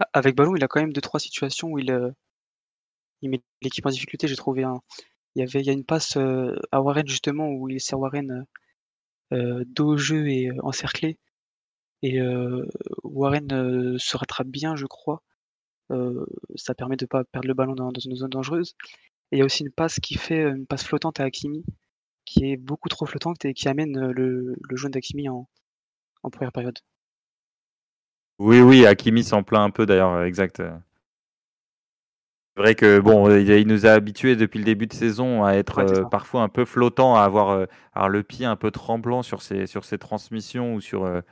[0.00, 1.90] A- Avec ballon, il a quand même deux trois situations où il,
[3.30, 4.28] met l'équipe en difficulté.
[4.28, 4.80] J'ai trouvé un.
[5.34, 8.46] Il y avait, a une passe à Warren justement où il sert Warren
[9.30, 11.18] dos au jeu et encerclé.
[12.02, 12.20] Et
[13.04, 15.22] Warren se rattrape bien, je crois.
[15.92, 18.74] Euh, ça permet de pas perdre le ballon dans, dans une zone dangereuse.
[19.30, 21.64] Et il y a aussi une passe qui fait une passe flottante à Hakimi,
[22.24, 25.48] qui est beaucoup trop flottante et qui amène le, le jaune d'Hakimi en,
[26.22, 26.78] en première période.
[28.38, 30.62] Oui, oui, Hakimi s'en plaint un peu d'ailleurs, exact.
[32.54, 35.78] C'est vrai que bon, il nous a habitués depuis le début de saison à être
[35.78, 39.22] Ouais, euh, parfois un peu flottant, à avoir, euh, avoir le pied un peu tremblant
[39.22, 41.22] sur ses, sur ses transmissions ou sur, euh,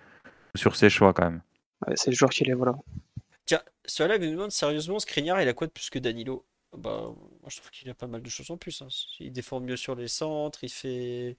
[0.56, 1.42] sur ses choix quand même.
[1.86, 2.74] Ouais, c'est le joueur qui est, voilà.
[3.50, 6.46] Tiens, ce live nous demande sérieusement, Skriniar, il a quoi de plus que Danilo?
[6.76, 8.80] Bah, moi je trouve qu'il a pas mal de choses en plus.
[8.82, 8.86] hein.
[9.18, 11.36] Il défend mieux sur les centres, il fait.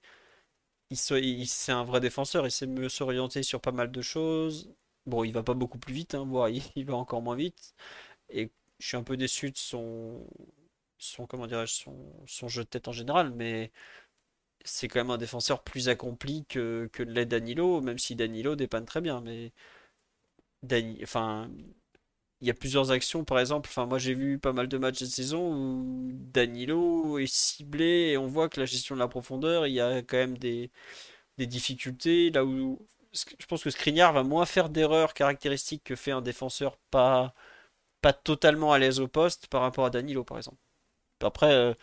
[0.90, 4.74] Il, il- c'est un vrai défenseur, il sait mieux s'orienter sur pas mal de choses.
[5.06, 7.74] Bon, il va pas beaucoup plus vite, hein, il, il va encore moins vite.
[8.30, 10.26] Et je suis un peu déçu de son,
[10.98, 13.72] son comment son, son jeu de tête en général, mais
[14.64, 18.86] c'est quand même un défenseur plus accompli que, que l'est Danilo, même si Danilo dépanne
[18.86, 19.20] très bien.
[19.22, 19.52] Mais
[21.02, 21.50] enfin,
[22.42, 23.68] il y a plusieurs actions, par exemple.
[23.70, 28.18] Enfin, moi j'ai vu pas mal de matchs de saison où Danilo est ciblé et
[28.18, 30.70] on voit que la gestion de la profondeur, il y a quand même des,
[31.38, 32.30] difficultés.
[32.30, 36.76] Là où je pense que Skriniar va moins faire d'erreurs caractéristiques que fait un défenseur
[36.90, 37.34] pas,
[38.24, 40.58] totalement à l'aise au poste par rapport à Danilo, par exemple.
[41.22, 41.76] Après,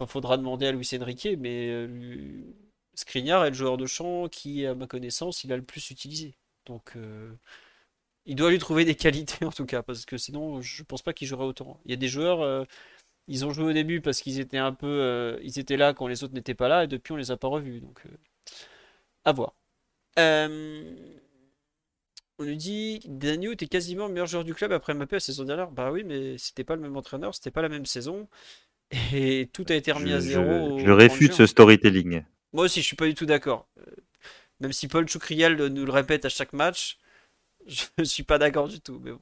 [0.00, 2.42] il faudra demander à Luis Enrique, mais euh,
[2.94, 6.36] Skriniar est le joueur de champ qui, à ma connaissance, il a le plus utilisé.
[6.66, 7.34] Donc, euh,
[8.26, 11.12] il doit lui trouver des qualités en tout cas, parce que sinon, je pense pas
[11.12, 11.80] qu'il jouerait autant.
[11.84, 12.64] Il y a des joueurs, euh,
[13.28, 16.08] ils ont joué au début parce qu'ils étaient un peu, euh, ils étaient là quand
[16.08, 17.80] les autres n'étaient pas là, et depuis on les a pas revus.
[17.80, 18.10] Donc, euh,
[19.24, 19.54] à voir.
[22.38, 25.44] On nous dit Daniel était quasiment le meilleur joueur du club après Mbappé la saison
[25.44, 25.70] dernière.
[25.70, 28.28] Bah oui, mais c'était pas le même entraîneur, c'était pas la même saison,
[29.14, 32.22] et tout a été remis à zéro je- au je 30 réfute ce storytelling.
[32.52, 33.68] Moi aussi, je suis pas du tout d'accord.
[34.60, 36.98] Même si Paul Choukriel nous le répète à chaque match,
[37.66, 39.00] je suis pas d'accord du tout.
[39.02, 39.20] Mais bon,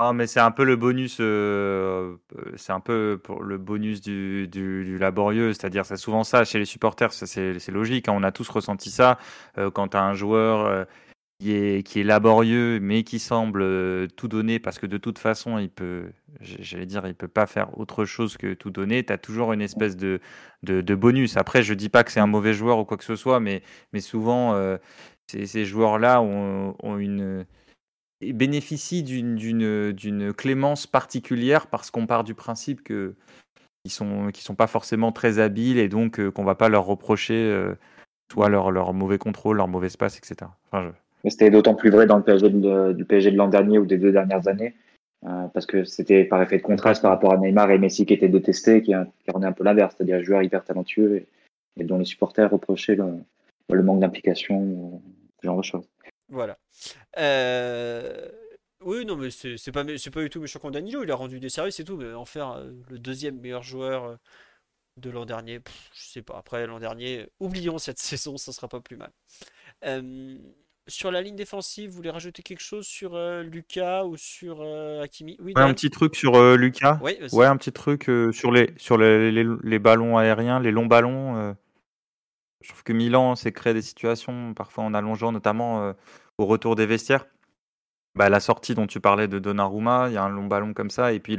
[0.00, 4.00] Ah, mais c'est un peu le bonus, euh, euh, c'est un peu pour le bonus
[4.00, 8.30] du, du- laborieux, c'est-à-dire c'est souvent ça chez les supporters, c'est logique, hein, on a
[8.32, 9.18] tous ressenti ça
[9.58, 10.86] euh, quand tu as un joueur
[11.40, 15.58] qui est, qui est laborieux mais qui semble tout donner parce que de toute façon
[15.58, 19.18] il peut, j'allais dire, il peut pas faire autre chose que tout donner, tu as
[19.18, 20.20] toujours une espèce de,
[20.64, 21.36] de, de bonus.
[21.38, 23.62] Après, je dis pas que c'est un mauvais joueur ou quoi que ce soit, mais,
[23.92, 24.54] mais souvent
[25.30, 27.44] ces, joueurs-là ont, une
[28.20, 33.14] bénéficient d'une clémence particulière parce qu'on part du principe que
[33.84, 37.74] ils sont pas forcément très habiles et donc euh, qu'on va pas leur reprocher euh,
[38.30, 40.50] soit leur mauvais contrôle, leur mauvais passe, etc.
[41.24, 43.96] C'était d'autant plus vrai dans le PSG de- du PSG de l'an dernier ou des
[43.96, 44.74] deux dernières années,
[45.24, 48.14] euh, parce que c'était par effet de contraste par rapport à Neymar et Messi qui
[48.14, 51.26] étaient détestés, qui, qui revenaient un peu l'inverse, c'est-à-dire joueurs hyper talentueux et,
[51.80, 53.14] et dont les supporters reprochaient le,
[53.76, 55.02] le manque d'implication, ou
[55.42, 55.88] ce genre de choses.
[56.28, 56.58] Voilà.
[57.18, 58.28] Euh,
[58.80, 61.02] Oui, non, mais c'est c'est pas, pas du tout méchant contre Danilo.
[61.02, 64.04] Il a rendu des services et tout, mais en faire euh, le deuxième meilleur joueur
[64.04, 64.16] euh,
[64.98, 66.38] de l'an dernier, pff, je sais pas.
[66.38, 69.10] Après l'an dernier, oublions cette saison, ça sera pas plus mal.
[69.84, 70.38] Euh,
[70.88, 75.02] Sur la ligne défensive, vous voulez rajouter quelque chose sur euh, Lucas ou sur euh,
[75.02, 75.36] Hakimi?
[75.40, 76.98] Oui, Ouais, un petit truc sur euh, Lucas.
[77.02, 77.18] Oui.
[77.32, 80.86] Ouais, un petit truc euh, sur les sur les, les, les ballons aériens, les longs
[80.86, 81.54] ballons.
[82.60, 85.92] Je trouve que Milan s'est créé des situations parfois en allongeant, notamment euh,
[86.38, 87.26] au retour des vestiaires.
[88.14, 90.90] Bah, la sortie dont tu parlais de Donnarumma, il y a un long ballon comme
[90.90, 91.38] ça, et puis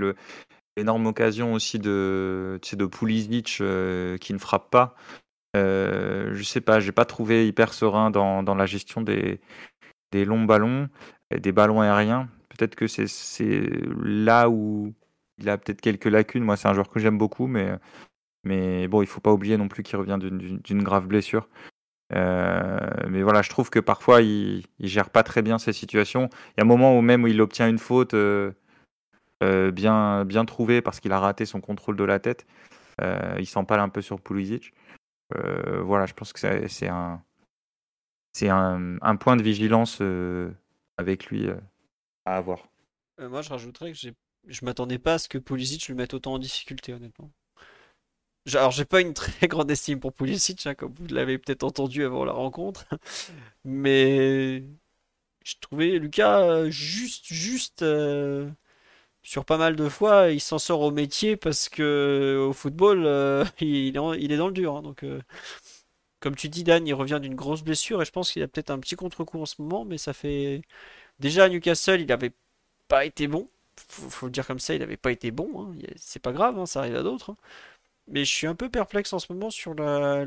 [0.77, 4.95] l'énorme occasion aussi de tu sais, de Pulisic euh, qui ne frappe pas.
[5.57, 9.41] Euh, je sais pas, j'ai pas trouvé hyper serein dans, dans la gestion des,
[10.11, 10.89] des longs ballons,
[11.35, 12.29] des ballons aériens.
[12.49, 13.69] Peut-être que c'est c'est
[14.03, 14.93] là où
[15.37, 16.43] il a peut-être quelques lacunes.
[16.43, 17.77] Moi, c'est un joueur que j'aime beaucoup, mais,
[18.43, 21.49] mais bon, il faut pas oublier non plus qu'il revient d'une- grave blessure.
[22.13, 26.29] Euh, mais voilà, je trouve que parfois il, il gère pas très bien ces situations.
[26.49, 28.51] Il y a un moment où même où il obtient une faute euh,
[29.43, 32.45] euh, bien, bien trouvée parce qu'il a raté son contrôle de la tête.
[33.39, 34.73] Il s'empale un peu sur Pulisic.
[35.33, 37.23] Voilà, je pense que c'est un,
[38.41, 40.01] un, point de vigilance
[40.97, 41.47] avec lui
[42.25, 42.67] à avoir.
[43.17, 43.97] Moi, je rajouterais que
[44.47, 47.31] je m'attendais pas à ce que Pulisic le mette autant en difficulté, honnêtement.
[48.55, 52.03] Alors, j'ai pas une très grande estime pour Pulisic, hein, comme vous l'avez peut-être entendu
[52.03, 52.85] avant la rencontre,
[53.65, 54.63] mais
[55.45, 58.49] je trouvais Lucas euh, juste, juste euh,
[59.23, 63.45] sur pas mal de fois, il s'en sort au métier parce que au football, euh,
[63.61, 64.77] il est, dans le dur.
[64.77, 65.21] hein, donc, euh,
[66.19, 68.71] comme tu dis, Dan, il revient d'une grosse blessure et je pense qu'il a peut-être
[68.71, 70.61] un petit contre-coup en ce moment, mais ça fait
[71.19, 72.33] déjà à Newcastle, il avait
[72.89, 73.49] pas été bon.
[73.89, 75.67] Faut, faut le dire comme ça, il avait pas été bon.
[75.73, 75.75] hein.
[75.97, 77.35] C'est pas grave, ça arrive à d'autres.
[78.09, 80.25] Mais je suis un peu perplexe en ce moment sur la,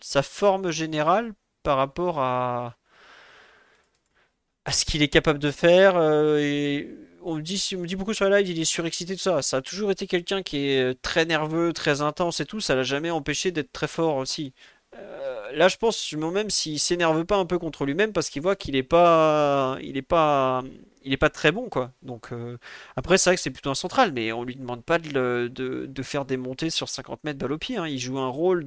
[0.00, 2.76] sa forme générale par rapport à,
[4.64, 5.96] à ce qu'il est capable de faire.
[5.96, 6.88] euh, et
[7.22, 9.42] on me dit, on dit beaucoup sur la live, il est surexcité tout ça.
[9.42, 12.60] Ça a toujours été quelqu'un qui est très nerveux, très intense et tout.
[12.60, 14.54] Ça l'a jamais empêché d'être très fort aussi.
[14.96, 18.56] Euh, là, je pense, même s'il s'énerve pas un peu contre lui-même parce qu'il voit
[18.56, 20.62] qu'il est pas, il pas,
[21.04, 21.92] il pas très bon quoi.
[22.02, 22.58] Donc euh,
[22.96, 26.24] après, c'est vrai que c'est plutôt un central, mais on lui demande pas de, faire
[26.24, 27.76] des montées sur 50 mètres balle au pied.
[27.76, 27.86] Hein.
[27.86, 28.64] Il joue un rôle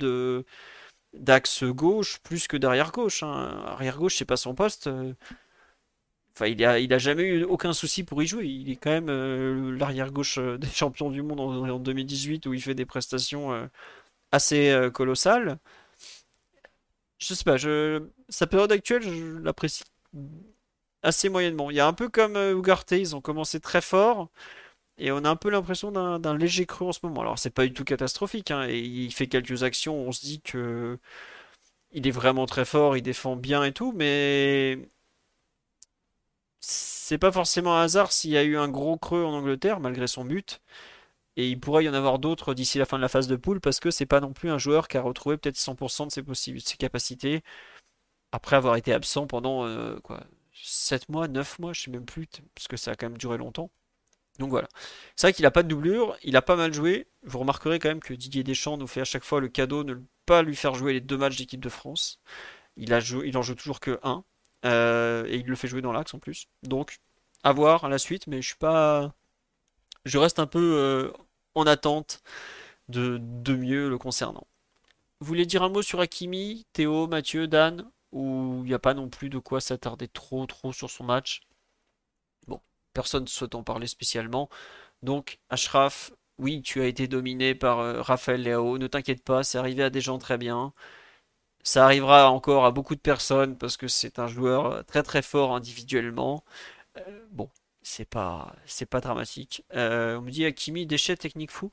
[1.14, 3.24] d'axe gauche plus que d'arrière gauche.
[3.24, 3.64] Hein.
[3.68, 4.90] Arrière gauche, c'est pas son poste.
[6.34, 8.46] Enfin, il a jamais eu aucun souci pour y jouer.
[8.46, 12.62] Il est quand même euh, l'arrière gauche des champions du monde en, 2018 où il
[12.62, 13.70] fait des prestations
[14.32, 15.58] assez colossales
[17.22, 18.04] je sais pas, je...
[18.30, 19.84] sa période actuelle, je l'apprécie
[21.04, 21.70] assez moyennement.
[21.72, 24.30] Il y a un peu comme euh, Ugarte, ils ont commencé très fort.
[24.98, 27.22] Et on a un peu l'impression d'un léger creux en ce moment.
[27.22, 30.42] Alors c'est pas du tout catastrophique, hein, et il fait quelques actions, on se dit
[30.42, 31.00] que
[31.92, 34.90] il est vraiment très fort, il défend bien et tout, mais
[36.60, 40.08] c'est pas forcément un hasard s'il y a eu un gros creux en Angleterre malgré
[40.08, 40.62] son but.
[41.38, 43.62] Et il pourrait y en avoir d'autres d'ici la fin de la phase de poule
[43.62, 46.78] parce que c'est pas non plus un joueur qui a retrouvé peut-être 100% de ses,
[46.78, 47.42] capacités
[48.32, 52.28] après avoir été absent pendant euh, quoi, 7 mois, 9 mois, je sais même plus,
[52.56, 53.72] parce que ça a quand même duré longtemps.
[54.40, 54.68] Donc voilà.
[55.16, 57.08] C'est vrai qu'il n'a pas de doublure, il a pas mal joué.
[57.24, 59.96] Vous remarquerez quand même que Didier Deschamps nous fait à chaque fois le cadeau de
[59.96, 62.20] ne pas lui faire jouer les deux matchs d'équipe de France.
[62.78, 63.00] Il en
[63.42, 64.24] joue toujours que un.
[64.66, 66.48] Euh, et il le fait jouer dans l'axe en plus.
[66.64, 67.00] Donc,
[67.44, 69.14] à voir à la suite, mais je suis pas
[70.06, 71.14] je reste un peu euh,
[71.56, 72.22] en attente
[72.90, 73.20] de,
[73.56, 74.48] mieux le concernant.
[75.20, 78.94] Vous voulez dire un mot sur Hakimi, Théo, Mathieu, Dan Ou il n'y a pas
[78.94, 81.42] non plus de quoi s'attarder trop trop sur son match?
[82.48, 82.62] Bon,
[82.94, 84.50] personne ne souhaite en parler spécialement.
[85.04, 89.58] Donc, Ashraf, oui, tu as été dominé par euh, Raphaël Léao, ne t'inquiète pas, c'est
[89.58, 90.74] arrivé à des gens très bien.
[91.64, 95.56] Ça arrivera encore à beaucoup de personnes parce que c'est un joueur très très fort
[95.56, 96.44] individuellement.
[96.98, 97.50] Euh, bon,
[97.82, 99.64] c'est pas, c'est pas dramatique.
[99.74, 101.72] Euh, on me dit Akimi, déchet technique fou.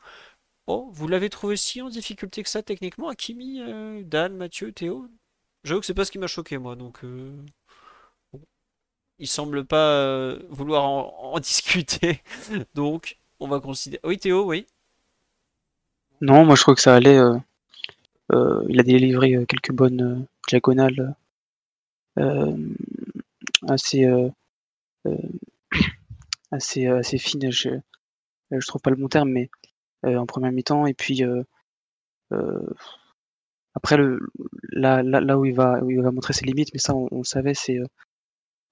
[0.66, 5.09] Oh, vous l'avez trouvé si en difficulté que ça techniquement, Akimi, euh, Dan, Mathieu, Théo?
[5.64, 7.05] J'avoue que c'est pas ce qui m'a choqué moi, donc.
[7.05, 7.36] Euh,
[9.18, 12.22] Il semble pas vouloir en, discuter,
[12.74, 14.01] donc on va considérer.
[14.05, 14.66] Oui, Théo, oui.
[16.20, 17.18] Non, moi je crois que ça allait.
[18.32, 21.14] il a délivré quelques bonnes diagonales
[23.68, 24.06] assez
[26.50, 27.50] assez, euh, assez fine.
[27.50, 27.80] Je, euh,
[28.50, 29.50] je trouve pas le bon terme, mais
[30.06, 30.86] euh, en première mi-temps.
[30.86, 31.22] Et puis
[33.74, 34.20] après, le,
[34.70, 37.08] là, là, là, où, il va, où il va montrer ses limites, mais ça, on,
[37.18, 37.78] le savait, c'est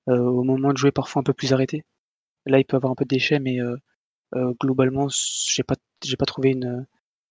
[0.09, 1.85] au moment de jouer parfois un peu plus arrêté.
[2.47, 3.59] Là, il peut avoir un peu de déchets, mais
[4.61, 6.87] globalement, j'ai pas, j'ai pas trouvé une,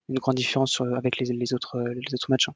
[0.10, 2.50] une grande différence avec les, les, autres, les autres matchs.
[2.50, 2.56] Hein.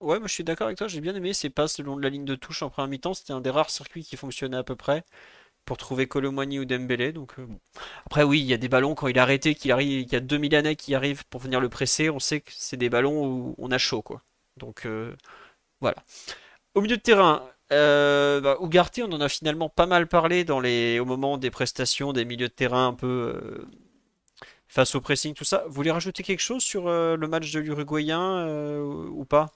[0.00, 2.02] Ouais, moi je suis d'accord avec toi, j'ai bien aimé ces passes le long de
[2.02, 4.64] la ligne de touche en première mi-temps, c'était un des rares circuits qui fonctionnait à
[4.64, 5.04] peu près
[5.64, 7.12] pour trouver Colomani ou Dembélé.
[7.12, 7.46] Donc, euh,
[8.06, 10.16] Après, oui, il y a des ballons quand il est arrêté, qu'il arrive, il y
[10.16, 12.10] a 2000 années qui arrivent pour venir le presser.
[12.10, 14.22] On sait que c'est des ballons où on a chaud, quoi.
[14.56, 15.14] Donc euh,
[15.80, 15.96] voilà.
[16.74, 21.00] Au milieu de terrain, euh, bah, on en a finalement pas mal parlé dans les,
[21.00, 23.06] au moment des prestations, des milieux de terrain un peu
[23.42, 23.66] euh,
[24.68, 25.64] face au pressing, tout ça.
[25.66, 28.46] Vous voulez rajouter quelque chose sur le match de l'Uruguayen
[28.80, 29.52] ou pas?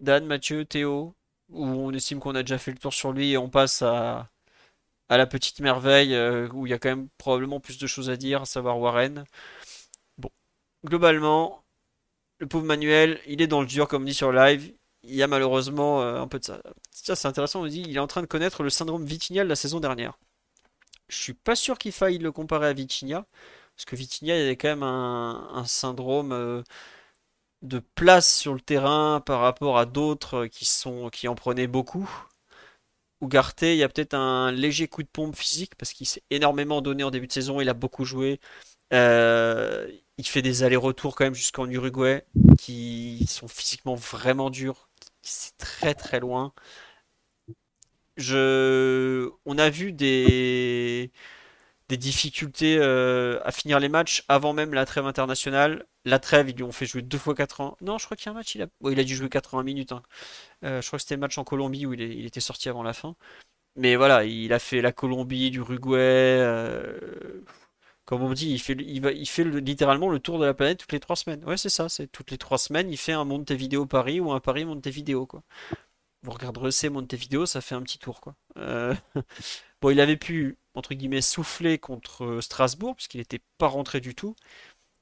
[0.00, 1.14] Dan, Mathieu, Théo
[1.50, 4.28] Ou on estime qu'on a déjà fait le tour sur lui et on passe à,
[5.08, 8.10] à la petite merveille euh, où il y a quand même probablement plus de choses
[8.10, 9.24] à dire, à savoir Warren.
[10.18, 10.30] Bon,
[10.84, 11.64] globalement,
[12.38, 14.72] le pauvre Manuel, il est dans le dur comme on dit sur live.
[15.04, 16.60] Il y a malheureusement euh, un peu de ça.
[16.92, 19.48] Ça c'est intéressant, on dit il est en train de connaître le syndrome Vitinha de
[19.48, 20.18] la saison dernière.
[21.08, 23.26] Je suis pas sûr qu'il faille le comparer à Vitinha,
[23.76, 26.62] parce que Vitinha il y avait quand même un, syndrome euh,
[27.62, 32.08] de place sur le terrain par rapport à d'autres qui sont qui en prenaient beaucoup.
[33.22, 36.80] Ugarte, il y a peut-être un léger coup de pompe physique parce qu'il s'est énormément
[36.80, 38.40] donné en début de saison, il a beaucoup joué.
[38.92, 39.88] Euh,
[40.18, 42.24] il fait des allers-retours quand même jusqu'en Uruguay
[42.58, 44.88] qui sont physiquement vraiment durs.
[45.22, 46.52] C'est très très loin.
[48.16, 49.30] Je...
[49.46, 51.12] On a vu des,
[51.88, 55.86] des difficultés euh, à finir les matchs avant même la trêve internationale.
[56.04, 57.76] La trêve, ils lui ont fait jouer deux fois 80.
[57.80, 59.62] Non, je crois qu'il y a un match, il a, il a dû jouer 80
[59.62, 59.92] minutes.
[59.92, 60.02] Hein.
[60.64, 62.92] Euh, je crois que c'était le match en Colombie où il, était sorti avant la
[62.92, 63.16] fin.
[63.76, 65.98] Mais voilà, il a fait la Colombie, l'Uruguay.
[65.98, 67.42] Euh,
[68.04, 70.78] comme on dit, il fait, il va, il fait littéralement le tour de la planète
[70.78, 71.44] toutes les trois semaines.
[71.44, 74.40] Ouais, c'est ça, c'est toutes les trois semaines, il fait un Montevideo Paris ou un
[74.40, 75.42] Paris Montevideo, quoi.
[76.22, 78.34] Vous regarderez c'est Montevideo, ça fait un petit tour, quoi.
[79.78, 84.14] Euh, bon, il avait pu, entre guillemets, souffler contre Strasbourg, puisqu'il n'était pas rentré du
[84.14, 84.36] tout.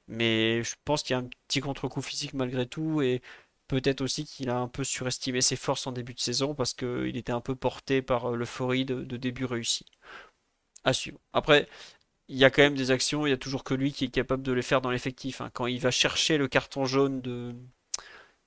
[0.07, 3.01] Mais je pense qu'il y a un petit contre-coup physique malgré tout.
[3.01, 3.21] Et
[3.67, 7.17] peut-être aussi qu'il a un peu surestimé ses forces en début de saison parce qu'il
[7.17, 9.85] était un peu porté par euh, l'euphorie de, début réussi.
[10.83, 11.19] à suivre.
[11.33, 11.67] Après,
[12.29, 14.09] il y a quand même des actions, il y a toujours que lui qui est
[14.09, 15.41] capable de les faire dans l'effectif.
[15.41, 15.49] Hein.
[15.53, 17.55] Quand il va chercher le carton jaune de.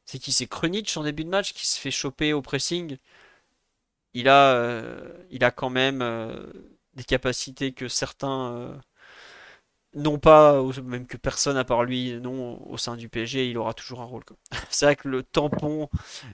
[0.06, 2.98] C'est qui C'est Krunic en début de match qui se fait choper au pressing.
[4.14, 6.52] Il a, euh, il a quand même euh,
[6.94, 8.76] des capacités que certains euh,
[9.94, 13.74] n'ont pas, même que personne à part lui, non, au sein du PSG, il aura
[13.74, 14.22] toujours un rôle.
[14.70, 15.88] C'est vrai que le tampon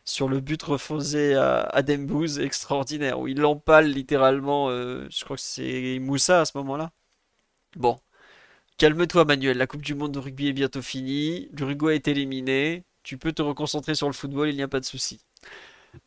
[0.04, 5.36] sur le but refusé à, à Dembouz est extraordinaire, où il l'empale littéralement, je crois
[5.36, 6.90] que c'est Moussa à ce moment-là.
[7.76, 8.00] Bon,
[8.78, 13.18] calme-toi Manuel, la Coupe du Monde de rugby est bientôt finie, l'Uruguay est éliminé, tu
[13.18, 15.25] peux te reconcentrer sur le football, il n'y a pas de souci.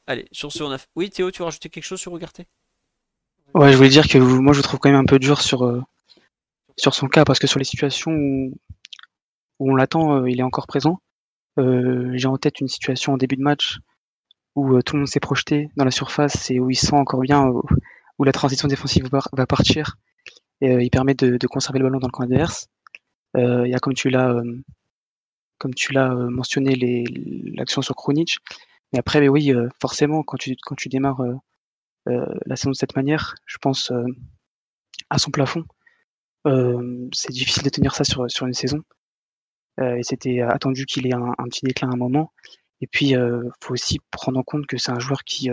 [0.07, 0.77] Allez, sur ce, on a...
[0.95, 2.47] Oui Théo, tu veux rajouter quelque chose sur Ougarté?
[3.53, 5.81] Ouais, je voulais dire que moi je trouve quand même un peu dur sur, euh,
[6.77, 8.53] sur son cas, parce que sur les situations où,
[9.59, 10.99] on l'attend, euh, il est encore présent.
[11.57, 13.79] Euh, j'ai en tête une situation en début de match
[14.55, 17.51] où tout le monde s'est projeté dans la surface et où il sent encore bien
[18.17, 19.95] où la transition défensive va partir
[20.61, 22.67] il permet de, conserver le ballon dans le camp adverse.
[23.35, 24.41] Il y a comme tu l'as
[25.57, 25.73] comme
[26.29, 26.75] mentionné
[27.55, 28.37] l'action sur Kronic.
[28.93, 31.21] Mais après, mais oui, forcément, quand tu quand tu démarres
[32.05, 33.91] la saison de cette manière, je pense
[35.09, 35.65] à son plafond.
[37.13, 38.81] c'est difficile de tenir ça sur, sur une saison.
[39.79, 42.33] et c'était attendu qu'il ait un, un, petit déclin à un moment.
[42.81, 45.49] Et puis, il faut aussi prendre en compte que c'est un joueur qui,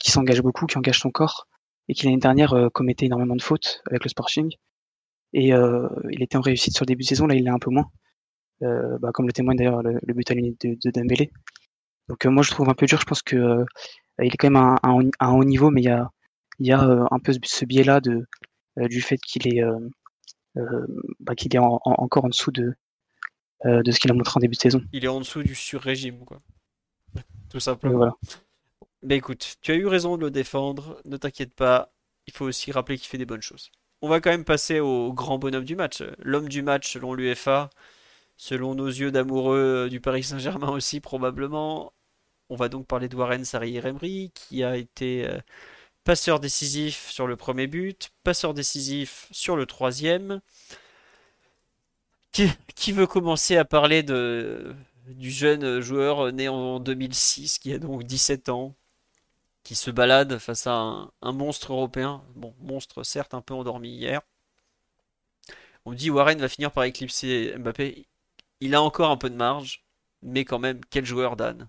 [0.00, 1.46] qui s'engage beaucoup, qui engage son corps
[1.88, 4.50] et qui l'année dernière euh, commettait énormément de fautes avec le Sporting.
[5.32, 7.58] Et euh, il était en réussite sur le début de saison, là il l'est un
[7.58, 7.90] peu moins.
[8.62, 11.32] Euh, bah, comme le témoigne d'ailleurs le, but à l'unité de, de, Dembélé.
[12.08, 13.64] Donc moi je trouve un peu dur, je pense que
[14.18, 14.78] il est quand même à,
[15.20, 16.10] un haut niveau, mais il y a,
[16.58, 18.26] il y a un peu ce biais-là de,
[18.76, 19.62] du fait qu'il est,
[21.20, 22.74] bah, qu'il est encore en dessous de,
[23.64, 24.82] de ce qu'il a montré en début de saison.
[24.92, 26.40] Il est en dessous du sur-régime, quoi.
[27.50, 27.96] Tout simplement.
[27.96, 28.14] voilà.
[29.02, 31.92] Ben écoute, tu as eu raison de le défendre, ne t'inquiète pas,
[32.28, 33.70] il faut aussi rappeler qu'il fait des bonnes choses.
[34.00, 37.70] On va quand même passer au grand bonhomme du match, l'homme du match selon l'UFA,
[38.36, 41.92] selon nos yeux d'amoureux du Paris Saint-Germain aussi probablement.
[42.48, 45.38] On va donc parler de Warren Sarri-Emery qui a été euh,
[46.04, 50.40] passeur décisif sur le premier but, passeur décisif sur le troisième.
[52.32, 54.74] Qui, veut commencer à parler de,
[55.06, 58.74] du jeune joueur né en 2006 qui a donc 17 ans
[59.64, 62.22] qui se balade face à un, monstre européen?
[62.34, 64.22] Bon, monstre certes un peu endormi hier.
[65.84, 68.06] On dit Warren va finir par éclipser Mbappé.
[68.62, 69.84] Il a encore un peu de marge,
[70.22, 71.68] mais quand même, quel joueur Dan?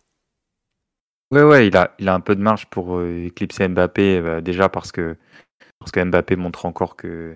[1.31, 4.91] Ouais, ouais, il a, un peu de marge pour euh, éclipser Mbappé, euh, déjà parce
[4.91, 5.17] que,
[5.79, 7.35] parce que Mbappé montre encore que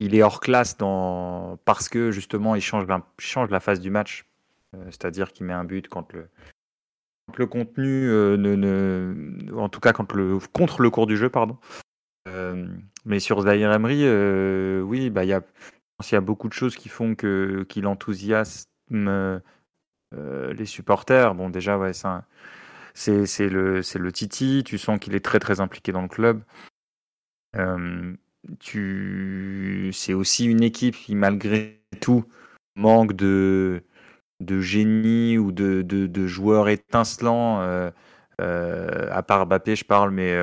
[0.00, 2.86] il est hors classe dans, parce que justement il change,
[3.18, 4.24] change la phase du match.
[4.74, 10.90] Euh, c'est-à-dire qu'il met un but quand le, contenu ne, en tout cas contre le
[10.90, 11.58] cours du jeu, pardon.
[13.04, 14.08] Mais sur Zahir Emery,
[14.80, 15.42] oui, bah il y a,
[16.02, 19.40] il y a beaucoup de choses qui font que qu'il enthousiasme
[20.12, 21.34] les supporters.
[21.34, 21.92] Bon, déjà, ouais,
[22.94, 24.62] c'est c'est le c'est le Titi.
[24.64, 26.42] Tu sens qu'il est très très impliqué dans le club.
[28.60, 32.24] tu c'est aussi une équipe qui malgré tout
[32.76, 33.82] manque de
[34.40, 37.90] de génie ou de, de, joueurs étincelants, euh,
[38.40, 40.36] euh, à part Mbappé, je parle, mais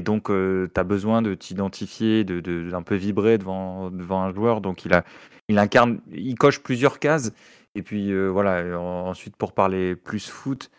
[0.00, 2.40] euh, donc tu as besoin de t'identifier, de,
[2.70, 4.60] d'un peu vibrer devant, un joueur.
[4.60, 5.04] Donc il, a,
[5.48, 7.32] il incarne, il coche plusieurs cases.
[7.74, 10.70] Et puis voilà, ensuite pour parler plus foot,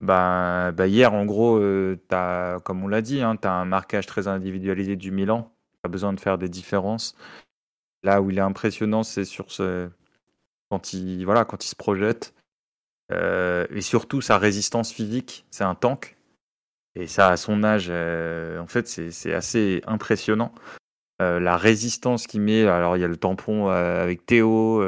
[0.00, 1.60] bah, bah hier en gros,
[2.10, 5.52] as, comme on l'a dit, hein, tu as un marquage très individualisé du Milan.
[5.82, 7.16] Tu as besoin de faire des différences.
[8.04, 9.88] Là où il est impressionnant, c'est sur ce,
[10.72, 12.34] quand il, voilà, quand il se projette.
[13.12, 16.16] Euh, et surtout, sa résistance physique, c'est un tank.
[16.94, 20.52] Et ça, à son âge, euh, en fait, c'est assez impressionnant.
[21.20, 24.82] Euh, la résistance qu'il met, alors il y a le tampon avec Théo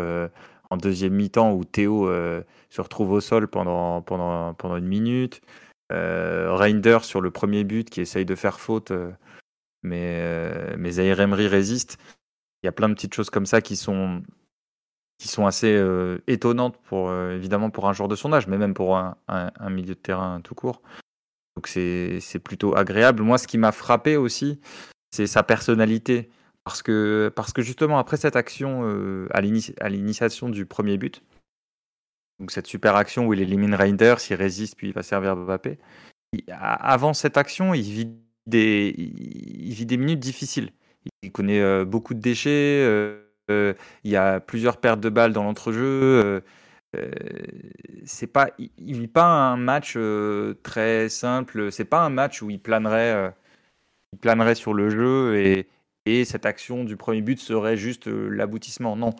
[0.70, 2.08] en deuxième mi-temps où Théo
[2.68, 4.04] se retrouve au sol pendant,
[4.76, 5.40] une minute.
[5.90, 8.92] Reinder sur le premier but qui essaye de faire faute,
[9.82, 11.98] mais, mais Emery résiste.
[12.64, 14.22] Il y a plein de petites choses comme ça qui sont,
[15.44, 18.96] assez euh, étonnantes pour euh, évidemment pour un joueur de son âge, mais même pour
[18.96, 20.80] un, un, milieu de terrain tout court.
[21.56, 23.22] Donc c'est plutôt agréable.
[23.22, 24.60] Moi, ce qui m'a frappé aussi,
[25.10, 26.30] c'est sa personnalité.
[26.64, 31.22] Parce que, justement, après cette action euh, à l'initiation du premier but,
[32.40, 35.78] donc cette super action où il élimine Reinders, il résiste, puis il va servir Mbappé,
[36.48, 38.08] avant cette action, il vit,
[38.46, 40.70] des, il vit des minutes difficiles.
[41.22, 46.42] Il connaît beaucoup de déchets il y a plusieurs pertes de balles dans l'entrejeu.
[48.04, 49.98] C'est pas, il, vit pas un match
[50.62, 51.72] très simple.
[51.72, 53.32] C'est pas un match où il planerait,
[54.12, 55.68] il planerait sur le jeu et,
[56.06, 58.96] et cette action du premier but serait juste l'aboutissement.
[58.96, 59.14] Non,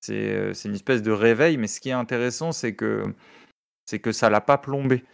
[0.00, 3.04] c'est une espèce de réveil, mais ce qui est intéressant, c'est que,
[3.86, 5.04] c'est que ça l'a pas plombé.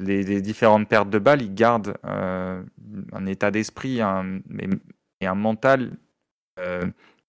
[0.00, 5.96] les, différentes pertes de balles, il garde un état d'esprit et un mental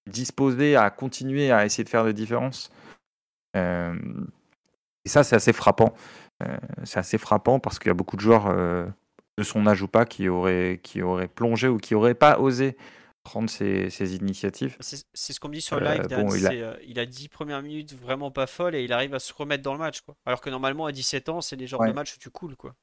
[0.07, 2.69] disposé à continuer à essayer de faire des différences.
[3.55, 5.93] Et ça, c'est assez frappant.
[6.83, 8.53] c'est assez frappant parce qu'il y a beaucoup de joueurs
[9.37, 12.77] de son âge ou pas qui auraient, qui auraient plongé ou qui n'auraient pas osé
[13.25, 14.77] prendre ces, initiatives.
[14.79, 16.51] C'est ce qu'on me dit sur le live, il, a...
[16.51, 17.05] Euh, il, a...
[17.05, 20.01] 10 premières minutes vraiment pas folles et il arrive à se remettre dans le match.
[20.01, 20.15] Quoi.
[20.25, 22.55] Alors que normalement, à 17 ans, c'est les genres de matchs où tu coules.
[22.55, 22.75] Quoi.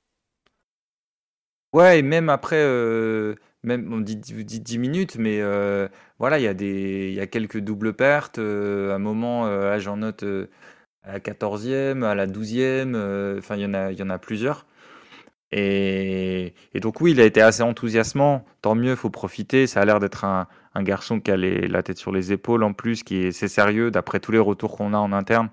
[1.72, 5.88] Ouais, et même après, euh, même on dit, 10 minutes, mais euh,
[6.18, 8.38] voilà, il y, a des, il y a quelques doubles pertes.
[8.38, 10.22] à un moment, là j'en note
[11.04, 14.18] à la 14e, à la 12e, enfin il y, en a, il y en a
[14.18, 14.66] plusieurs.
[15.52, 18.44] Et, donc oui, il a été assez enthousiasmant.
[18.62, 19.66] Tant mieux, faut profiter.
[19.66, 23.02] Ça a l'air d'être un, garçon qui a la tête sur les épaules en plus,
[23.02, 25.50] qui est, sérieux d'après tous les retours qu'on a en interne.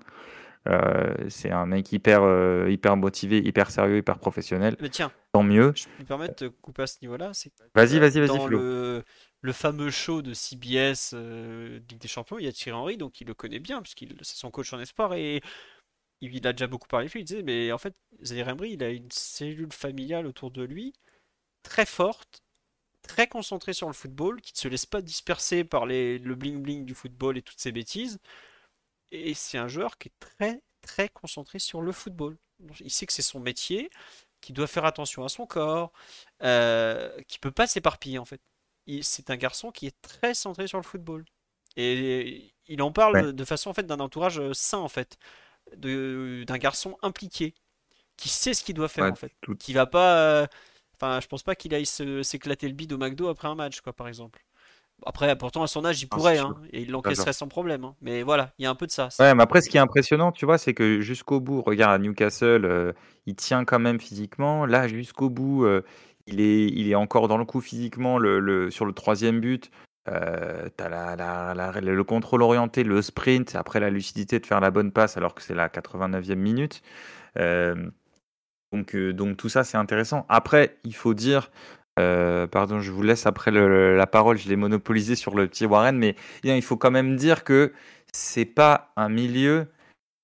[0.68, 4.76] Euh, c'est un mec hyper, euh, hyper motivé, hyper sérieux, hyper professionnel.
[4.80, 5.72] Mais tiens, tant mieux.
[5.74, 7.32] Je peux me permettre de couper à ce niveau-là.
[7.74, 8.28] Vas-y, vas-y, vas-y.
[8.28, 9.02] Dans le,
[9.40, 13.20] le, fameux show de CBS euh, Ligue des Champions, il y a Thierry Henry, donc
[13.20, 15.14] il le connaît bien, puisqu'il c'est son coach en espoir.
[15.14, 15.40] Et
[16.20, 18.84] il a déjà beaucoup parlé de lui, il disait, mais en fait, Zahir Emery, il
[18.84, 20.92] a une cellule familiale autour de lui,
[21.62, 22.42] très forte,
[23.00, 26.84] très concentrée sur le football, qui ne se laisse pas disperser par les, le bling-bling
[26.84, 28.18] du football et toutes ces bêtises.
[29.12, 32.36] Et c'est un joueur qui est très, très concentré sur le football.
[32.80, 33.90] Il sait que c'est son métier,
[34.40, 35.92] qu'il doit faire attention à son corps,
[36.42, 38.40] euh, qui peut pas s'éparpiller en fait.
[39.02, 41.24] C'est un garçon qui est très centré sur le football.
[41.76, 45.16] Et il en parle de façon en fait d'un entourage sain en fait
[45.76, 47.54] d'un garçon impliqué,
[48.16, 50.46] qui sait ce qu'il doit faire en fait, qui va pas, euh,
[50.94, 53.92] enfin je pense pas qu'il aille s'éclater le bide au McDo après un match quoi
[53.92, 54.44] par exemple.
[55.06, 57.84] Après, pourtant, à son âge, il ah, pourrait, hein, et il l'encaisserait sans problème.
[57.84, 57.94] Hein.
[58.02, 59.08] Mais voilà, il y a un peu de ça.
[59.18, 61.98] Ouais, mais après, ce qui est impressionnant, tu vois, c'est que jusqu'au bout, regarde, à
[61.98, 62.92] Newcastle, euh,
[63.26, 64.66] il tient quand même physiquement.
[64.66, 65.82] Là, jusqu'au bout, euh,
[66.26, 69.70] il, est, il est encore dans le coup physiquement le, sur le troisième but.
[70.08, 74.92] Euh, tu as le contrôle orienté, le sprint, après la lucidité de faire la bonne
[74.92, 76.82] passe alors que c'est la 89e minute.
[77.38, 77.90] Euh,
[78.72, 80.26] donc, euh, donc tout ça, c'est intéressant.
[80.28, 81.50] Après, il faut dire,
[82.50, 86.16] pardon, je vous laisse après la parole, je l'ai monopolisé sur le petit Warren, mais
[86.44, 87.72] il faut quand même dire que
[88.12, 89.68] c'est pas un milieu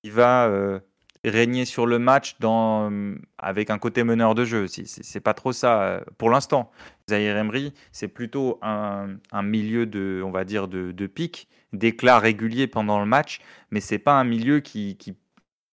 [0.03, 0.81] qui va
[1.23, 2.91] régner sur le match dans,
[3.37, 4.67] avec un côté meneur de jeu.
[4.67, 6.71] C'est pas trop ça pour l'instant.
[7.09, 12.99] Zahir Emery, c'est plutôt un, milieu de, on va dire, de, pic, d'éclat régulier pendant
[12.99, 13.39] le match,
[13.71, 14.97] mais c'est pas un milieu qui,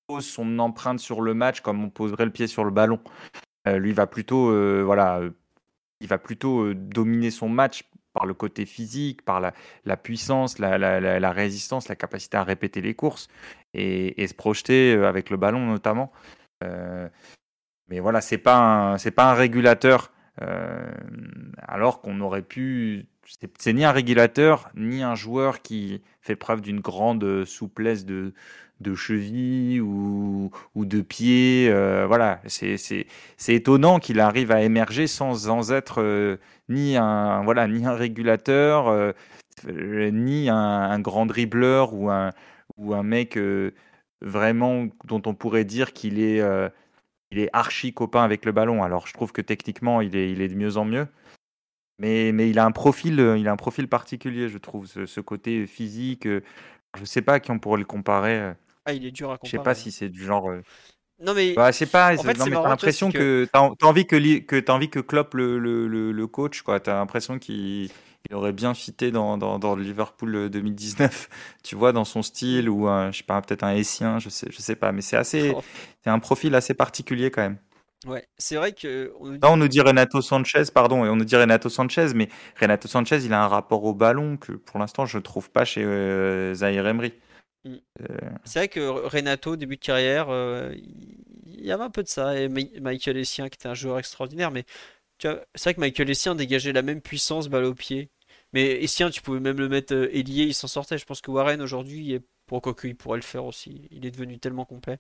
[0.07, 3.01] pose son empreinte sur le match comme on poserait le pied sur le ballon.
[3.67, 5.23] Euh, lui va plutôt, euh, voilà,
[6.01, 11.33] il va plutôt euh, dominer son match par le côté physique, par la, puissance, la,
[11.33, 13.29] résistance, la capacité à répéter les courses
[13.73, 16.13] et, se projeter avec le ballon notamment.
[17.89, 23.07] mais voilà, c'est pas pas un régulateur euh, alors qu'on aurait pu.
[23.59, 28.35] C'est ni un régulateur, ni un joueur qui fait preuve d'une grande souplesse de,
[28.81, 31.69] de cheville ou, ou de pied.
[31.71, 33.07] Euh, voilà, c'est
[33.49, 36.37] étonnant qu'il arrive à émerger sans, sans être euh,
[36.69, 39.15] ni, un, voilà, ni un régulateur,
[39.67, 42.31] ni un, grand dribbleur ou un,
[42.77, 43.39] ou un mec
[44.21, 46.43] vraiment dont on pourrait dire qu'il est
[47.35, 48.83] il est archi copain avec le ballon.
[48.83, 51.09] Alors je trouve que techniquement il est, il est de mieux en mieux.
[51.99, 55.21] Mais, mais il a un profil, euh, il a un profil particulier, je trouve, ce,
[55.21, 56.27] côté physique.
[56.27, 56.43] Euh,
[56.97, 58.39] je sais pas à qui on pourrait le comparer.
[58.39, 58.53] Euh.
[58.85, 59.51] Ah, il est dur à comparer.
[59.51, 60.51] Je sais pas si c'est du genre.
[61.21, 61.55] Non mais.
[61.55, 62.15] Bah, c'est pas.
[62.15, 66.13] En fait, t'as l'impression que, t'as as envie que que envie que Klopp le, le,
[66.13, 66.81] le, coach quoi.
[66.81, 67.91] T'as l'impression qu'il
[68.29, 71.29] il aurait bien fité dans, dans, dans, le Liverpool 2019,
[71.63, 74.49] tu vois, dans son style, ou un, je sais pas, peut-être un Essien, je sais,
[74.51, 75.63] je sais pas, mais c'est assez, oh.
[76.05, 77.59] c'est un profil assez particulier quand même.
[78.07, 79.13] Ouais, c'est vrai que.
[79.19, 79.41] On nous, dit...
[79.45, 82.29] on nous dit Renato Sanchez, pardon, et on nous dit Renato Sanchez, mais
[82.61, 85.65] Renato Sanchez, il a un rapport au ballon que pour l'instant je ne trouve pas
[85.65, 87.15] chez euh, Zahir Emery.
[87.65, 87.75] Mm.
[88.03, 88.17] Euh.
[88.45, 90.75] C'est vrai que Renato, début de carrière, euh,
[91.47, 94.51] il y avait un peu de ça, et Michael Essien qui était un joueur extraordinaire,
[94.51, 94.65] mais
[95.55, 98.11] c'est vrai que Michael Essien dégageait la même puissance balle au pied.
[98.53, 100.97] Mais Essien, tu pouvais même le mettre euh, ailier, il s'en sortait.
[100.97, 103.89] Je pense que Warren aujourd'hui, pourquoi qu'il pourrait le faire aussi.
[103.91, 104.99] Il est devenu tellement complet.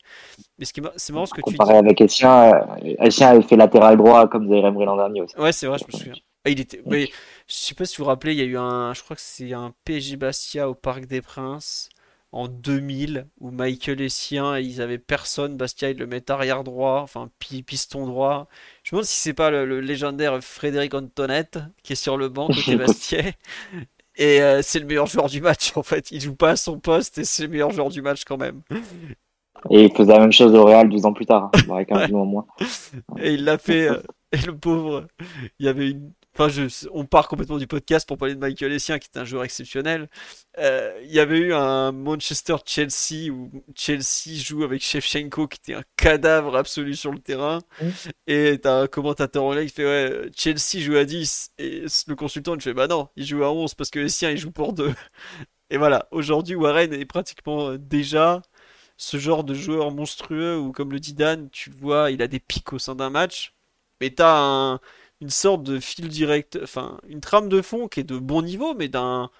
[0.58, 1.72] Mais ce qui c'est marrant ce que tu dis.
[1.72, 5.36] avec Essien, euh, Essien avait fait latéral droit comme Zaire Emery l'an dernier aussi.
[5.36, 6.14] Ouais, c'est vrai, je me souviens.
[6.44, 6.82] Ah, il était.
[6.86, 7.08] Mais,
[7.48, 8.92] je sais pas si vous vous rappelez, il y a eu un.
[8.92, 11.88] Je crois que c'est un PSG Bastia au Parc des Princes
[12.32, 15.56] en 2000 où Michael Essien, ils avaient personne.
[15.56, 18.48] Bastia, ils le mettent arrière droit, enfin piston droit.
[18.84, 22.48] Je me demande si c'est pas le, légendaire Frédéric Antoinette qui est sur le banc
[22.54, 23.22] côté Bastia.
[24.16, 26.12] Et euh, c'est le meilleur joueur du match en fait.
[26.12, 28.60] Il joue pas à son poste et c'est le meilleur joueur du match quand même.
[29.70, 32.10] Et il faisait la même chose au Real 12 ans plus tard, hein, avec un
[32.10, 32.46] au moins.
[33.18, 33.88] Et il l'a fait.
[33.88, 34.02] Euh,
[34.32, 35.06] et le pauvre,
[35.58, 38.98] il y avait une, Enfin, on part complètement du podcast pour parler de Michael Essien,
[38.98, 40.08] qui est un joueur exceptionnel.
[40.58, 45.84] Euh, il y avait eu un Manchester-Chelsea où Chelsea joue avec Shevchenko, qui était un
[45.96, 47.60] cadavre absolu sur le terrain.
[48.26, 51.52] Et t'as un commentateur anglais qui fait Ouais, Chelsea joue à 10.
[51.58, 54.38] Et le consultant, il fait Bah non, il joue à 11 parce que Essien, il
[54.38, 54.92] joue pour 2.
[55.70, 58.42] Et voilà, aujourd'hui, Warren est pratiquement euh, déjà
[58.96, 62.28] ce genre de joueur monstrueux où, comme le dit Dan, tu le vois, il a
[62.28, 63.54] des pics au sein d'un match.
[64.00, 64.80] Mais t'as un
[65.24, 68.74] une sorte de fil direct, enfin une trame de fond qui est de bon niveau,
[68.74, 69.30] mais d'un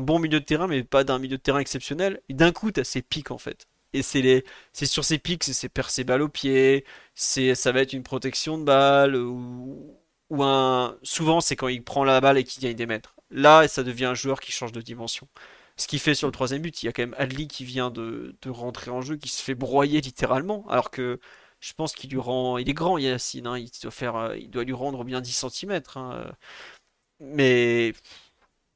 [0.00, 2.22] bon milieu de terrain, mais pas d'un milieu de terrain exceptionnel.
[2.30, 3.66] Et d'un coup, t'as ces pics en fait.
[3.92, 7.92] Et c'est c'est sur ces pics, c'est percer balle au pied, c'est, ça va être
[7.92, 9.96] une protection de balle ou,
[10.30, 13.14] ou un, souvent c'est quand il prend la balle et qu'il gagne des mètres.
[13.30, 15.28] Là, ça devient un joueur qui change de dimension.
[15.76, 17.90] Ce qui fait sur le troisième but, il y a quand même Adli qui vient
[17.90, 21.20] de, de rentrer en jeu, qui se fait broyer littéralement, alors que
[21.60, 22.58] je pense qu'il lui rend.
[22.58, 23.46] Il est grand, Yacine.
[23.46, 25.82] Hein, il, doit faire, euh, il doit lui rendre bien 10 cm.
[25.96, 26.32] Hein,
[27.20, 27.92] mais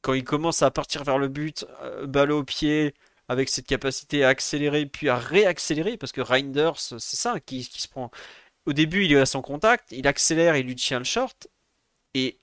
[0.03, 2.95] quand il commence à partir vers le but, euh, balle au pied,
[3.29, 7.89] avec cette capacité à accélérer puis à réaccélérer, parce que Reinders, c'est ça qui, se
[7.89, 8.11] prend.
[8.67, 11.49] Au début, il est à son contact, il accélère, il lui tient le short.
[12.15, 12.39] Et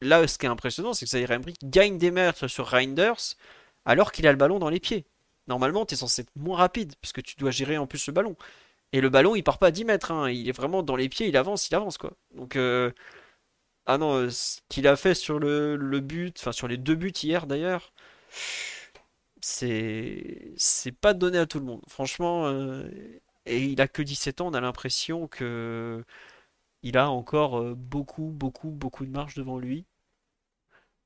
[0.00, 3.36] là, ce qui est impressionnant, c'est que Zaire Emery gagne des mètres sur Reinders
[3.84, 5.04] alors qu'il a le ballon dans les pieds.
[5.48, 8.36] Normalement, tu es censé être moins rapide, puisque tu dois gérer en plus le ballon.
[8.92, 10.10] Et le ballon, il part pas à 10 mètres.
[10.10, 10.30] Hein.
[10.30, 12.12] Il est vraiment dans les pieds, il avance, il avance, quoi.
[12.34, 12.92] Donc, euh,
[13.86, 17.12] ah non, euh, ce qu'il a fait sur le, but, enfin sur les deux buts
[17.22, 17.92] hier d'ailleurs,
[19.40, 21.82] c'est c'est pas donné à tout le monde.
[21.88, 22.88] Franchement, euh,
[23.46, 26.04] et il a que 17 ans, on a l'impression que
[26.82, 29.86] il a encore beaucoup, beaucoup, beaucoup de marge devant lui.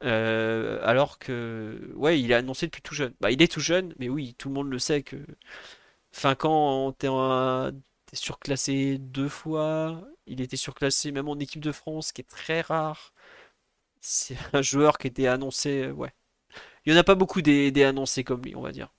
[0.00, 3.14] alors que, ouais, il est annoncé depuis tout jeune.
[3.20, 5.16] Bah, il est tout jeune, mais oui, tout le monde le sait que
[6.14, 7.08] Enfin, quand t'es
[8.12, 13.12] surclassé deux fois, il était surclassé même en équipe de France, qui est très rare.
[14.00, 16.12] C'est un joueur qui était annoncé, ouais.
[16.86, 18.92] Il n'y en a pas beaucoup des, annoncés comme lui, on va dire.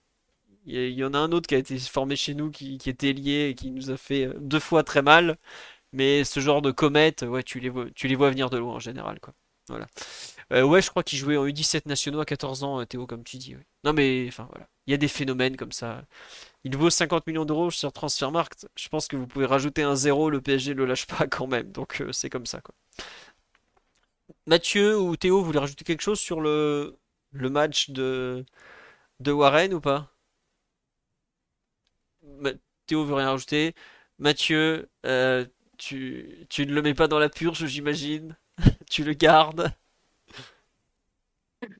[0.65, 3.49] Il y, en a un autre qui a été formé chez nous, qui, était lié
[3.49, 5.37] et qui nous a fait euh, deux fois très mal.
[5.93, 9.33] Mais ce genre de comètes, ouais, tu les vois, venir de loin en général, quoi.
[9.69, 9.87] Voilà.
[10.53, 13.23] Euh, ouais, je crois qu'il jouait en U17 nationaux à 14 ans, euh, Théo, comme
[13.23, 13.55] tu dis.
[13.83, 14.67] Non, mais enfin voilà.
[14.87, 16.03] Il y a des phénomènes comme ça.
[16.65, 18.67] Il vaut 50 millions d'euros sur Transfermarkt.
[18.75, 21.71] Je pense que vous pouvez rajouter un zéro, le PSG le lâche pas quand même.
[21.71, 22.75] Donc euh, c'est comme ça quoi.
[24.47, 26.97] Mathieu ou Théo, vous voulez rajouter quelque chose sur le,
[27.31, 28.43] le match de,
[29.21, 30.11] de Warren ou pas?
[32.87, 33.73] Théo veut rien rajouter.
[34.19, 34.89] Mathieu,
[35.77, 38.37] tu, tu ne le mets pas dans la purge, j'imagine.
[38.89, 39.73] tu le gardes.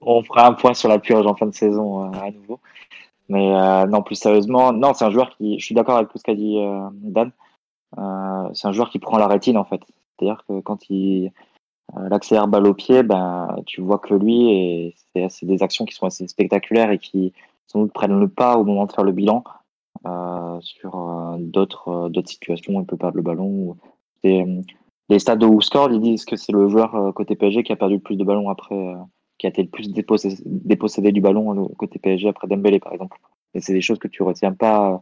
[0.01, 2.59] On fera un point sur la purge en fin de saison euh, à nouveau.
[3.29, 5.59] Mais euh, non, plus sérieusement, non, c'est un joueur qui.
[5.59, 7.31] Je suis d'accord avec tout ce qu'a dit euh, Dan.
[8.53, 9.81] c'est un joueur qui prend la rétine en fait.
[10.17, 11.31] C'est-à-dire que quand il
[11.95, 14.95] l'accélère balle au pied, ben, tu vois que lui, et
[15.29, 17.31] c'est des actions qui sont assez spectaculaires et qui
[17.67, 19.43] sans doute prennent le pas au moment de faire le bilan
[20.61, 22.79] sur d'autres d'autres situations.
[22.79, 23.77] Il peut perdre le ballon.
[24.23, 27.95] les stades de Wooscore, ils disent que c'est le joueur côté PSG qui a perdu
[27.95, 28.95] le plus de ballons après
[29.37, 33.17] qui a été le plus dépossédé, du ballon côté PSG après Dembélé, par exemple.
[33.53, 35.01] Et c'est des choses que tu retiens pas,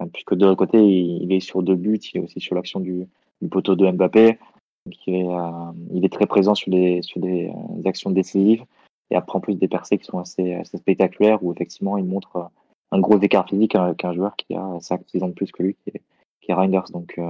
[0.00, 2.80] euh, puisque de l'autre côté, il est sur deux buts, il est aussi sur l'action
[2.80, 3.06] du,
[3.50, 4.38] poteau de Mbappé.
[4.86, 8.64] il, est, euh, il est très présent sur des, sur des, euh, actions décisives.
[9.10, 12.50] Et après, plus, des percées qui sont assez, spectaculaires, où effectivement, il montre
[12.90, 15.90] un gros écart physique qu'un joueur qui a 5-6 ans de plus que lui, qui
[15.90, 16.02] est,
[16.40, 16.90] qui Reinders.
[16.92, 17.20] Donc,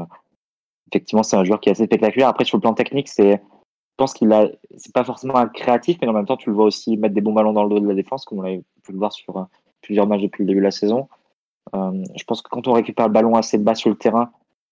[0.90, 2.28] effectivement, c'est un joueur qui est assez spectaculaire.
[2.28, 3.42] Après, sur le plan technique, c'est
[3.96, 6.66] pense qu'il a, c'est pas forcément un créatif, mais en même temps, tu le vois
[6.66, 8.92] aussi mettre des bons ballons dans le dos de la défense, comme on a pu
[8.92, 9.44] le voir sur euh,
[9.80, 11.08] plusieurs matchs depuis le début de la saison.
[11.74, 14.30] Euh, je pense que quand on récupère le ballon assez bas sur le terrain,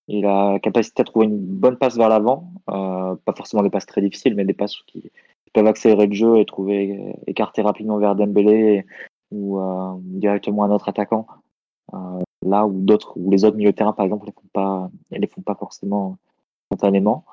[0.09, 3.71] il a la capacité à trouver une bonne passe vers l'avant, euh, pas forcément des
[3.71, 5.11] passes très difficiles, mais des passes qui,
[5.53, 8.85] peuvent accélérer le jeu et trouver écarter rapidement vers Dembélé
[9.31, 9.61] ou
[10.01, 11.29] directement un autre attaquant.
[12.45, 15.55] là où d'autres, ou les autres milieux de terrain par exemple, pas, les font pas
[15.55, 16.19] forcément
[16.67, 17.25] spontanément.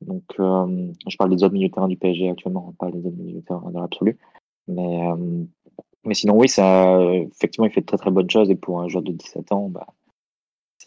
[0.00, 3.16] Donc, euh, je parle des autres milieux de terrain du PSG actuellement, pas les autres
[3.16, 4.18] milieux de terrain dans l'absolu.
[4.68, 5.44] Mais, euh,
[6.04, 8.50] mais sinon, oui, ça, effectivement, il fait de très très bonnes choses.
[8.50, 9.86] Et pour un joueur de 17 ans, bah,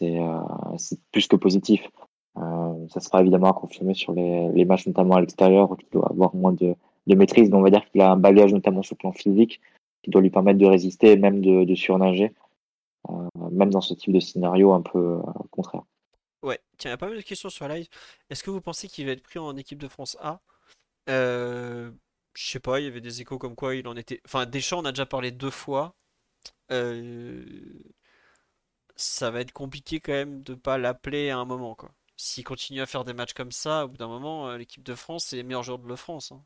[0.02, 0.40] euh,
[0.76, 1.88] c'est plus que positif.
[2.36, 6.34] ça sera évidemment à confirmer sur les, matchs, notamment à l'extérieur, où tu dois avoir
[6.34, 6.74] moins de,
[7.06, 7.50] maîtrise.
[7.50, 9.60] Mais on va dire qu'il a un bagage, notamment sur le plan physique,
[10.02, 12.32] qui doit lui permettre de résister et même de, de surnager,
[13.50, 15.18] même dans ce type de scénario un peu
[15.50, 15.82] contraire.
[16.42, 17.88] Ouais, tiens, il y a pas mal de questions sur live.
[18.30, 20.40] Est-ce que vous pensez qu'il va être pris en équipe de France A?
[21.08, 21.90] Euh,
[22.34, 24.20] je sais pas, il y avait des échos comme quoi il en était.
[24.24, 25.96] Enfin, Deschamps, on a déjà parlé deux fois.
[26.70, 27.44] Euh,
[28.96, 31.90] ça va être compliqué quand même de pas l'appeler à un moment, quoi.
[32.16, 34.94] S'il continue à faire des matchs comme ça, au bout d'un moment, euh, l'équipe de
[34.94, 36.32] France, c'est les meilleurs joueurs de la France.
[36.32, 36.42] hein.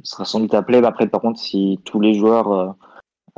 [0.00, 2.76] Il sera sans doute appelé, après, par contre, si tous les joueurs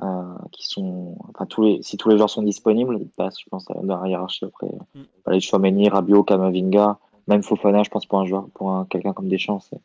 [0.02, 3.48] euh, qui sont, enfin, tous les, si tous les joueurs sont disponibles, il passe, je
[3.50, 4.68] pense, dans la hiérarchie après.
[4.94, 5.02] Mm.
[5.28, 9.28] Les Chouameni, Rabiot, Kamavinga, même Fofana, je pense, pour un joueur, pour un, quelqu'un comme
[9.28, 9.80] Deschamps, c'est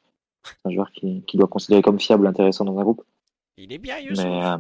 [0.64, 3.04] un joueur qui, qui doit considérer comme fiable, intéressant dans un groupe.
[3.58, 4.26] Il est bien, Youssouf.
[4.26, 4.58] Mais euh,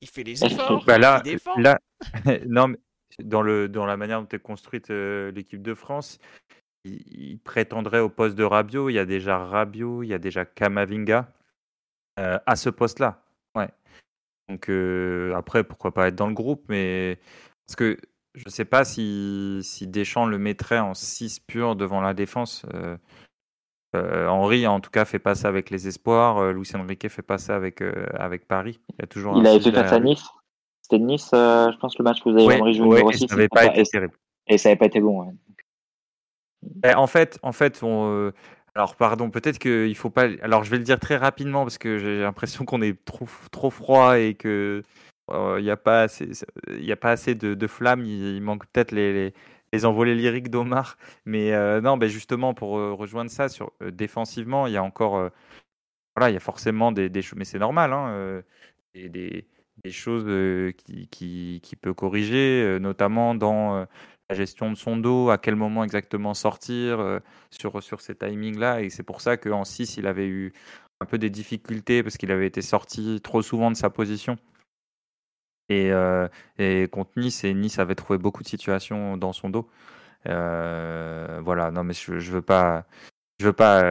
[0.00, 0.84] Il fait les efforts.
[0.84, 1.56] Bah là, il défend.
[1.58, 1.78] là,
[2.46, 2.78] non, mais
[3.22, 6.18] dans, le, dans la manière dont est construite euh, l'équipe de France,
[6.84, 8.90] il, il prétendrait au poste de Rabiot.
[8.90, 11.32] Il y a déjà Rabiot, il y a déjà Kamavinga
[12.18, 13.22] euh, à ce poste-là.
[13.54, 13.68] Ouais.
[14.48, 17.18] Donc euh, après, pourquoi pas être dans le groupe, mais
[17.66, 17.98] parce que
[18.34, 22.64] je ne sais pas si, si Deschamps le mettrait en 6 pur devant la défense.
[22.74, 22.96] Euh,
[23.96, 26.52] euh, Henri, en tout cas, fait pas ça avec les espoirs.
[26.52, 27.82] Luis Enrique fait pas ça avec,
[28.14, 28.80] avec Paris.
[28.98, 30.00] Il a toujours il avait fait face à.
[30.00, 30.24] Nice.
[30.82, 33.14] C'était Nice, euh, je pense, le match que vous avez Ouais, joué ouais, numéro et
[33.14, 33.26] 6.
[33.28, 34.14] ça n'avait pas été terrible.
[34.46, 35.22] et ça n'avait pas été bon.
[35.22, 36.94] ouais.
[36.94, 38.32] En fait, en fait, on,
[38.78, 40.28] alors pardon, peut-être qu'il faut pas.
[40.40, 43.70] Alors je vais le dire très rapidement parce que j'ai l'impression qu'on est trop trop
[43.70, 44.84] froid et que
[45.30, 46.30] euh, il n'y a pas assez,
[46.68, 48.04] y a pas assez de, de flammes.
[48.04, 49.34] Il, manque peut-être les,
[49.72, 50.96] les, envolées lyriques d'Omar.
[51.26, 54.82] Mais euh, non, ben justement pour euh, rejoindre ça sur euh, défensivement, il y a
[54.84, 55.30] encore, euh,
[56.16, 58.42] voilà, il y a forcément des, choses, mais c'est normal, hein, euh,
[58.94, 59.48] et des,
[59.84, 63.84] des choses euh, qui, qui, qui peut corriger, euh, notamment dans euh,
[64.28, 67.18] la gestion de son dos, à quel moment exactement sortir euh,
[67.50, 68.82] sur, sur ces timings-là.
[68.82, 70.52] Et c'est pour ça qu'en 6, il avait eu
[71.00, 74.36] un peu des difficultés parce qu'il avait été sorti trop souvent de sa position.
[75.70, 76.28] Et, euh,
[76.58, 79.68] et contre Nice, et Nice avait trouvé beaucoup de situations dans son dos.
[80.26, 82.86] Euh, voilà, non, mais je, je veux pas.
[83.40, 83.84] Je veux pas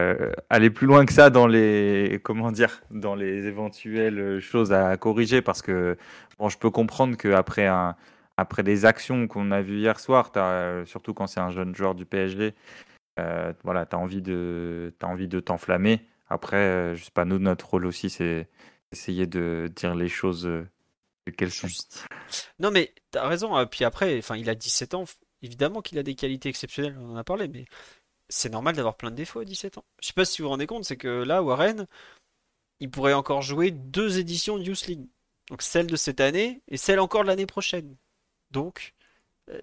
[0.50, 5.42] aller plus loin que ça dans les comment dire dans les éventuelles choses à corriger
[5.42, 5.98] parce que
[6.38, 7.96] bon je peux comprendre qu'après un
[8.38, 11.96] après des actions qu'on a vues hier soir, euh, surtout quand c'est un jeune joueur
[11.96, 12.54] du PSG,
[13.20, 14.94] euh, voilà, tu as envie de,
[15.46, 16.02] t'enflammer.
[16.30, 18.48] Après, euh, je sais pas, nous, notre rôle aussi, c'est
[18.92, 20.68] essayer de dire les choses euh,
[21.38, 21.68] qu'elles sont.
[22.60, 23.58] Non, mais t'as raison.
[23.58, 25.06] euh, Puis après, il a 17 ans.
[25.42, 27.66] Évidemment qu'il a des qualités exceptionnelles, on en a parlé, mais
[28.30, 29.86] c'est normal d'avoir plein de défauts à 17 ans.
[30.02, 31.88] Je sais pas si vous vous rendez compte, c'est que là, Warren,
[32.80, 35.08] il pourrait encore jouer deux éditions de Youth League.
[35.50, 37.96] Donc celle de cette année et celle encore de l'année prochaine.
[38.52, 38.94] Donc,
[39.50, 39.62] euh,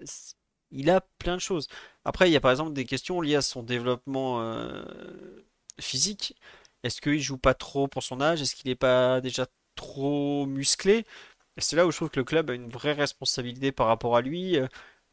[0.71, 1.67] il a plein de choses.
[2.05, 4.83] Après, il y a par exemple des questions liées à son développement euh,
[5.79, 6.35] physique.
[6.83, 8.41] Est-ce qu'il joue pas trop pour son âge?
[8.41, 11.05] Est-ce qu'il n'est pas déjà trop musclé?
[11.59, 14.21] C'est là où je trouve que le club a une vraie responsabilité par rapport à
[14.21, 14.57] lui.
[14.59, 14.67] Euh,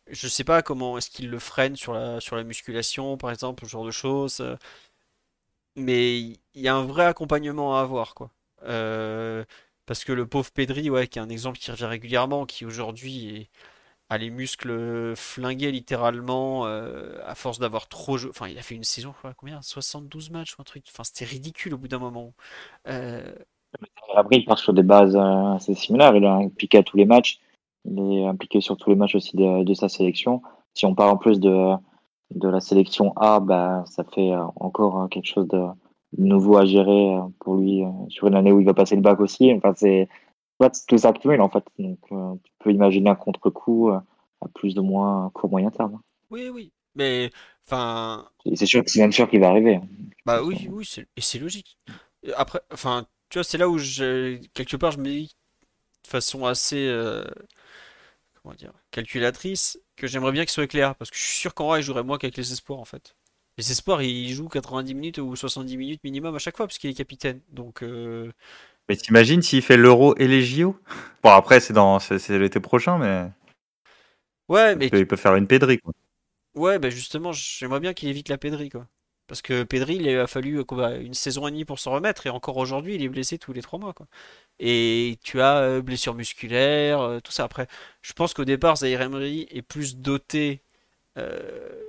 [0.08, 3.66] Je sais pas comment est-ce qu'il le freine sur la, sur la musculation, par exemple,
[3.66, 4.42] ce genre de choses.
[5.76, 8.30] Mais il y a un vrai accompagnement à avoir, quoi.
[9.86, 13.48] Parce que le pauvre Pedri, ouais, qui est un exemple qui revient régulièrement, qui aujourd'hui
[14.12, 18.30] a les muscles flingués littéralement euh, à force d'avoir trop joué.
[18.30, 19.62] Enfin, il a fait une saison, crois, combien?
[19.62, 20.84] 72 matchs ou un truc.
[20.90, 22.34] Enfin, c'était ridicule au bout d'un moment.
[22.88, 23.32] Euh,
[24.14, 26.14] Après, il part sur des bases euh, assez similaires.
[26.14, 27.40] Il est impliqué à tous les matchs.
[27.86, 30.42] Il est impliqué sur tous les matchs aussi de, sa sélection.
[30.74, 31.72] Si on parle en plus de,
[32.34, 35.62] de la sélection A, bah, ça fait euh, encore quelque chose de
[36.18, 39.02] nouveau à gérer euh, pour lui euh, sur une année où il va passer le
[39.02, 39.52] bac aussi.
[39.52, 40.08] Enfin, c'est
[40.88, 41.64] tout ça cumule en fait.
[41.78, 43.98] Donc, euh, tu peux imaginer un contre-coup euh,
[44.40, 46.00] à plus ou moins court moyen terme.
[46.30, 46.72] oui, oui.
[46.94, 47.30] Mais,
[47.66, 49.80] enfin, c'est sûr que c'est même sûr qu'il va arriver.
[50.26, 50.86] Bah oui, oui,
[51.16, 51.78] et c'est logique.
[52.36, 55.34] Après, enfin, tu vois, c'est là où je, quelque part, je me dis
[56.04, 57.24] de façon assez, euh,
[58.34, 61.68] comment dire, calculatrice, que j'aimerais bien qu'il soit éclair, parce que je suis sûr qu'en
[61.68, 63.16] vrai, il jouerait moins qu'avec les espoirs, en fait.
[63.58, 66.90] Les espoirs, il joue 90 minutes ou 70 minutes minimum à chaque fois, parce qu'il
[66.90, 67.40] est capitaine.
[67.50, 68.32] Donc, euh,
[68.88, 70.78] Mais t'imagines s'il fait l'Euro et les JO
[71.22, 73.30] Bon, après, c'est dans c'est l'été prochain, mais
[74.48, 75.78] ouais, il mais peut, il peut faire une pédrie.
[75.78, 75.92] Quoi.
[76.54, 78.86] Ouais, bah justement, j'aimerais bien qu'il évite la pédrie, quoi.
[79.26, 82.30] Parce que Pedri, il a fallu euh, une saison et demie pour s'en remettre, et
[82.30, 84.06] encore aujourd'hui, il est blessé tous les trois mois, quoi.
[84.58, 87.44] Et tu as euh, blessure musculaire, tout ça.
[87.44, 87.66] Après,
[88.02, 90.62] je pense qu'au départ, Zaïre Emery est plus doté
[91.18, 91.80] euh,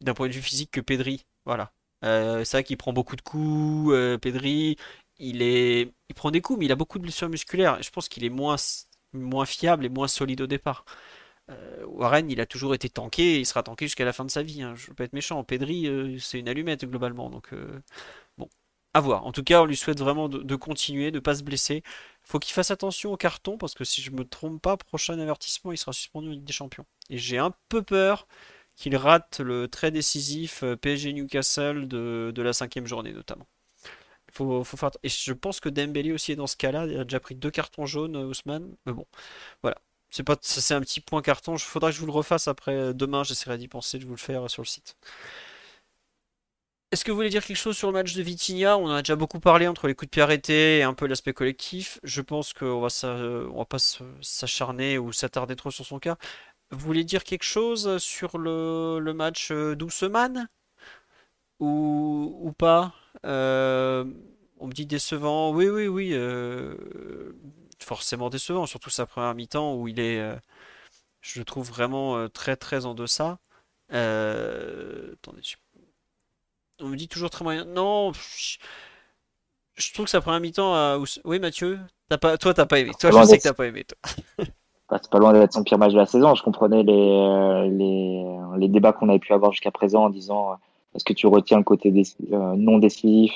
[0.00, 1.26] d'un point de vue physique que Pedri.
[1.44, 1.72] Voilà.
[2.04, 4.76] Euh, c'est vrai qu'il prend beaucoup de coups, euh, Pedri.
[5.18, 7.82] Il est, il prend des coups, mais il a beaucoup de blessures musculaires.
[7.82, 8.56] Je pense qu'il est moins,
[9.12, 10.84] moins fiable et moins solide au départ.
[11.50, 14.42] Euh, Warren, il a toujours été tanké il sera tanké jusqu'à la fin de sa
[14.42, 14.62] vie.
[14.62, 14.74] hein.
[14.76, 15.42] Je veux pas être méchant.
[15.44, 17.30] Pedri, euh, c'est une allumette globalement.
[17.30, 17.50] Donc,
[18.38, 18.48] bon.
[18.94, 19.26] à voir.
[19.26, 21.82] En tout cas, on lui souhaite vraiment de, continuer, de ne pas se blesser.
[22.22, 25.72] Faut qu'il fasse attention au carton parce que si je me trompe pas, prochain avertissement,
[25.72, 26.86] il sera suspendu en Ligue des Champions.
[27.10, 28.26] Et j'ai un peu peur
[28.78, 33.46] qu'il rate le très décisif euh, PSG Newcastle de, la cinquième journée notamment.
[35.02, 36.86] Et je pense que Dembélé aussi est dans ce cas-là.
[36.86, 38.76] Il a déjà pris deux cartons jaunes, euh, Ousmane.
[38.86, 39.04] Mais bon,
[39.62, 39.78] voilà.
[40.10, 41.56] C'est pas, c'est un petit point carton.
[41.56, 42.74] Il faudra que je vous le refasse après.
[42.74, 44.96] Euh, demain, j'essaierai d'y penser, de vous le faire sur le site.
[46.92, 48.78] Est-ce que vous voulez dire quelque chose sur le match de Vitinha?
[48.78, 51.06] On en a déjà beaucoup parlé entre les coups de pied arrêtés et un peu
[51.06, 51.98] l'aspect collectif.
[52.02, 53.78] Je pense qu'on va, va pas
[54.22, 56.16] s'acharner ou s'attarder trop sur son cas.
[56.70, 60.48] Vous voulez dire quelque chose sur le, match euh, d'Ousmane?
[61.60, 62.94] Ou, ou pas?
[63.24, 64.04] Euh,
[64.58, 65.50] On me dit décevant.
[65.50, 66.10] Oui, oui, oui.
[66.12, 67.32] Euh,
[67.80, 70.20] forcément décevant, surtout sa première mi-temps où il est,
[71.22, 73.38] je le trouve vraiment très très en deçà.
[73.90, 75.42] attendez,
[76.80, 77.64] on me dit toujours très moyen.
[77.64, 81.02] Non, je, trouve que sa première mi-temps.
[81.24, 81.78] Oui, Mathieu,
[82.20, 82.36] pas...
[82.36, 82.92] toi, t'as pas aimé.
[82.98, 83.84] Toi, je sais que t'as pas aimé.
[83.84, 84.46] Toi.
[84.88, 86.34] Bah, c'est pas loin d'être son pire match de la saison.
[86.34, 88.24] Je comprenais les, euh, les,
[88.56, 90.54] les débats qu'on avait pu avoir jusqu'à présent en disant euh,
[90.94, 91.92] est-ce que tu retiens le côté
[92.32, 93.32] euh, non décisif,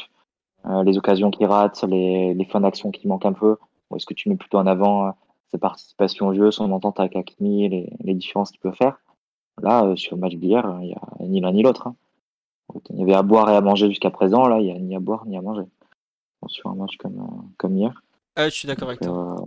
[0.84, 3.56] les occasions qui ratent, les, les fins d'action qui manquent un peu,
[3.90, 5.12] ou est-ce que tu mets plutôt en avant
[5.50, 9.00] sa participation au jeu, son entente avec Hakimi, les, les différences qu'il peut faire?
[9.60, 11.88] Là, sur le match d'hier, il n'y a ni l'un ni l'autre.
[11.88, 11.96] Hein.
[12.90, 14.46] Il y avait à boire et à manger jusqu'à présent.
[14.46, 15.64] Là, il n'y a ni à boire ni à manger.
[16.46, 18.00] Sur un match comme, comme hier.
[18.36, 19.44] Ah, je suis d'accord avec toi.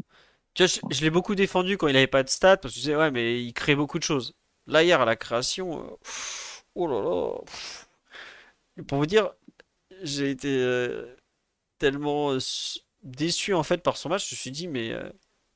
[0.58, 3.12] Je, l'ai beaucoup défendu quand il n'avait pas de stats, parce que tu disais, ouais,
[3.12, 4.34] mais il crée beaucoup de choses.
[4.68, 5.98] Là, hier, à la création, euh,
[6.76, 8.84] oh là là.
[8.88, 9.32] Pour vous dire,
[10.04, 11.16] j'ai été euh,
[11.80, 12.40] tellement euh,
[13.04, 14.30] déçu en fait par son match.
[14.30, 14.94] Je me suis dit, mais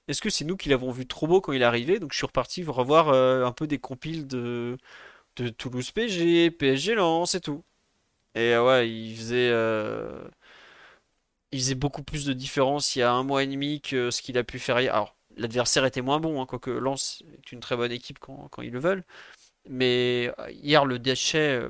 [0.08, 2.00] est-ce que c'est nous qui l'avons vu trop beau quand il est arrivé?
[2.00, 4.78] Donc je suis reparti revoir un peu des compiles de,
[5.38, 7.64] de Toulouse PG, PSG Lens et tout.
[8.36, 9.52] Et ouais, il faisait
[11.52, 14.22] il faisait beaucoup plus de différence il y a un mois et demi que ce
[14.22, 14.94] qu'il a pu faire hier.
[14.94, 18.72] Alors, l'adversaire était moins bon, hein, quoique Lens est une très bonne équipe quand, ils
[18.72, 19.04] le veulent.
[19.68, 21.62] Mais euh, hier, le déchet.
[21.62, 21.70] Euh,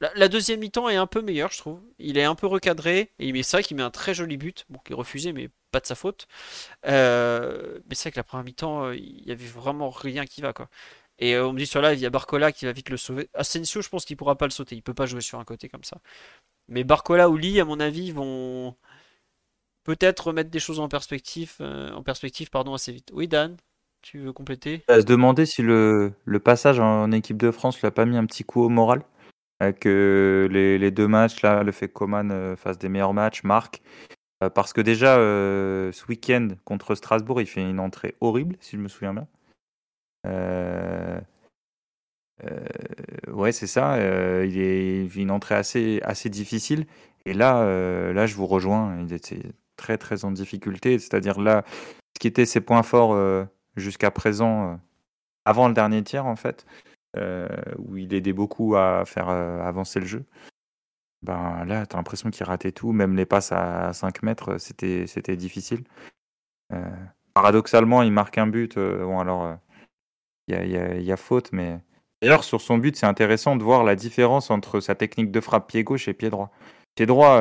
[0.00, 1.80] la, deuxième mi-temps est un peu meilleure, je trouve.
[1.98, 3.12] Il est un peu recadré.
[3.18, 4.66] Et c'est vrai qu'il met un très joli but.
[4.68, 6.28] Bon, qui est refusé, mais pas de sa faute.
[6.86, 10.52] Euh, mais c'est vrai que la première mi-temps, il y avait vraiment rien qui va,
[10.52, 10.68] quoi.
[11.18, 13.30] Et on me dit sur là, il y a Barcola qui va vite le sauver.
[13.34, 14.76] Asensio, je pense qu'il pourra pas le sauter.
[14.76, 15.98] Il peut pas jouer sur un côté comme ça.
[16.68, 18.76] Mais Barcola ou Lee, à mon avis, vont
[19.86, 23.10] peut-être remettre des choses en perspective, euh, en perspective pardon, assez vite.
[23.14, 23.56] Oui, Dan,
[24.02, 24.82] tu veux compléter?
[24.88, 26.12] À se demander si le,
[26.44, 29.04] passage en équipe de France lui a pas mis un petit coup au moral.
[29.62, 33.44] Euh, les, les, deux matchs, là, le fait que Coman euh, fasse des meilleurs matchs,
[33.44, 33.80] marque.
[34.54, 38.88] parce que déjà, ce week-end contre Strasbourg, il fait une entrée horrible, si je me
[38.88, 39.28] souviens bien.
[43.28, 43.98] ouais, c'est ça.
[44.44, 46.86] il, est, une entrée assez, assez difficile.
[47.24, 47.64] Et là,
[48.12, 49.06] là, je vous rejoins.
[49.76, 50.98] Très très en difficulté.
[50.98, 51.64] C'est-à-dire là,
[52.16, 53.44] ce qui était ses points forts euh,
[53.76, 54.76] jusqu'à présent, euh,
[55.44, 56.66] avant le dernier tiers en fait,
[57.16, 57.48] euh,
[57.78, 60.24] où il aidait beaucoup à faire avancer le jeu.
[61.22, 65.36] Ben là, tu as l'impression qu'il ratait tout, même les passes à 5 mètres, c'était,
[65.36, 65.84] difficile.
[67.34, 68.78] paradoxalement, il marque un but.
[68.78, 69.56] bon, alors,
[70.48, 71.80] il y a, faute, mais.
[72.22, 75.68] D'ailleurs, sur son but, c'est intéressant de voir la différence entre sa technique de frappe
[75.68, 76.50] pied gauche et pied droit.
[76.96, 77.40] Pied droit,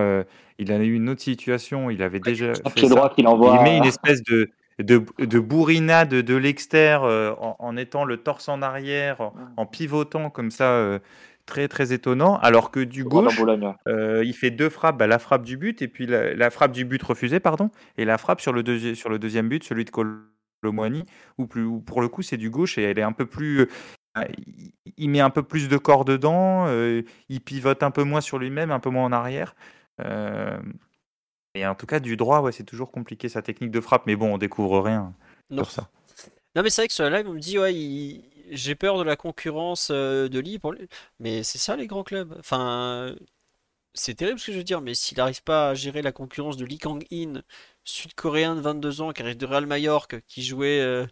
[0.58, 3.58] il a eu une autre situation, il avait déjà fait droit qu'il envoie.
[3.58, 4.50] Il met une espèce de,
[4.80, 10.52] de, de bourrinade de l'extérieur euh, en, étant le torse en arrière, en, pivotant comme
[10.52, 11.00] ça, euh,
[11.46, 12.38] très très étonnant.
[12.38, 13.42] Alors que du gauche,
[13.88, 16.86] euh, il fait deux frappes, bah, la frappe du but et puis la, frappe du
[16.86, 21.04] but refusé, pardon, et la frappe sur le, sur le deuxième but, celui de Colomwani,
[21.38, 23.68] où, plus, pour le coup c'est du gauche et elle est un peu plus
[24.98, 26.68] il met un peu plus de corps dedans,
[27.30, 29.56] il pivote un peu moins sur lui-même, un peu moins en arrière.
[30.02, 30.58] Euh,
[31.54, 34.16] et en tout cas, du droit, ouais, c'est toujours compliqué sa technique de frappe, mais
[34.16, 35.14] bon, on découvre rien
[35.52, 35.90] sur ça.
[36.56, 39.04] Non, mais c'est vrai que sur la live, on me dit, ouais, j'ai peur de
[39.04, 40.60] la concurrence euh, de Lee.
[40.60, 40.74] Pour...
[41.20, 42.36] Mais c'est ça, les grands clubs.
[42.40, 43.16] Enfin,
[43.94, 46.58] c'est terrible ce que je veux dire, mais s'il n'arrive pas à gérer la concurrence
[46.58, 47.42] de Lee Kang-in,
[47.84, 50.80] sud-coréen de 22 ans, qui arrive de Real Mallorca, qui jouait.
[50.82, 51.06] Euh,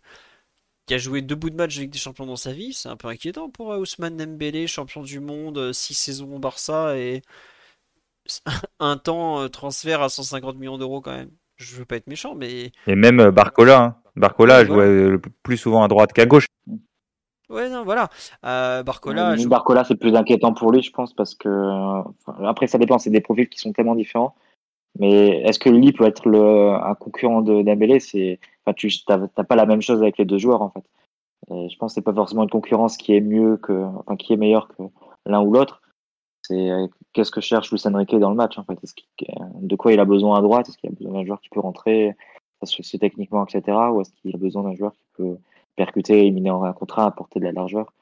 [0.86, 2.98] qui a joué deux bouts de match avec des champions dans sa vie, c'est un
[2.98, 7.22] peu inquiétant pour Ousmane Dembélé, champion du monde, 6 saisons au Barça et
[8.80, 11.32] un temps euh, transfert à 150 millions d'euros quand même.
[11.58, 12.72] Je veux pas être méchant, mais.
[12.88, 13.82] Et même euh, Barcola.
[13.82, 13.96] Hein.
[14.16, 16.48] Barcola jouait euh, plus souvent à droite qu'à gauche.
[17.50, 18.10] Ouais, non, voilà.
[18.42, 19.36] Barcola.
[19.48, 21.50] Barcola, c'est plus inquiétant pour lui, je pense, parce que.
[22.46, 24.36] après, ça dépend, c'est des profils qui sont tellement différents.
[25.00, 28.00] Mais est-ce que lui peut être le, un concurrent de Dembélé?
[28.00, 30.84] C'est, enfin, tu n'as pas la même chose avec les deux joueurs en fait.
[31.50, 34.38] je pense que c'est pas forcément une concurrence qui est mieux que, enfin, qui est
[34.38, 34.84] meilleure que
[35.26, 35.82] l'un ou l'autre.
[36.44, 36.70] c'est
[37.14, 38.78] qu'est-ce que cherche Luis Enrique dans le match en fait?
[39.62, 40.70] De quoi il a besoin à droite?
[40.70, 42.16] Est-ce qu'il a besoin d'un joueur qui peut rentrer,
[42.64, 43.78] c'est techniquement, etc.
[43.92, 45.38] Ou est-ce qu'il a besoin d'un joueur qui peut
[45.76, 47.94] percuter, éliminer un contrat, apporter de la largeur?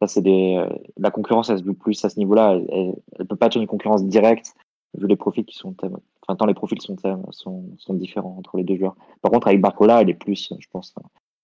[0.00, 0.64] Ça, c'est des,
[0.96, 2.60] la concurrence, elle se joue plus à ce niveau-là.
[2.70, 4.54] Elle, ne peut pas être une concurrence directe
[4.96, 5.74] vu les profils qui sont,
[6.36, 6.96] tant les profils sont,
[7.30, 8.96] sont, sont différents entre les deux joueurs.
[9.22, 10.94] Par contre, avec Barcola, elle est plus, je pense,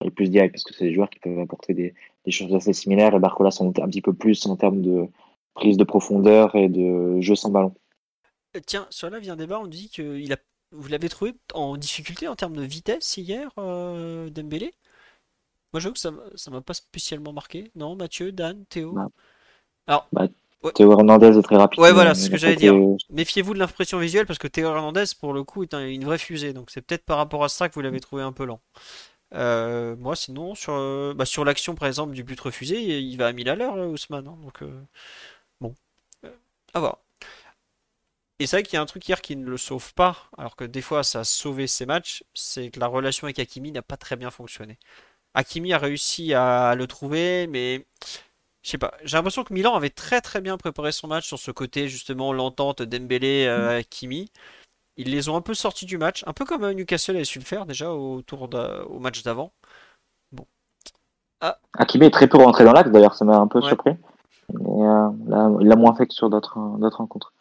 [0.01, 1.95] elle est plus directe parce que c'est des joueurs qui peuvent apporter des,
[2.25, 5.09] des choses assez similaires et Barcola sont un petit peu plus en termes de,
[5.55, 7.75] prise de profondeur et de jeu sans ballon.
[8.57, 10.37] Euh, tiens, sur la vient débat, on dit que il a...
[10.73, 14.75] vous l'avez trouvé en difficulté en termes de vitesse hier, euh, Dembélé?
[15.73, 17.71] Moi, j'avoue que ça ne m'a pas spécialement marqué.
[17.75, 18.93] Non, Mathieu, Dan, Théo?
[18.93, 19.09] Bah.
[19.87, 20.29] Alors, bah,
[20.73, 21.81] Théo Hernandez est très rapide.
[21.81, 22.75] Ouais, voilà, c'est ce que j'allais dire.
[23.11, 26.53] Méfiez-vous de l'impression visuelle parce que Théo Hernandez, pour le coup, est une vraie fusée.
[26.53, 28.61] Donc, c'est peut-être par rapport à ça que vous l'avez trouvé un peu lent.
[29.35, 33.33] Euh, moi, sinon, sur, bah, sur l'action, par exemple, du but refusé, il va à
[33.33, 34.29] 1000 à l'heure, Ousmane.
[34.29, 34.63] Hein, donc,
[36.75, 36.99] à voir.
[38.41, 40.57] Et c'est vrai qu'il y a un truc hier qui ne le sauve pas, alors
[40.57, 43.83] que des fois ça a sauvé ses matchs, c'est que la relation avec Hakimi n'a
[43.83, 44.79] pas très bien fonctionné.
[45.35, 47.87] Hakimi a réussi à le trouver, mais
[48.65, 48.95] je sais pas.
[49.05, 52.33] J'ai l'impression que Milan avait très très bien préparé son match sur ce côté justement
[52.33, 54.31] l'entente Dembélé euh, Hakimi.
[54.97, 57.45] Ils les ont un peu sortis du match, un peu comme Newcastle avait su le
[57.45, 58.49] faire déjà au, tour
[58.89, 59.53] au match d'avant.
[60.33, 60.47] Bon.
[61.41, 61.59] Ah.
[61.75, 63.97] Hakimi est très peu rentré dans l'axe d'ailleurs, ça m'a un peu surpris.
[64.49, 67.35] Mais euh, là, il l'a moins fait que sur d'autres d'autres rencontres.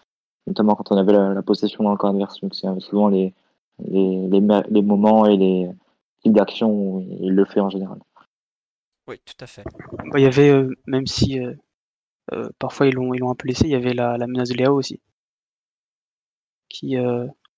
[0.47, 2.37] Notamment quand on avait la, possession dans le camp adverse.
[2.51, 3.33] c'est souvent les,
[3.79, 5.69] les, les, moments et les
[6.21, 7.99] types d'actions où il le fait en général.
[9.07, 9.63] Oui, tout à fait.
[10.15, 13.71] Il y avait, euh, même si euh, parfois ils l'ont ils un peu laissé, il
[13.71, 15.01] y avait la, la menace de Léo aussi.
[16.69, 16.95] Qui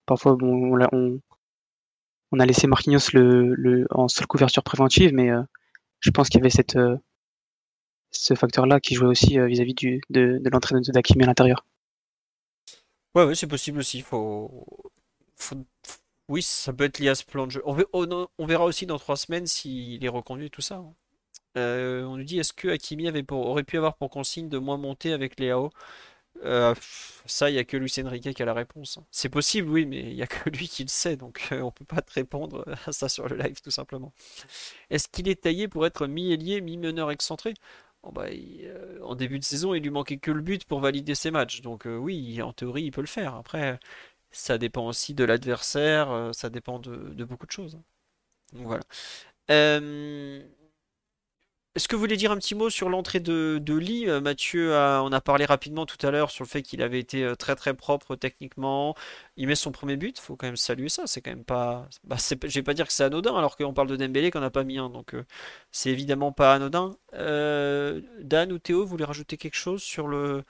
[0.06, 1.20] parfois bon, on,
[2.32, 5.30] on, a laissé Marquinhos le, le, en seule couverture préventive, mais
[6.00, 6.78] je pense qu'il y avait cette
[8.18, 11.66] ce facteur-là qui jouait aussi euh, vis-à-vis du, de, de l'entrée de Dakimi à l'intérieur.
[13.14, 14.02] Ouais, ouais c'est possible aussi.
[14.02, 14.66] Faut...
[16.28, 17.64] Oui, ça peut être lié à ce plan de jeu.
[17.66, 20.76] On, verra aussi dans trois semaines s'il est reconduit tout ça.
[20.76, 20.94] Hein.
[21.58, 23.46] Euh, on nous dit est-ce que Hakimi avait pour...
[23.48, 25.72] aurait pu avoir pour consigne de moins monter avec les AO
[26.44, 26.76] euh,
[27.26, 29.00] Ça, il n'y a que Lucien Riquet qui a la réponse.
[29.12, 31.86] C'est possible, oui, mais il n'y a que lui qui le sait, donc on peut
[31.86, 34.14] pas te répondre à ça sur le live tout simplement.
[34.90, 37.54] Est-ce qu'il est taillé pour être mi-ailier, mi-meneur excentré?
[38.12, 41.32] Bah, euh, en début de saison, il lui manquait que le but pour valider ses
[41.32, 41.62] matchs.
[41.62, 43.36] Donc euh, oui, en théorie, il peut le faire.
[43.36, 43.80] Après,
[44.32, 47.80] ça dépend aussi de l'adversaire, euh, ça dépend de, beaucoup de choses.
[48.54, 48.84] Donc voilà.
[51.76, 55.12] Est-ce que vous voulez dire un petit mot sur l'entrée de, Lee euh, Mathieu, on
[55.12, 57.74] a parlé rapidement tout à l'heure sur le fait qu'il avait été euh, très très
[57.74, 58.96] propre techniquement.
[59.36, 61.04] Il met son premier but, faut quand même saluer ça.
[61.06, 61.90] C'est quand même pas.
[62.06, 64.50] Bah, je vais pas dire que c'est anodin alors qu'on parle de Dembélé qu'on n'a
[64.50, 64.90] pas mis un.
[64.90, 65.26] Donc euh,
[65.74, 66.96] c'est évidemment pas anodin.
[67.12, 70.44] Dan ou Théo, vous voulez rajouter quelque chose sur le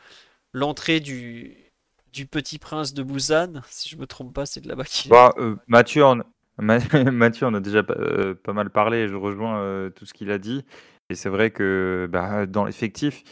[0.53, 1.71] l'entrée du,
[2.29, 3.63] petit prince de Busan?
[3.71, 5.33] Si je me trompe pas, c'est de là-bas qu'il bah,
[5.65, 6.21] Mathieu, on...
[6.59, 10.63] Mathieu, on a déjà pas mal parlé, je rejoins tout ce qu'il a dit.
[11.09, 13.23] Et c'est vrai que bah, dans l'effectif,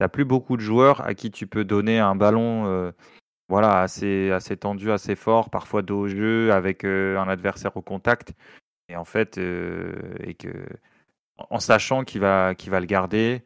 [0.00, 2.92] n'y a plus beaucoup de joueurs à qui tu peux donner un ballon euh,
[3.48, 7.82] voilà, assez, assez tendu, assez fort, parfois dos au jeu, avec euh, un adversaire au
[7.82, 8.32] contact.
[8.88, 10.66] Et en fait, euh, et que,
[11.50, 13.42] en sachant qu'il va, qu'il va le garder,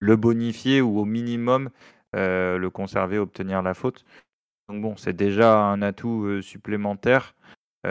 [0.00, 1.70] le bonifier ou au minimum
[2.14, 4.04] le conserver, obtenir la faute.
[4.68, 7.34] Donc bon, c'est déjà un atout supplémentaire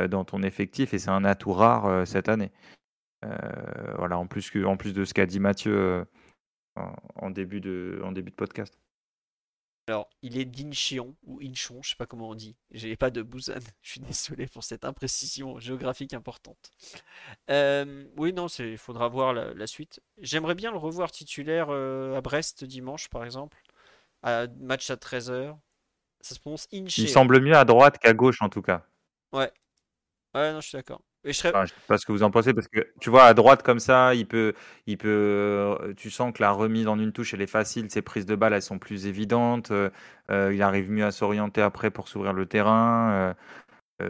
[0.10, 2.52] dans ton effectif et c'est un atout rare cette année.
[3.26, 6.06] Euh, voilà, en plus, que, en plus de ce qu'a dit Mathieu euh,
[7.15, 8.80] en, début de, en début de podcast.
[9.89, 12.57] Alors, il est d'Incheon ou Inchon, je sais pas comment on dit.
[12.72, 13.53] J'ai pas de Busan.
[13.81, 16.72] Je suis désolé pour cette imprécision géographique importante.
[17.49, 20.02] Euh, oui, non, il faudra voir la, suite.
[20.18, 23.57] J'aimerais bien le revoir titulaire à Brest dimanche, par exemple.
[24.23, 25.57] À match à 13h.
[26.19, 27.03] Ça se prononce Incheon.
[27.03, 28.85] Il semble mieux à droite qu'à gauche, en tout cas.
[29.31, 29.52] Ouais.
[30.35, 31.02] Ouais, non, je suis d'accord.
[31.28, 31.52] Je, sais
[31.88, 34.26] pas ce que vous en pensez parce que tu vois à droite comme ça, il
[34.26, 34.54] peut,
[34.86, 38.02] il peut, euh, tu sens que la remise en une touche elle est facile, ses
[38.02, 39.90] prises de balles elles sont plus évidentes, euh,
[40.32, 43.36] euh, il arrive mieux à s'orienter après pour s'ouvrir le terrain.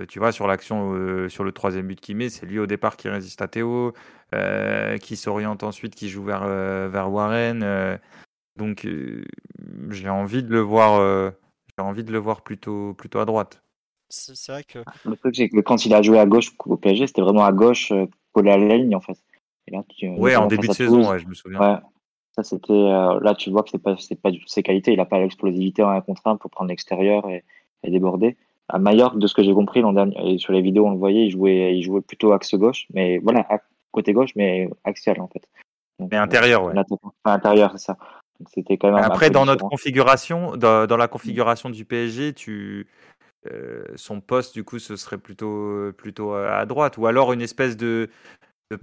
[0.10, 3.10] tu vois sur l'action, sur le troisième but qu'il met, c'est lui au départ qui
[3.10, 3.94] résiste à Théo,
[5.02, 7.99] qui s'oriente ensuite, qui joue vers Warren.
[8.57, 8.88] donc
[9.89, 11.34] j'ai envie de le voir,
[11.77, 13.64] j'ai envie de le voir plutôt à droite.
[14.09, 14.79] C'est vrai que.
[15.05, 17.51] Le truc, c'est que quand il a joué à gauche au PSG, c'était vraiment à
[17.51, 19.17] gauche, euh, collé à la ligne, en fait.
[19.67, 21.59] Et là, tu, ouais, en début de saison, ouais, je me souviens.
[21.59, 21.79] Ouais.
[22.31, 22.71] Ça, c'était.
[22.71, 24.93] Euh, là, tu vois que c'est pas, pas du tout ses qualités.
[24.93, 27.43] Il n'a pas l'explosivité en un contre un pour prendre l'extérieur et,
[27.84, 28.38] et, déborder.
[28.69, 30.97] À Mallorca, de ce que j'ai compris l'an dernier, et sur les vidéos, on le
[30.97, 33.47] voyait, il jouait, il jouait plutôt axe gauche, mais voilà,
[33.91, 35.47] côté gauche, mais axial, en fait.
[35.99, 36.73] mais intérieur, ouais.
[37.25, 37.97] intérieur, c'est ça.
[38.53, 39.03] C'était quand même.
[39.03, 42.88] Après, dans notre configuration, dans, la configuration du PSG, tu,
[43.95, 46.97] son poste, du coup, ce serait plutôt, plutôt à droite.
[46.97, 48.09] Ou alors une espèce de,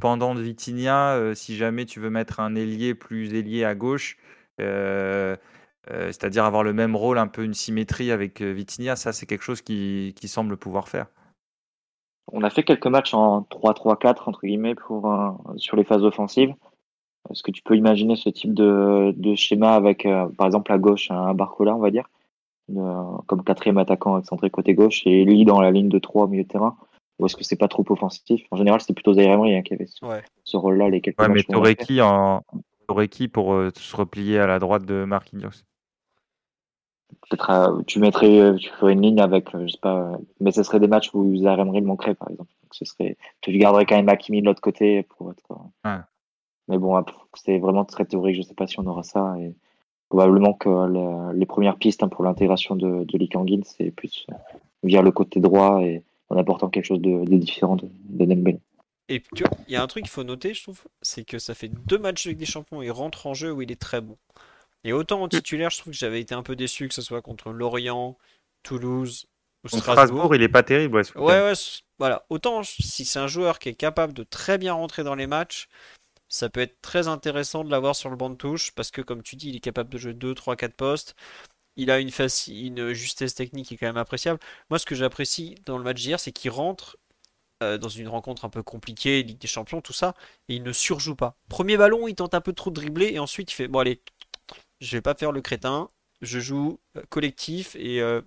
[0.01, 4.17] pendant de Vitinha, si jamais tu veux mettre un ailier plus ailier à gauche,
[4.59, 9.61] c'est-à-dire avoir le même rôle, un peu une symétrie avec Vitinha, ça, c'est quelque chose
[9.61, 11.07] qui, semble pouvoir faire.
[12.33, 15.13] On a fait quelques matchs en 3-3-4 entre guillemets pour
[15.57, 16.55] sur les phases offensives.
[17.31, 20.79] Est-ce que tu peux imaginer ce type de, de schéma avec, euh, par exemple, à
[20.79, 22.09] gauche un Barcola, on va dire,
[22.69, 26.45] comme quatrième attaquant excentré côté gauche et lui dans la ligne de 3 au milieu
[26.45, 26.77] de terrain
[27.19, 28.43] Ou est-ce que c'est pas trop offensif?
[28.51, 31.29] En général, c'était plutôt Zaire Emery hein, qui avait ce, rôle-là les quelques ouais.
[31.29, 32.43] Mais qui, en...
[33.11, 35.65] qui pour euh, se replier à la droite de Marquinhos
[37.29, 40.81] Peut-être euh, tu mettrais, tu ferais une ligne avec, je sais pas, mais ce serait
[40.81, 42.51] des matchs où Zaire Emery manquerait, par exemple.
[42.63, 45.43] Donc, ce serait, tu garderais quand même Hakimi de l'autre côté pour être.
[45.85, 46.01] Ouais.
[46.69, 47.03] Mais bon,
[47.35, 48.37] c'est vraiment très théorique.
[48.37, 49.37] Je ne sais pas si on aura ça.
[49.39, 49.55] Et
[50.09, 54.35] probablement que les premières pistes hein, pour l'intégration de, de c'est plus euh,
[54.83, 58.59] via le côté droit et en apportant quelque chose de, différent de, de
[59.09, 61.39] Et tu vois, il y a un truc qu'il faut noter, je trouve, c'est que
[61.39, 62.83] ça fait deux matchs avec des champions.
[62.83, 64.17] Il rentre en jeu où il est très bon.
[64.85, 67.23] Et autant en titulaire, je trouve que j'avais été un peu déçu, que ce soit
[67.23, 68.17] contre Lorient,
[68.63, 69.27] Toulouse
[69.65, 69.93] ou Strasbourg.
[69.93, 71.01] Strasbourg il est pas terrible.
[71.17, 71.53] Ouais, ouais,
[71.99, 72.25] voilà.
[72.29, 75.69] Autant si c'est un joueur qui est capable de très bien rentrer dans les matchs,
[76.29, 79.23] ça peut être très intéressant de l'avoir sur le banc de touche parce que, comme
[79.23, 81.15] tu dis, il est capable de jouer 2, 3, 4 postes.
[81.77, 82.11] Il a une,
[82.49, 84.41] une justesse technique qui est quand même appréciable.
[84.71, 86.97] Moi, ce que j'apprécie dans le match d'hier, c'est qu'il rentre
[87.63, 90.15] euh, dans une rencontre un peu compliquée, Ligue des Champions, tout ça,
[90.49, 91.37] et il ne surjoue pas.
[91.49, 94.03] Premier ballon, il tente un peu trop de dribbler et ensuite il fait Bon, allez,
[94.81, 95.89] je vais pas faire le crétin,
[96.21, 98.23] je joue euh, collectif et euh,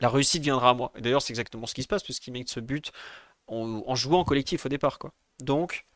[0.00, 0.92] la réussite viendra à moi.
[0.98, 2.92] D'ailleurs, c'est exactement ce qui se passe puisqu'il met ce but
[3.46, 4.98] en, en jouant en collectif au départ.
[4.98, 5.12] Quoi.
[5.40, 5.86] Donc,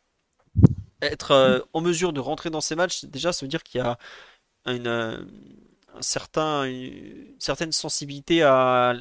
[1.02, 3.84] être euh, en mesure de rentrer dans ces matchs, déjà, ça veut dire qu'il y
[3.84, 3.98] a
[4.66, 5.16] une, euh,
[5.94, 8.94] un certain, une, certaine sensibilité à,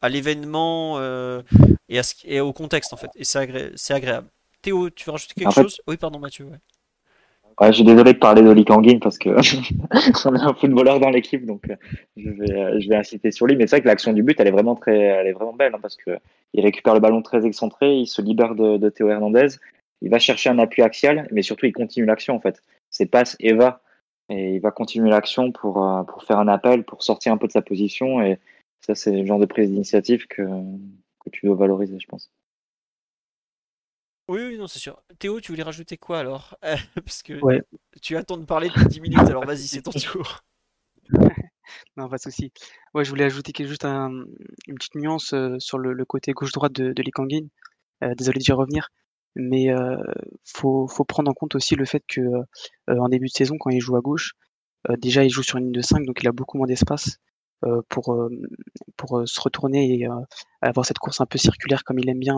[0.00, 1.42] à l'événement euh,
[1.88, 3.10] et, à et, au contexte, en fait.
[3.16, 3.38] Et c'est
[3.90, 4.28] agréable.
[4.60, 5.80] Théo, tu veux rajouter quelque chose?
[5.86, 6.46] Oui, pardon, Mathieu.
[6.46, 6.58] Ouais.
[7.60, 9.28] Ouais, je suis désolé de parler d'Oli Kangin parce que
[10.28, 11.68] on a un footballeur dans l'équipe, donc
[12.16, 13.56] je vais, je vais inciter sur lui.
[13.56, 15.74] Mais c'est vrai que l'action du but, elle est vraiment très, elle est vraiment belle
[15.74, 16.18] hein, parce que
[16.54, 19.48] il récupère le ballon très excentré, il se libère de, de Théo Hernandez
[20.02, 22.62] il va chercher un appui axial, mais surtout il continue l'action en fait.
[22.90, 23.82] C'est passe et va.
[24.28, 27.46] Et il va continuer l'action pour, euh, pour faire un appel, pour sortir un peu
[27.46, 28.20] de sa position.
[28.22, 28.38] Et
[28.80, 32.30] ça, c'est le genre de prise d'initiative que, que tu dois valoriser, je pense.
[34.28, 35.02] Oui, oui, non, c'est sûr.
[35.18, 36.56] Théo, tu voulais rajouter quoi alors?
[36.94, 37.34] Parce que
[38.00, 40.40] tu attends de parler depuis 10 minutes, alors vas-y, c'est ton tour.
[41.96, 42.52] non, pas de souci.
[42.94, 44.26] Ouais, je voulais ajouter juste une
[44.76, 47.50] petite nuance euh, sur le, côté gauche-droite de, de Lee
[48.02, 48.88] euh, désolé d'y revenir.
[49.34, 49.96] Mais euh,
[50.44, 52.44] faut, faut prendre en compte aussi le fait que euh,
[52.88, 54.34] en début de saison, quand il joue à gauche,
[54.90, 57.18] euh, déjà il joue sur une ligne de 5, donc il a beaucoup moins d'espace
[57.88, 58.18] pour,
[58.96, 60.08] pour se retourner et
[60.62, 62.34] avoir cette course un peu circulaire comme il aime bien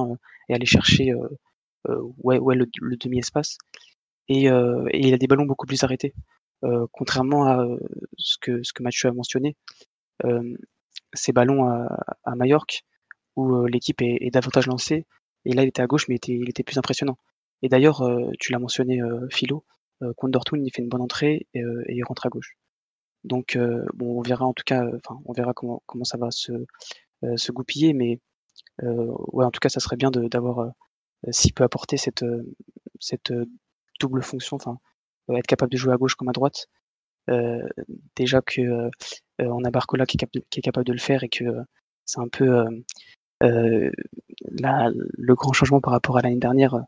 [0.50, 1.14] et aller chercher
[2.18, 2.66] ouais, ouais, le,
[2.98, 3.56] demi-espace.
[4.28, 4.50] Et, et,
[4.92, 6.12] il a des ballons beaucoup plus arrêtés.
[6.92, 7.66] contrairement à
[8.18, 9.56] ce que, ce que Mathieu a mentionné,
[11.14, 11.88] ces ballons à,
[12.24, 12.82] à Majorque,
[13.34, 15.06] où l'équipe est, est, davantage lancée,
[15.44, 17.18] et là, il était à gauche, mais il était, il était plus impressionnant.
[17.62, 19.64] Et d'ailleurs, euh, tu l'as mentionné, euh, Philo,
[20.02, 22.56] euh, contre Dortmund, il fait une bonne entrée et, et il rentre à gauche.
[23.24, 23.56] Donc,
[23.94, 26.52] bon, on verra en tout cas, enfin, on verra comment, comment ça va se,
[27.52, 28.20] goupiller, mais
[28.82, 30.72] ouais, en tout cas, ça serait bien d'avoir,
[31.30, 32.24] s'il peut apporter cette,
[33.00, 33.32] cette
[33.98, 34.78] double fonction, enfin,
[35.30, 36.66] être capable de jouer à gauche comme à droite.
[38.14, 38.90] déjà que
[39.38, 41.44] on a Barcola qui est, capable de le faire et que
[42.04, 42.66] c'est un peu
[43.42, 43.90] euh,
[44.40, 46.84] le grand changement par rapport à l'année dernière,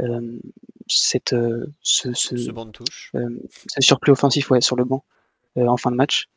[0.00, 0.38] euh,
[0.86, 3.12] cette, euh, ce, ce, ce banc de touche.
[3.12, 5.04] ce surplus offensif ouais, sur le banc
[5.56, 6.28] en fin de match,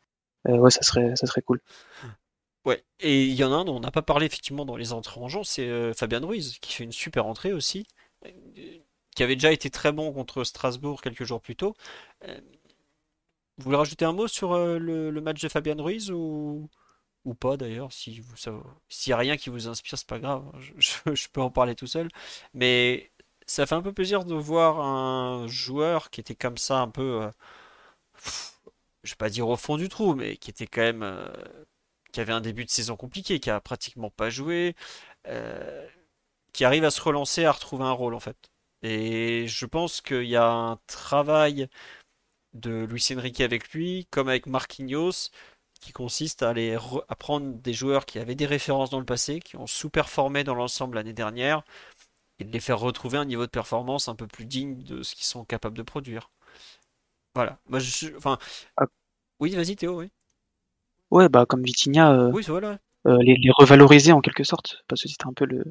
[0.47, 1.61] ouais, ça serait, ça serait cool.
[2.65, 4.91] Ouais, et il y en a un dont on n'a pas parlé effectivement dans les
[4.91, 7.85] entrées en jeu, c'est Fabien Ruiz qui fait une super entrée aussi,
[9.15, 11.75] qui avait déjà été très bon contre Strasbourg quelques jours plus tôt.
[13.57, 16.69] Vous voulez rajouter un mot sur le, le match de Fabien Ruiz ou
[17.25, 18.35] ou pas d'ailleurs, si vous
[18.89, 20.59] s'il n'y a rien qui vous inspire, c'est pas grave, hein.
[21.13, 22.09] je, peux en parler tout seul.
[22.53, 23.11] Mais
[23.47, 27.23] ça fait un peu plaisir de voir un joueur qui était comme ça un peu,
[27.23, 27.31] euh,
[29.03, 31.27] je vais pas dire au fond du trou, mais qui était quand même, euh,
[32.11, 34.75] qui avait un début de saison compliqué, qui a pratiquement pas joué,
[35.27, 35.87] euh,
[36.53, 38.37] qui arrive à se relancer, à retrouver un rôle en fait.
[38.83, 41.69] Et je pense qu'il y a un travail
[42.53, 45.31] de Luis Enrique avec lui, comme avec Marquinhos,
[45.83, 46.77] qui consiste à, aller
[47.09, 50.55] à prendre des joueurs qui avaient des références dans le passé, qui ont sous-performé dans
[50.55, 51.63] l'ensemble l'année dernière,
[52.39, 55.15] et de les faire retrouver un niveau de performance un peu plus digne de ce
[55.15, 56.31] qu'ils sont capables de produire.
[57.35, 57.59] Voilà.
[57.67, 58.37] Moi, je, enfin,
[58.77, 58.85] Ah.
[59.39, 60.09] oui, vas-y Théo, oui.
[61.11, 62.79] Ouais, bah comme Vitinha, euh, Oui, voilà.
[63.07, 65.63] euh, les, les revaloriser en quelque sorte, parce que c'était un peu le,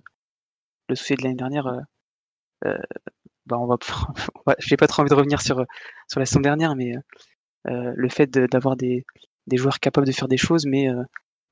[0.88, 1.66] le souci de l'année dernière.
[1.68, 1.80] euh,
[2.66, 2.78] euh,
[3.46, 3.78] bah on va,
[4.60, 5.64] j'ai pas trop envie de revenir sur
[6.08, 6.94] sur la saison dernière, mais
[7.66, 9.04] le fait de- d'avoir des,
[9.46, 11.02] des joueurs capables de faire des choses, mais euh,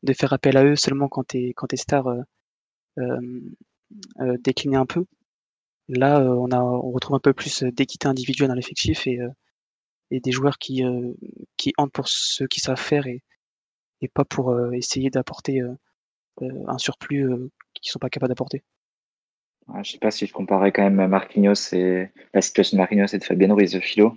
[0.03, 2.21] de faire appel à eux seulement quand tes quand tes stars euh,
[4.21, 5.05] euh, déclinaient un peu.
[5.89, 9.19] Là, on a on retrouve un peu plus d'équité individuelle dans l'effectif et
[10.13, 10.83] et des joueurs qui
[11.57, 13.23] qui hantent pour ce qu'ils savent faire et
[14.01, 15.63] et pas pour essayer d'apporter
[16.41, 17.29] un surplus
[17.75, 18.63] qu'ils sont pas capables d'apporter.
[19.83, 23.19] Je sais pas si je comparais quand même Marquinhos et la situation de Marquinhos et
[23.19, 24.17] de Fabien Ruiz philo.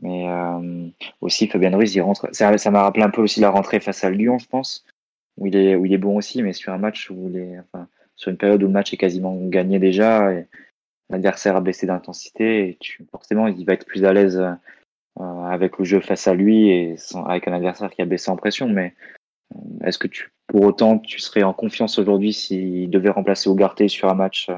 [0.00, 0.88] Mais euh,
[1.20, 2.28] aussi, Fabien Ruiz, il rentre.
[2.32, 4.84] Ça m'a rappelé un peu aussi la rentrée face à Lyon, je pense,
[5.36, 7.58] où il est, où il est bon aussi, mais sur un match où il est,
[7.58, 7.86] enfin,
[8.16, 10.46] sur une période où le match est quasiment gagné déjà, et
[11.10, 14.38] l'adversaire a baissé d'intensité, et tu, forcément, il va être plus à l'aise
[15.20, 18.30] euh, avec le jeu face à lui et sans- avec un adversaire qui a baissé
[18.30, 18.68] en pression.
[18.68, 18.94] Mais
[19.54, 23.88] euh, est-ce que tu, pour autant, tu serais en confiance aujourd'hui s'il devait remplacer Ougarté
[23.88, 24.56] sur un match, euh,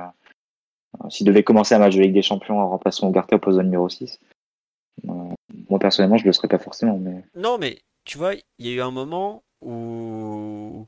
[1.11, 3.65] s'il devait commencer un match de Ligue des Champions en remplaçant Ougarté au poste de
[3.65, 4.34] numéro 6 Euh,
[5.03, 8.73] Moi, personnellement, je le serais pas forcément, mais Non, mais tu vois, il y a
[8.73, 10.87] eu un moment où,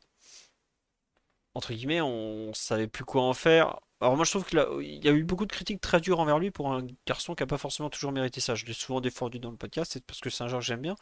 [1.55, 3.81] entre guillemets, on savait plus quoi en faire.
[4.01, 6.51] Alors moi, je trouve qu'il y a eu beaucoup de critiques très dures envers lui
[6.51, 8.55] pour un garçon qui a pas forcément toujours mérité ça.
[8.55, 10.83] Je l'ai souvent défendu dans le podcast, c'est parce que c'est un joueur que j'aime
[10.83, 10.97] bien.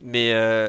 [0.00, 0.68] Mais euh,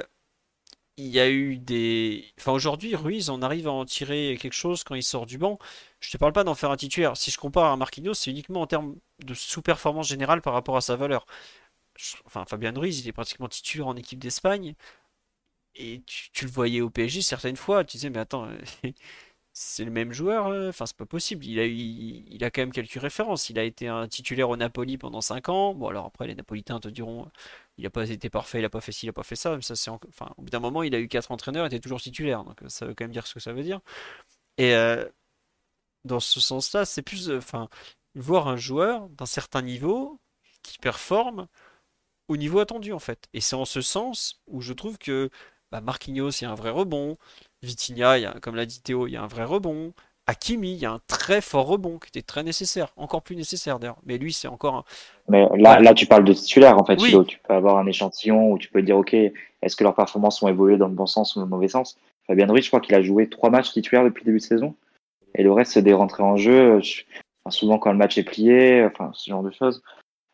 [0.97, 2.25] il y a eu des...
[2.39, 5.57] Enfin, aujourd'hui, Ruiz, on arrive à en tirer quelque chose quand il sort du banc.
[5.99, 7.17] Je te parle pas d'en faire un titulaire.
[7.17, 8.95] Si je compare à Marquinhos, c'est uniquement en termes
[9.25, 11.25] de sous-performance générale par rapport à sa valeur.
[12.25, 14.75] Enfin, Fabien Ruiz, il est pratiquement titulaire en équipe d'Espagne.
[15.75, 18.47] Et tu, le voyais au PSG certaines fois, tu disais, mais attends,
[19.53, 21.45] c'est le même joueur, euh, enfin, c'est pas possible.
[21.45, 23.49] Il a eu, il a quand même quelques références.
[23.49, 25.73] Il a été un titulaire au Napoli pendant 5 ans.
[25.75, 27.27] Bon, alors après, les Napolitains te diront,
[27.77, 29.55] il a pas été parfait, il a pas fait ci, il a pas fait ça.
[29.55, 31.69] Mais ça, c'est en- enfin, au bout d'un moment, il a eu 4 entraîneurs, il
[31.69, 32.43] était toujours titulaire.
[32.43, 33.81] Donc, euh, ça veut quand même dire ce que ça veut dire.
[34.57, 35.05] Et euh,
[36.05, 37.69] dans ce sens-là, c'est plus, enfin,
[38.15, 40.19] voir un joueur d'un certain niveau
[40.63, 41.47] qui performe
[42.27, 43.27] au niveau attendu en fait.
[43.33, 45.29] Et c'est en ce sens où je trouve que
[45.71, 47.15] bah, Marquinhos, il y a un vrai rebond.
[47.61, 49.93] Vitinha, il y a, comme l'a dit Théo, il y a un vrai rebond.
[50.25, 53.77] Hakimi, il y a un très fort rebond qui était très nécessaire, encore plus nécessaire
[53.77, 53.97] d'ailleurs.
[54.05, 54.83] Mais lui, c'est encore un.
[55.27, 57.09] Mais là, tu parles de titulaire, en fait, Oui.
[57.09, 57.25] Philo.
[57.25, 60.47] Tu peux avoir un échantillon où tu peux dire, OK, est-ce que leurs performances ont
[60.47, 61.97] évolué dans le bon sens ou dans le mauvais sens?
[62.25, 64.75] Fabien Ruiz, je crois qu'il a joué trois matchs titulaires depuis le début de saison.
[65.35, 66.79] Et le reste, c'est des rentrées en jeu.
[66.79, 67.03] Je-
[67.43, 69.83] enfin, souvent, quand le match est plié, enfin, ce genre de choses.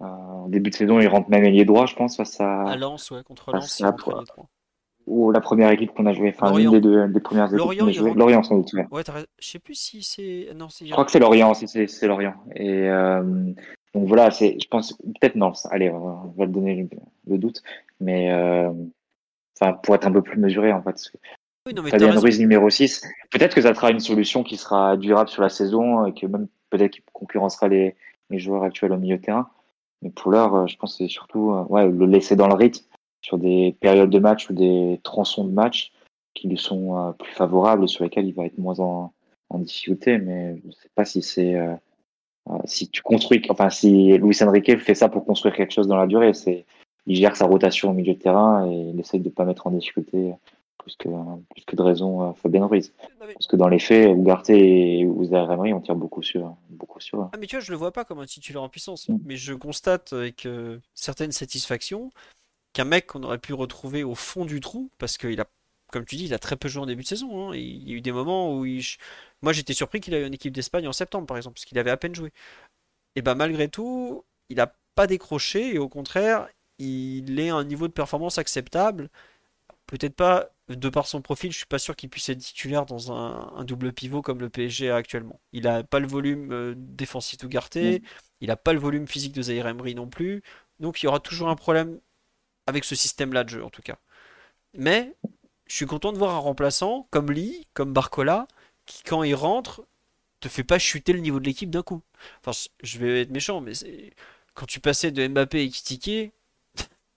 [0.01, 0.05] Euh,
[0.45, 3.11] au début de saison, il rentre même ailier droit, je pense, face à, À Lens,
[3.11, 3.93] ouais, contre Lens, à
[5.09, 6.33] ou la première équipe qu'on a joué.
[6.35, 6.71] Enfin, Lorient.
[6.71, 8.09] l'une des deux, des premières équipes Lorient, qu'on a il joué.
[8.09, 8.19] rentre.
[8.19, 8.87] Lorient, sans doute, ouais.
[8.91, 9.03] Ouais.
[9.39, 10.49] Je sais plus si c'est.
[10.55, 10.85] Non, c'est.
[10.85, 12.35] Je crois que c'est Lorient, si c'est Lorient.
[12.55, 13.51] Et euh,
[13.93, 15.51] donc voilà, c'est, je pense, peut-être non.
[15.71, 16.87] Allez, on va, le donner
[17.27, 17.63] le, doute,
[17.99, 18.71] mais euh,
[19.59, 20.95] enfin pour être un peu plus mesuré en fait.
[21.65, 22.17] Oui, non, mais Fabien.
[22.19, 23.01] Ruiz numéro 6,
[23.31, 26.47] peut-être que ça sera une solution qui sera durable sur la saison et que même
[26.69, 27.95] peut-être qu'il concurrencera les,
[28.29, 29.49] les joueurs actuels au milieu de terrain.
[30.01, 32.85] Mais pour l'heure, euh, je pense que c'est surtout euh, le laisser dans le rythme
[33.21, 35.91] sur des périodes de match ou des tronçons de match
[36.33, 39.11] qui lui sont euh, plus favorables et sur lesquels il va être moins en,
[39.51, 40.17] difficulté.
[40.19, 41.57] Mais je ne sais pas si c'est
[42.65, 46.07] si tu construis, enfin si Luis Enrique fait ça pour construire quelque chose dans la
[46.07, 46.65] durée, c'est
[47.05, 49.71] il gère sa rotation au milieu de terrain et il essaye de pas mettre en
[49.71, 50.33] difficulté
[50.97, 52.93] plus que plus que de raison Fabien Ruiz.
[53.19, 56.99] Mais- Parce que dans les faits, Ugarte et Ouza Emery, on tire beaucoup sur beaucoup
[56.99, 57.29] sur.
[57.31, 59.09] Ah, mais tu vois, je le vois pas comme un titulaire en puissance.
[59.09, 59.17] Mm.
[59.25, 62.09] Mais je constate avec euh, certaines satisfactions
[62.73, 65.45] qu'un mec qu'on aurait pu retrouver au fond du trou, parce qu'il a,
[65.91, 67.49] comme tu dis, il a très peu joué en début de saison.
[67.49, 67.55] hein.
[67.55, 68.83] Il y a eu des moments où il...
[69.41, 71.79] Moi, j'étais surpris qu'il ait eu une équipe d'Espagne en septembre, par exemple, parce qu'il
[71.79, 72.31] avait à peine joué.
[73.15, 76.47] Et ben malgré tout, il n'a pas décroché, et au contraire,
[76.77, 79.09] il est à un niveau de performance acceptable.
[79.87, 83.11] Peut-être pas, de par son profil, je suis pas sûr qu'il puisse être titulaire dans
[83.11, 85.39] un, un double pivot comme le PSG a actuellement.
[85.51, 87.99] Il a pas le volume euh, défensif d'Ugarte, Mm.
[88.41, 90.43] il a pas le volume physique de Zaire Emery non plus,
[90.79, 91.99] donc il y aura toujours un problème
[92.67, 93.97] avec ce système-là de jeu en tout cas.
[94.73, 95.15] Mais
[95.67, 98.47] je suis content de voir un remplaçant comme Lee, comme Barcola,
[98.85, 99.83] qui quand il rentre
[100.39, 102.01] te fait pas chuter le niveau de l'équipe d'un coup.
[102.43, 103.73] Enfin, je vais être méchant, mais
[104.53, 106.31] quand tu passais de Mbappé et Kitike,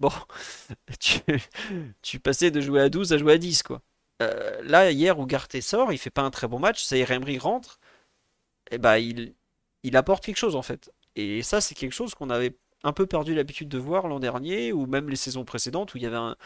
[0.02, 0.10] bon,
[2.02, 3.82] tu, passais de jouer à 12 à jouer à 10 quoi.
[4.22, 7.80] Euh, là hier Ugarte sort, il fait pas un très bon match, Zaire Emery rentre,
[8.70, 9.34] et bah il
[9.84, 10.92] il apporte quelque chose en fait.
[11.16, 14.72] Et ça c'est quelque chose qu'on avait un peu perdu l'habitude de voir l'an dernier
[14.72, 16.36] ou même les saisons précédentes où il y avait un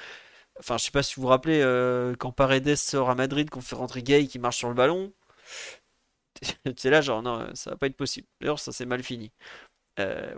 [0.58, 3.60] Enfin, je sais pas si vous vous rappelez euh, quand Paredes sort à Madrid, qu'on
[3.60, 5.12] fait rentrer Gay qui marche sur le ballon.
[6.76, 8.26] C'est là genre non, ça va pas être possible.
[8.40, 9.32] D'ailleurs, ça s'est mal fini.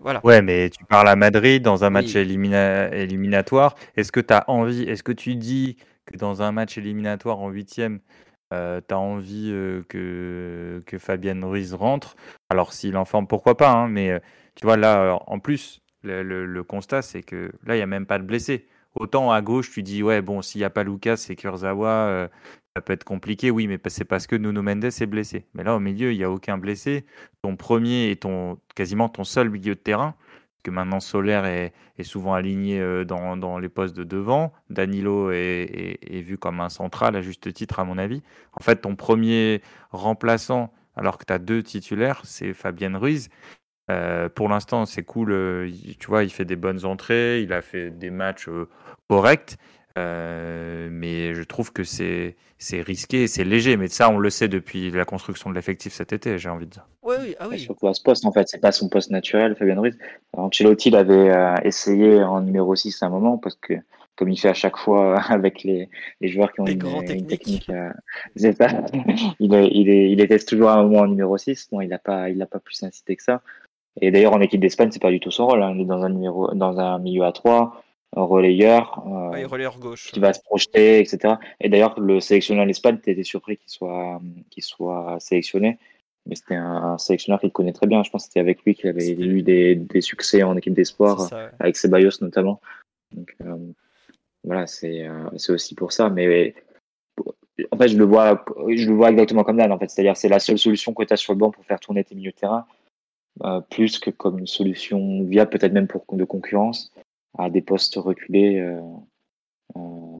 [0.01, 0.21] Voilà.
[0.25, 3.75] Ouais, mais tu parles à Madrid dans un match éliminatoire.
[3.97, 5.77] Est-ce que tu as envie, est-ce que tu dis
[6.07, 8.01] que dans un match éliminatoire en huitième,
[8.55, 9.51] euh, tu as envie
[9.89, 12.17] que, que Fabien Ruiz rentre?
[12.51, 14.21] Alors, s'il en forme, pourquoi pas hein, Mais
[14.55, 18.19] tu vois, là, en plus, le, constat, c'est que là, il n'y a même pas
[18.19, 18.67] de blessé.
[18.95, 22.29] Autant à gauche, tu dis, ouais, bon, s'il n'y a pas Lucas et Kurzawa,
[22.79, 25.47] ça peut être compliqué, oui, mais c'est parce que Nuno Mendes est blessé.
[25.53, 27.05] Mais là, au milieu, il n'y a aucun blessé.
[27.43, 30.15] Ton premier et ton quasiment ton seul milieu de terrain,
[30.63, 31.73] que maintenant Solaire est,
[32.03, 34.53] souvent aligné euh, dans, les postes de devant.
[34.71, 38.23] Danilo est, vu comme un central, à juste titre, à mon avis.
[38.53, 39.61] En fait, ton premier
[39.91, 43.29] remplaçant, alors que tu as deux titulaires, c'est Fabien Ruiz.
[43.91, 45.33] Euh, pour l'instant, c'est cool.
[45.33, 45.69] Euh,
[45.99, 48.49] tu vois, il fait des bonnes entrées, il a fait des matchs
[49.09, 49.57] corrects.
[49.99, 53.77] Euh, mais je trouve que c'est c'est risqué, c'est léger.
[53.77, 56.71] Mais ça, on le sait depuis la construction de l'effectif cet été, j'ai envie de
[56.71, 56.87] dire.
[57.03, 57.59] Oui, oui, ah oui.
[57.59, 59.97] Surtout à ce poste, en fait, c'est pas son poste naturel, Fabien Ruiz.
[60.33, 63.75] Ancelotti l'avait euh, essayé en numéro 6 à un moment parce que
[64.17, 65.89] comme il fait à chaque fois avec les,
[66.21, 67.93] les joueurs qui ont une, une, technique, euh,
[68.37, 71.69] il, il, il était toujours à un moment en numéro 6.
[71.71, 73.43] Bon, il n'a pas, il a pas plus incité que ça.
[74.01, 75.63] Et d'ailleurs, en équipe d'Espagne, c'est pas du tout son rôle.
[75.63, 75.73] Hein.
[75.75, 77.83] Il est dans un numéro, dans un milieu à 3
[78.17, 81.35] relayeur, euh, gauche, qui va se projeter, etc.
[81.61, 84.21] Et d'ailleurs, le sélectionneur d'Espagne, tu étais surpris qu'il soit,
[84.51, 85.79] qu'il soit sélectionné.
[86.27, 88.03] Mais c'était un, sélectionneur qu'il connaît très bien.
[88.03, 91.31] Je pense que c'était avec lui qu'il avait eu des, des, succès en équipe d'espoir,
[91.59, 92.61] avec Ceballos notamment.
[93.13, 93.57] Donc, euh,
[94.45, 96.11] voilà, c'est euh, c'est aussi pour ça.
[96.11, 96.55] Mais
[97.71, 99.73] en fait, je le vois, je le vois exactement comme Dan.
[99.73, 101.81] En fait, c'est-à-dire, c'est la seule solution que tu as sur le banc pour faire
[101.81, 102.67] tourner tes milieux de terrain,
[103.71, 106.93] plus que comme une solution viable, peut-être même pour de concurrence
[107.39, 108.81] à des postes reculés euh,
[109.77, 110.17] euh,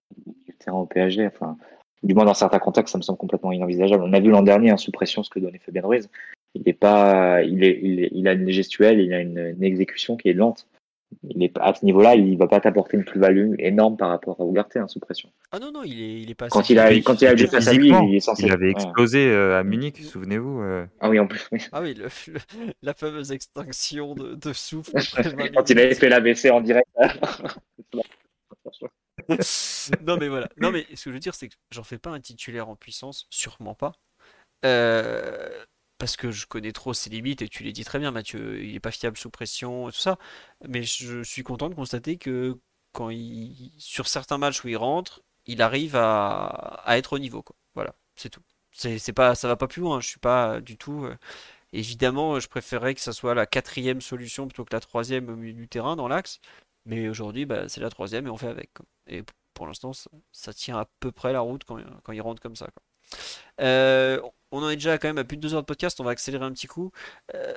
[0.47, 1.27] du terrain au PSG.
[1.27, 1.57] Enfin,
[2.03, 4.05] du moins dans certains contextes, ça me semble complètement inenvisageable.
[4.05, 6.09] On a vu l'an dernier, hein, sous pression, ce que donnait Fabien Ruiz.
[6.55, 10.33] Il est pas, il est, il, a une gestuelle, il a une, exécution qui est
[10.33, 10.67] lente.
[11.23, 14.45] Il est à ce niveau-là, il va pas t'apporter une plus-value énorme par rapport à
[14.45, 15.31] Ugarte hein, sous pression.
[15.53, 16.49] Ah non non, il est, il est pas.
[16.49, 18.45] Quand il a, quand il a face à lui, il est censé.
[18.45, 20.63] Il avait explosé euh, à Munich, souvenez-vous.
[21.01, 21.49] Ah oui, en plus.
[21.73, 21.97] Ah oui,
[22.83, 24.93] la fameuse extinction de, de souffle.
[25.55, 26.89] quand il avait fait l'ABC en direct.
[30.07, 30.49] non mais voilà.
[30.59, 32.77] Non mais ce que je veux dire c'est que j'en fais pas un titulaire en
[32.77, 33.93] puissance, sûrement pas.
[34.65, 35.49] Euh,
[35.99, 38.75] parce que je connais trop ses limites et tu l'as dit très bien Mathieu, il
[38.75, 40.19] est pas fiable sous pression et tout ça.
[40.69, 42.59] Mais je suis content de constater que
[42.93, 47.57] quand il sur certains matchs où il rentre, il arrive à, être au niveau quoi.
[47.75, 48.43] Voilà, c'est tout.
[48.73, 51.17] C'est pas ça va pas plus loin, je suis pas du tout euh,
[51.73, 55.53] Évidemment, je préférerais que ça soit la quatrième solution plutôt que la troisième au milieu
[55.53, 56.41] du terrain dans l'axe.
[56.87, 58.71] Mais aujourd'hui, bah, c'est la troisième et on fait avec.
[59.07, 59.23] Et
[59.55, 59.93] pour l'instant,
[60.33, 62.69] ça, tient à peu près la route quand, quand il rentre comme ça.
[63.61, 64.21] Euh,
[64.51, 66.13] on en est déjà quand même à plus de deux heures de podcast, on va
[66.13, 66.93] accélérer un petit coup.
[67.35, 67.55] Euh,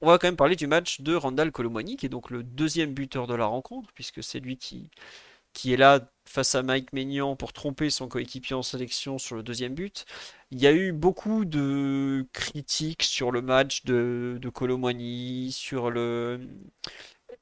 [0.00, 2.92] on va quand même parler du match de Randall Colomwani, qui est donc le deuxième
[2.94, 4.90] buteur de la rencontre, puisque c'est lui qui,
[5.72, 9.74] est là face à Mike Maignan pour tromper son coéquipier en sélection sur le deuxième
[9.74, 10.04] but.
[10.50, 16.40] Il y a eu beaucoup de critiques sur le match de, de sur le,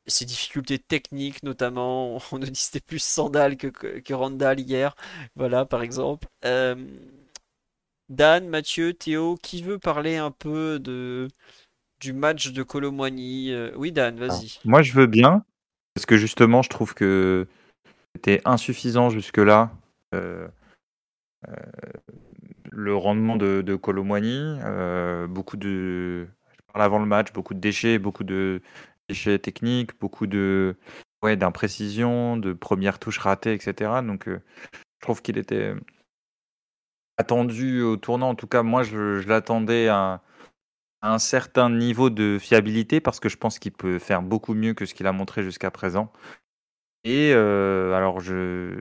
[0.07, 2.19] ses difficultés techniques notamment.
[2.33, 4.95] On nous dit c'était plus Sandal que, que, Randall hier,
[5.37, 6.29] voilà par exemple.
[6.45, 6.77] Euh,
[8.13, 11.29] Dan, Mathieu, Théo, qui veut parler un peu de
[12.01, 14.59] du match de Colomboigny euh, Oui Dan, vas-y.
[14.65, 15.45] Moi je veux bien,
[15.95, 17.47] parce que justement je trouve que
[18.15, 19.71] c'était insuffisant jusque-là.
[20.15, 20.47] Euh,
[22.71, 23.75] le rendement de, de
[25.27, 28.61] beaucoup de, je parle avant le match, beaucoup de déchets, beaucoup de,
[29.09, 30.77] déchets techniques, beaucoup de
[31.23, 33.91] ouais, d'imprécisions, de premières touches ratées, etc.
[34.05, 34.41] Donc, euh,
[34.75, 35.75] je trouve qu'il était
[37.19, 38.31] attendu au tournant.
[38.31, 40.23] En tout cas, moi, je, l'attendais à,
[41.03, 44.87] un certain niveau de fiabilité parce que je pense qu'il peut faire beaucoup mieux que
[44.87, 46.13] ce qu'il a montré jusqu'à présent.
[47.05, 48.79] Et euh, alors, je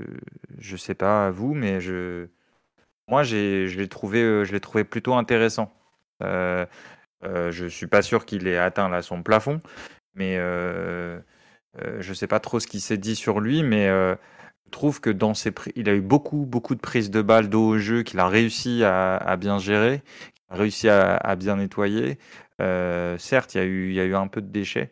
[0.59, 2.27] je sais pas vous, mais je
[3.07, 5.73] moi, j'ai, je l'ai trouvé, euh, je l'ai trouvé plutôt intéressant.
[6.23, 6.65] Euh,
[7.23, 9.61] je suis pas sûr qu'il ait atteint là son plafond,
[10.15, 11.19] mais euh,
[11.81, 14.40] euh, je sais pas trop ce qui s'est dit sur lui, mais euh, je
[14.71, 17.77] trouve que dans ses il a eu beaucoup beaucoup de prises de balles d'eau au
[17.77, 20.01] jeu qu'il a réussi à, bien gérer,
[20.49, 22.17] a réussi à, bien nettoyer.
[22.59, 24.91] certes, il y, a eu, il y a eu un peu de déchets,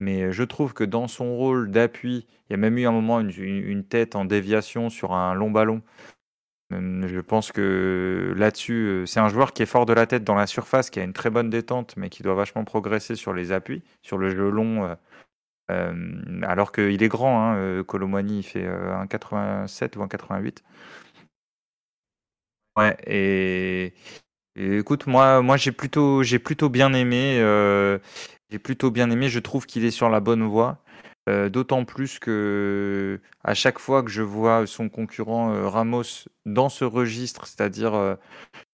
[0.00, 3.20] mais je trouve que dans son rôle d'appui, il y a même eu un moment
[3.20, 5.82] une, une tête en déviation sur un long ballon
[7.06, 10.46] je pense que là-dessus, c'est un joueur qui est fort de la tête dans la
[10.46, 13.82] surface, qui a une très bonne détente, mais qui doit vachement progresser sur les appuis,
[14.02, 14.96] sur le jeu long.
[15.68, 17.84] Alors qu'il est grand, hein,
[18.28, 20.58] il fait 1,87 ou 1,88.
[22.76, 23.94] Ouais, et,
[24.56, 27.38] écoute, moi, moi j'ai plutôt, j'ai plutôt bien aimé.
[28.50, 29.28] j'ai plutôt bien aimé.
[29.28, 30.84] Je trouve qu'il est sur la bonne voie.
[31.30, 36.68] Euh, d'autant plus que à chaque fois que je vois son concurrent euh, Ramos dans
[36.68, 38.18] ce registre, c'est-à-dire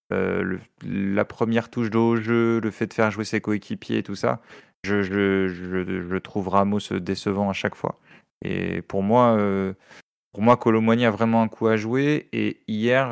[0.09, 4.15] la première touche de haut jeu, le fait de faire jouer ses coéquipiers et tout
[4.15, 4.41] ça,
[4.83, 7.99] je, je, trouve Ramos décevant à chaque fois.
[8.43, 9.37] Et pour moi,
[10.33, 12.29] pour moi, a vraiment un coup à jouer.
[12.33, 13.11] Et hier,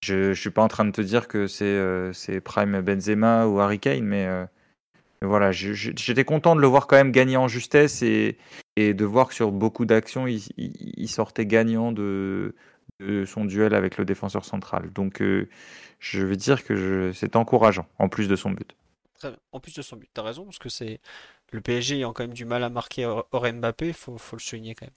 [0.00, 3.78] je ne suis pas en train de te dire que c'est Prime Benzema ou Harry
[3.78, 4.26] Kane, mais
[5.22, 8.38] voilà, j'étais content de le voir quand même gagner en justesse et,
[8.76, 12.54] de voir que sur beaucoup d'actions, il, sortait gagnant de,
[13.26, 14.92] son duel avec le défenseur central.
[14.92, 18.76] Donc, je veux dire que c'est encourageant, en plus de son but.
[19.52, 21.00] En plus de son but, tu as raison, parce que c'est
[21.50, 24.74] le PSG ayant quand même du mal à marquer hors Mbappé, faut, faut le souligner
[24.74, 24.94] quand même.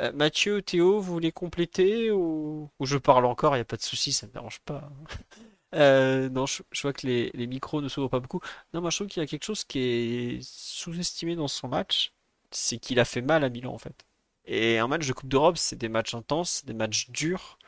[0.00, 3.82] Euh, Mathieu, Théo, vous voulez compléter ou, je parle encore, il n'y a pas de
[3.82, 4.90] souci, ça ne me dérange pas.
[5.74, 8.40] Euh, non, je, vois que les, micros ne s'ouvrent pas beaucoup.
[8.72, 12.12] Non, moi je trouve qu'il y a quelque chose qui est sous-estimé dans son match,
[12.50, 14.06] c'est qu'il a fait mal à Milan en fait.
[14.46, 17.58] Et un match de Coupe d'Europe, c'est des matchs intenses, des matchs durs.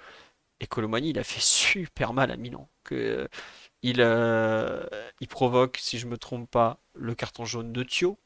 [0.60, 2.69] Et Colomani, il a fait super mal à Milan.
[2.85, 3.28] Que,
[3.82, 4.84] il, euh,
[5.20, 8.18] il provoque, si je me trompe pas, le carton jaune de Thio.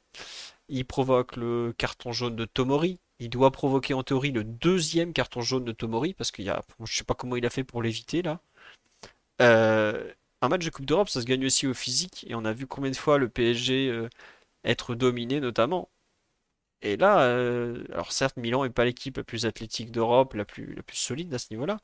[0.68, 2.98] Il provoque le carton jaune de Tomori.
[3.18, 6.62] Il doit provoquer en théorie le deuxième carton jaune de Tomori parce qu'il y a,
[6.84, 8.40] je sais pas comment il a fait pour l'éviter là.
[9.40, 12.52] Euh, un match de Coupe d'Europe, ça se gagne aussi au physique et on a
[12.52, 14.08] vu combien de fois le PSG euh,
[14.64, 15.90] être dominé notamment.
[16.82, 17.20] Et là,
[17.92, 21.46] alors certes, Milan n'est pas l'équipe la plus athlétique d'Europe, la plus solide à ce
[21.52, 21.78] niveau-là,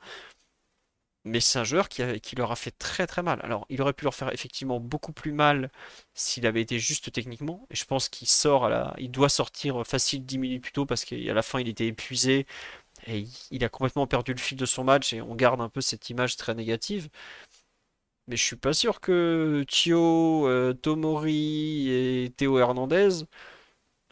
[1.25, 2.01] mais c'est un joueur qui,
[2.37, 3.39] leur a fait très très mal.
[3.43, 5.69] Alors, il aurait pu leur faire effectivement beaucoup plus mal
[6.13, 7.67] s'il avait été juste techniquement.
[7.71, 8.95] Et je pense qu'il sort à la...
[8.97, 12.47] il doit sortir facile 10 minutes plus tôt parce qu'à la fin il était épuisé
[13.07, 15.81] et il a complètement perdu le fil de son match et on garde un peu
[15.81, 17.09] cette image très négative.
[18.27, 23.25] Mais je suis pas sûr que Thio, euh, Tomori et Théo Hernandez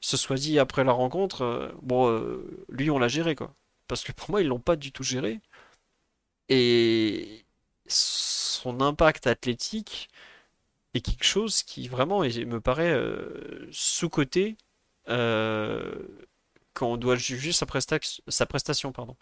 [0.02, 3.54] se soient dit après la rencontre, euh, bon, euh, lui on l'a géré quoi.
[3.88, 5.40] Parce que pour moi ils l'ont pas du tout géré.
[6.50, 7.46] Et
[7.88, 10.10] son impact athlétique
[10.94, 14.58] est quelque chose qui vraiment me paraît euh, sous-coté
[15.10, 15.94] euh,
[16.74, 17.66] quand on doit juger sa,
[18.28, 18.92] sa prestation.
[18.92, 19.16] Pardon.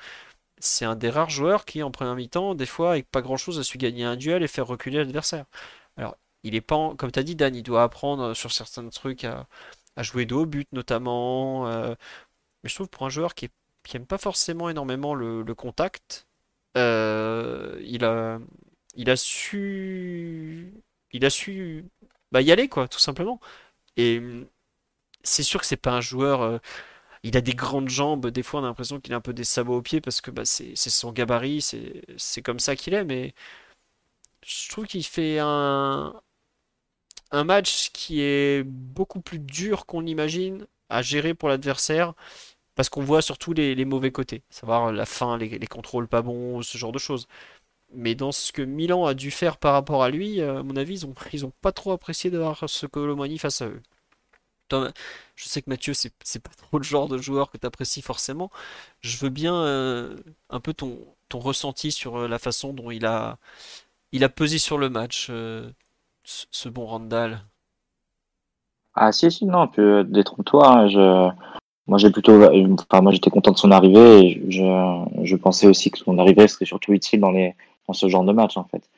[0.60, 3.64] C'est un des rares joueurs qui, en première mi-temps, des fois, avec pas grand-chose, a
[3.64, 5.46] su gagner un duel et faire reculer l'adversaire.
[5.98, 9.26] Alors, il est pas, comme tu as dit, Dan, il doit apprendre sur certains trucs
[9.26, 9.48] à,
[10.00, 11.68] jouer de haut but, notamment.
[11.68, 11.96] Euh,
[12.64, 13.46] mais je trouve pour un joueur qui,
[13.94, 16.25] n'aime aime pas forcément énormément le contact,
[16.78, 18.40] euh, il a,
[18.96, 20.74] il a su,
[21.12, 21.86] il a su
[22.32, 23.40] bah, y aller quoi, tout simplement.
[23.98, 24.22] Et
[25.24, 26.42] c'est sûr que c'est pas un joueur.
[26.42, 26.60] Euh,
[27.24, 28.28] il a des grandes jambes.
[28.30, 30.32] Des fois, on a l'impression qu'il a un peu des sabots aux pieds parce que
[30.32, 31.62] bah, c'est son gabarit,
[32.18, 33.06] c'est comme ça qu'il est.
[33.06, 33.34] Mais
[34.46, 36.14] je trouve qu'il fait un,
[37.32, 42.14] un match qui est beaucoup plus dur qu'on l'imagine à gérer pour l'adversaire
[42.76, 46.78] parce qu'on voit surtout les, mauvais côtés, savoir la fin, les, contrôles pas bons, ce
[46.78, 47.28] genre de choses.
[47.94, 50.76] Mais dans ce que Milan a dû faire par rapport à lui, euh, à mon
[50.76, 53.82] avis, ils ont, ils ont pas trop apprécié d'avoir ce Colomani face à eux.
[55.36, 58.52] je sais que Mathieu, c'est pas trop le genre de joueur que tu apprécies forcément.
[59.02, 60.18] Je veux bien euh,
[60.50, 61.00] un peu ton,
[61.30, 63.38] ton ressenti sur euh, la façon dont il a,
[64.12, 67.42] il a pesé sur le match, ce, bon Randall.
[68.96, 69.70] Ah si, si, non,
[70.04, 70.68] détrompe-toi.
[70.68, 71.32] Hein, je
[71.88, 75.92] moi, j'ai plutôt, enfin, moi, j'étais content de son arrivée et je, je pensais aussi
[75.92, 77.56] que son arrivée serait surtout utile dans les,
[77.88, 78.90] dans ce genre de match, en fait.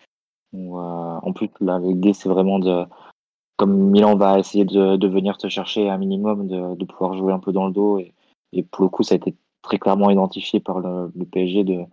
[0.56, 2.86] Euh, en plus, l'idée, c'est vraiment de,
[3.58, 7.34] comme Milan va essayer de, de venir te chercher un minimum, de, de pouvoir jouer
[7.34, 8.14] un peu dans le dos et,
[8.54, 11.84] et pour le coup, ça a été très clairement identifié par le, le PSG de,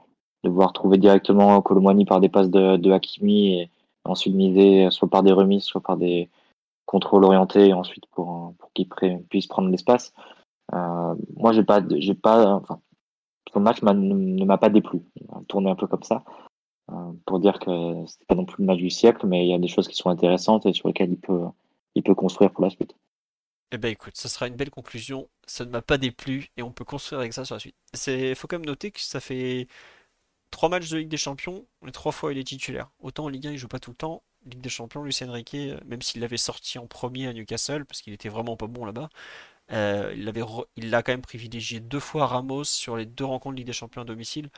[0.44, 3.70] de pouvoir trouver directement Colomani par des passes de, de Hakimi et
[4.04, 6.28] ensuite miser soit par des remises, soit par des
[6.86, 8.88] contrôles orientés et ensuite pour, pour qu'il
[9.28, 10.12] puisse prendre l'espace.
[10.72, 12.80] Euh, moi, j'ai pas, j'ai pas, enfin,
[13.52, 15.00] son match ne m'a pas déplu.
[15.48, 16.24] Tourné un peu comme ça
[16.90, 19.54] euh, pour dire que c'était pas non plus le match du siècle, mais il y
[19.54, 21.44] a des choses qui sont intéressantes et sur lesquelles il peut,
[21.94, 22.94] il peut construire pour la suite.
[23.72, 25.28] Eh ben écoute, ça sera une belle conclusion.
[25.46, 27.76] Ça ne m'a pas déplu et on peut construire avec ça sur la suite.
[27.92, 29.66] C'est, faut quand même noter que ça fait
[30.50, 32.90] trois matchs de Ligue des Champions, les trois fois il est titulaire.
[33.00, 34.22] Autant en Ligue 1 il joue pas tout le temps.
[34.46, 38.12] Ligue des Champions, Lucien Riquet, même s'il l'avait sorti en premier à Newcastle parce qu'il
[38.12, 39.08] était vraiment pas bon là-bas,
[39.72, 40.12] euh,
[40.76, 44.02] il l'a quand même privilégié deux fois Ramos sur les deux rencontres Ligue des Champions
[44.02, 44.50] à domicile.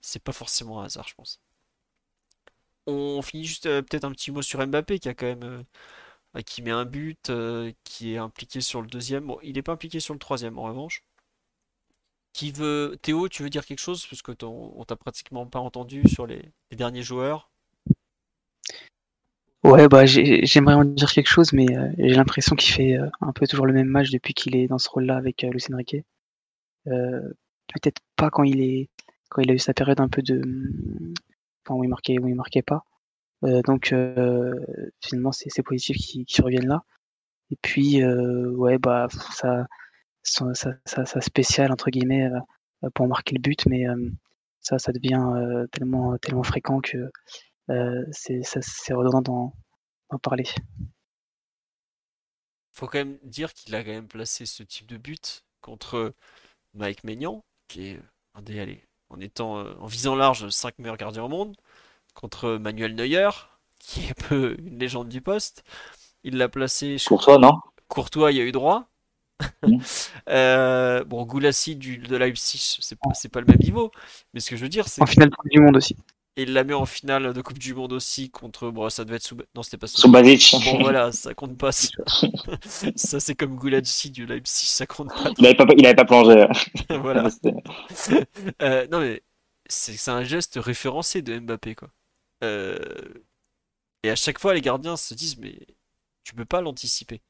[0.00, 1.40] C'est pas forcément un hasard, je pense.
[2.86, 6.42] On finit juste euh, peut-être un petit mot sur Mbappé qui a quand même euh,
[6.62, 7.30] met un but,
[7.84, 9.26] qui est impliqué sur le deuxième.
[9.26, 11.02] Bon, il n'est pas impliqué sur le troisième en revanche.
[12.32, 14.06] Qui veut Théo, tu veux dire quelque chose?
[14.06, 17.50] Parce que on t'a pratiquement pas entendu sur les, derniers joueurs.
[19.64, 23.32] Ouais, bah j'aimerais en dire quelque chose, mais euh, j'ai l'impression qu'il fait euh, un
[23.32, 26.04] peu toujours le même match depuis qu'il est dans ce rôle-là avec euh, Lucien Riquet.
[26.84, 28.90] Peut-être pas quand il est
[29.30, 30.42] quand il a eu sa période un peu de
[31.64, 32.84] enfin, où il marquait où il marquait pas.
[33.42, 33.94] donc
[35.02, 36.82] finalement c'est positif qu'il revienne là.
[37.50, 39.66] Et puis ouais bah ça
[40.22, 40.52] ça,
[40.84, 42.30] ça, spécial entre guillemets
[42.94, 43.86] pour marquer le but, mais
[44.60, 47.10] ça ça devient tellement tellement fréquent que euh,
[48.10, 49.54] c'est redondant
[50.10, 50.44] d'en parler.
[52.72, 56.12] Faut quand même dire qu'il a quand même placé ce type de but contre
[56.74, 58.00] Mike Maignan, qui est
[58.34, 61.56] un des allez, en étant euh, en visant large 5 meilleurs gardiens au monde,
[62.14, 63.30] contre Manuel Neuer,
[63.78, 65.62] qui est un peu une légende du poste.
[66.24, 66.96] Il l'a placé.
[67.06, 67.60] Courtois, non?
[67.88, 68.88] Courtois, il y a eu droit.
[69.62, 69.78] Mmh.
[70.30, 73.92] euh, bon, Goulassi du, de Leipzig, c'est pas, pas le même niveau.
[74.32, 75.02] Mais ce que je veux dire, c'est.
[75.02, 75.96] En finale du monde aussi.
[76.36, 78.70] Et il l'a mis en finale de Coupe du Monde aussi contre.
[78.70, 79.36] Bon, ça devait être sous.
[79.54, 80.10] Non, c'était pas sous.
[80.10, 81.70] Bon, voilà, ça compte pas.
[81.70, 81.88] Ça,
[82.96, 85.30] ça c'est comme Gouladji du Leipzig, ça compte pas.
[85.38, 86.46] Il avait pas, il avait pas plongé.
[86.90, 87.28] voilà.
[88.62, 89.22] euh, non, mais
[89.68, 91.90] c'est un geste référencé de Mbappé, quoi.
[92.42, 92.78] Euh...
[94.02, 95.56] Et à chaque fois, les gardiens se disent, mais
[96.24, 97.20] tu peux pas l'anticiper.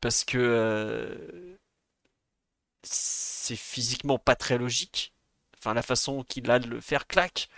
[0.00, 0.38] Parce que.
[0.38, 1.56] Euh...
[2.82, 5.12] C'est physiquement pas très logique.
[5.58, 7.48] Enfin, la façon qu'il a de le faire claque.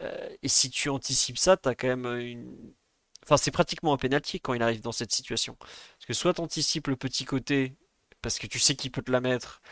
[0.00, 2.74] Euh, et si tu anticipes ça, t'as quand même une.
[3.24, 5.56] Enfin, c'est pratiquement un penalty quand il arrive dans cette situation.
[5.56, 7.76] Parce que soit tu anticipes le petit côté,
[8.22, 9.62] parce que tu sais qu'il peut te la mettre,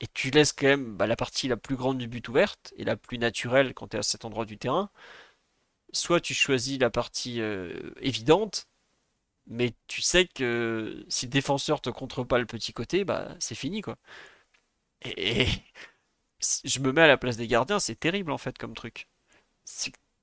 [0.00, 2.84] et tu laisses quand même bah, la partie la plus grande du but ouverte, et
[2.84, 4.90] la plus naturelle quand tu es à cet endroit du terrain.
[5.92, 8.68] Soit tu choisis la partie euh, évidente,
[9.46, 13.54] mais tu sais que si le défenseur te contre pas le petit côté, bah c'est
[13.54, 13.98] fini quoi.
[15.04, 15.46] Et,
[16.64, 19.08] je me mets à la place des gardiens, c'est terrible en fait comme truc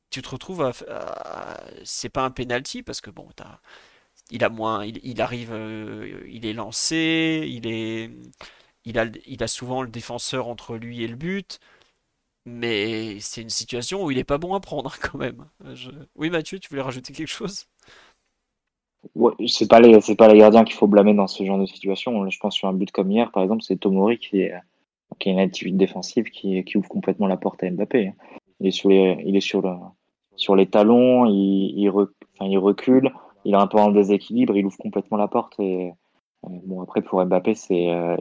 [0.09, 0.71] tu te retrouves à,
[1.83, 3.27] c'est pas un penalty parce que bon
[4.31, 8.09] il a moins il, arrive euh, il est lancé il est
[8.85, 11.59] il a il a souvent le défenseur entre lui et le but
[12.45, 15.45] mais c'est une situation où il est pas bon à prendre quand même.
[16.15, 17.65] Oui Mathieu tu voulais rajouter quelque chose?
[19.13, 21.65] Ouais, c'est pas les c'est pas les gardiens qu'il faut blâmer dans ce genre de
[21.65, 22.27] situation.
[22.29, 24.53] Je pense sur un but comme hier par exemple c'est Tomori qui est
[25.19, 28.13] qui a une activité défensive qui, qui ouvre complètement la porte à Mbappé
[28.59, 29.71] il est sur les, il est sur le,
[30.35, 31.91] sur les talons, il, il,
[32.41, 33.11] il recule,
[33.45, 35.59] il a un peu en déséquilibre, il ouvre complètement la porte.
[35.59, 38.17] Et euh, bon, après pour Mbappé, c'est euh,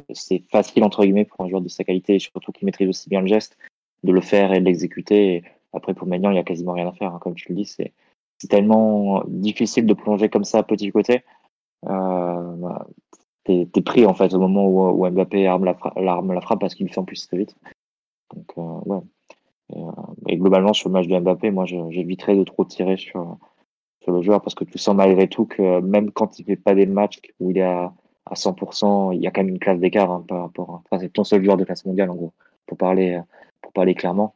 [0.51, 3.21] facile entre guillemets pour un joueur de sa qualité, et surtout qu'il maîtrise aussi bien
[3.21, 3.57] le geste,
[4.03, 5.45] de le faire et de l'exécuter.
[5.73, 7.67] Après pour Maignan, il y a quasiment rien à faire, hein, comme tu le dis.
[7.67, 7.93] C'est
[8.49, 11.25] tellement difficile de plonger comme ça petit côté.
[11.87, 12.87] Euh, bah,
[13.45, 16.75] t'es es pris en fait au moment où, Mbappé arme la, l'arme la frappe parce
[16.75, 17.57] qu'il fait en plus très vite.
[18.35, 19.01] Donc euh, ouais,
[19.77, 19.91] euh,
[20.29, 23.39] et, globalement, sur le match de Mbappé, moi, j'éviterais de trop tirer sur,
[24.03, 26.75] sur le joueur parce que tu sens malgré tout que même quand il fait pas
[26.75, 27.93] des matchs où il est à,
[28.27, 30.83] à 100%, il y a quand même une classe d'écart hein, par rapport.
[30.85, 32.33] Enfin, c'est ton seul joueur de classe mondiale en gros,
[32.67, 33.21] pour parler,
[33.61, 34.35] pour parler clairement.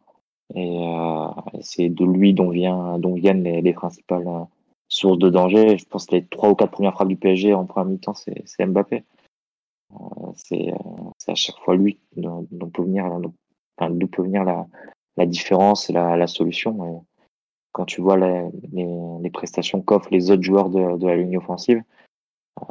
[0.55, 1.29] Et euh,
[1.61, 4.45] c'est de lui dont, vient, dont viennent les, les principales euh,
[4.89, 5.77] sources de danger.
[5.79, 8.67] Je pense que les trois ou quatre premières frappes du PSG en première mi-temps, c'est
[8.67, 9.05] Mbappé.
[10.35, 10.73] C'est
[11.27, 13.07] à chaque fois lui dont, dont peut venir,
[13.77, 14.67] enfin, d'où peut venir la,
[15.19, 17.05] la différence et la, solution.
[17.73, 21.83] quand tu vois les, prestations qu'offrent les autres joueurs de, la ligne offensive,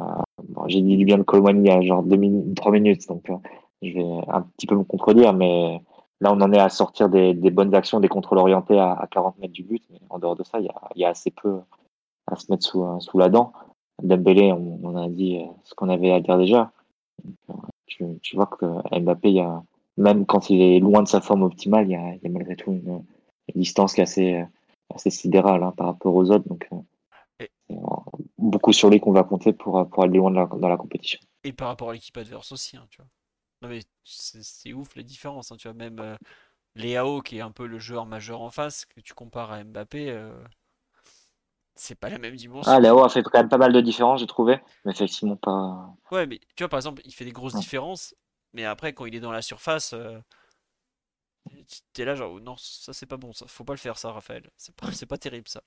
[0.00, 0.04] euh,
[0.44, 3.06] bon, j'ai dit du bien de Colomani il y a genre deux minutes, trois minutes,
[3.06, 3.36] donc euh,
[3.82, 5.80] je vais un petit peu me contredire, mais
[6.20, 9.38] là on en est à sortir des, bonnes actions, des contrôles orientés à, à, 40
[9.38, 11.60] mètres du but, mais en dehors de ça, il y a, assez peu
[12.26, 13.52] à se mettre sous, sous la dent.
[14.02, 16.70] Dembélé, on, on a dit ce qu'on avait à dire déjà.
[17.86, 18.66] Tu, tu vois que
[18.98, 19.62] Mbappé, il y a,
[19.98, 22.30] même quand il est loin de sa forme optimale, il y a, il y a
[22.30, 23.04] malgré tout une,
[23.54, 24.44] une, distance qui est assez,
[24.94, 26.48] assez sidérale hein, par rapport aux autres.
[26.48, 26.76] Donc, euh,
[27.40, 27.50] et...
[28.38, 31.20] beaucoup sur lui qu'on va compter pour, pour aller loin de la, dans la compétition.
[31.44, 33.08] Et par rapport à l'équipe adverse aussi, hein, tu vois.
[33.60, 35.74] Non mais c'est ouf les différences, hein, tu vois.
[35.74, 36.16] Même euh,
[36.76, 40.10] Léao, qui est un peu le joueur majeur en face, que tu compares à Mbappé,
[40.10, 40.32] euh,
[41.74, 42.70] c'est pas la même dimension.
[42.70, 45.92] Ah, Léao a fait quand même pas mal de différences, j'ai trouvé, mais effectivement pas.
[46.12, 47.60] Ouais, mais tu vois, par exemple, il fait des grosses ouais.
[47.60, 48.14] différences,
[48.52, 50.18] mais après, quand il est dans la surface, euh,
[51.92, 53.46] t'es là genre, non, ça c'est pas bon, ça.
[53.46, 54.50] faut pas le faire ça, Raphaël.
[54.56, 55.62] C'est pas, c'est pas terrible ça.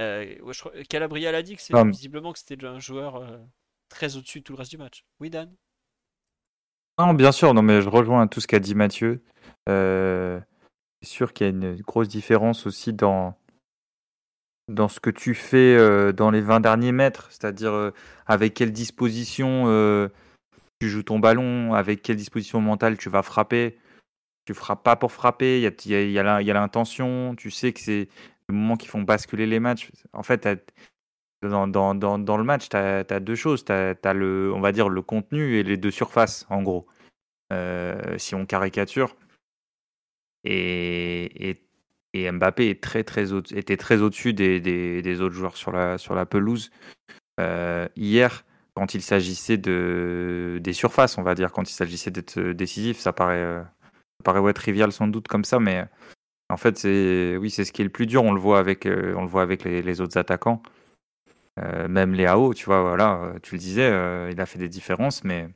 [0.00, 3.38] Euh, ouais, je crois, Calabria l'a dit que c'est visiblement que c'était un joueur euh,
[3.88, 5.04] très au-dessus de tout le reste du match.
[5.20, 5.54] Oui, Dan?
[6.98, 9.22] Non, bien sûr, non, mais je rejoins tout ce qu'a dit Mathieu.
[9.68, 10.40] Euh,
[11.00, 13.34] c'est sûr qu'il y a une grosse différence aussi dans,
[14.68, 17.90] dans ce que tu fais euh, dans les 20 derniers mètres, c'est-à-dire euh,
[18.26, 19.64] avec quelle disposition
[20.82, 23.78] tu joues ton ballon, avec quelle disposition mentale tu vas frapper.
[24.46, 26.02] Tu frappes pas pour frapper, il y a,
[26.40, 28.08] y, a, l'intention, tu sais que c'est
[28.48, 29.92] les moments qui font basculer les matchs.
[30.12, 30.44] En fait,
[31.40, 33.64] dans, le match, tu as, deux choses.
[33.64, 36.88] Tu as, le, on va dire, le contenu et les deux surfaces, en gros.
[37.52, 39.14] Euh, si on caricature.
[40.42, 41.60] Et,
[42.12, 46.16] et, Mbappé est très, très au, était très au-dessus des, autres joueurs sur la, sur
[46.16, 46.72] la pelouse.
[47.38, 48.44] Euh, hier,
[48.74, 53.12] quand il s'agissait de, des surfaces, on va dire, quand il s'agissait d'être décisif, ça
[53.12, 53.62] paraît, euh,
[54.24, 55.84] paraît trivial sans doute comme ça, mais
[56.48, 58.24] en fait, c'est oui, c'est ce qui est le plus dur.
[58.24, 60.62] On le voit avec, on le voit avec les, les autres attaquants.
[61.58, 64.70] Euh, même Léao, tu vois, voilà, euh, tu le disais, euh, il a fait des
[64.70, 65.48] différences, mais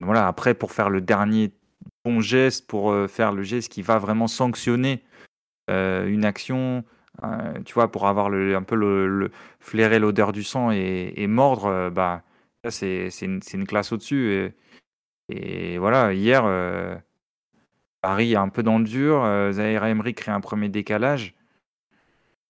[0.00, 1.52] voilà, après, pour faire le dernier
[2.04, 5.04] bon geste, pour faire le geste qui va vraiment sanctionner
[5.68, 6.84] une action,
[7.64, 12.22] tu vois, pour avoir un peu le, flairer l'odeur du sang et, mordre, bah,
[12.68, 14.52] c'est une, classe au-dessus.
[15.28, 16.42] Et, voilà, hier,
[18.00, 21.34] Paris est un peu dans le dur, Zahir Emery crée un premier décalage.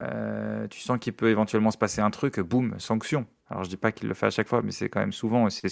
[0.03, 3.27] Euh, tu sens qu'il peut éventuellement se passer un truc, boum, sanction.
[3.49, 5.49] Alors je dis pas qu'il le fait à chaque fois, mais c'est quand même souvent,
[5.51, 5.69] c'est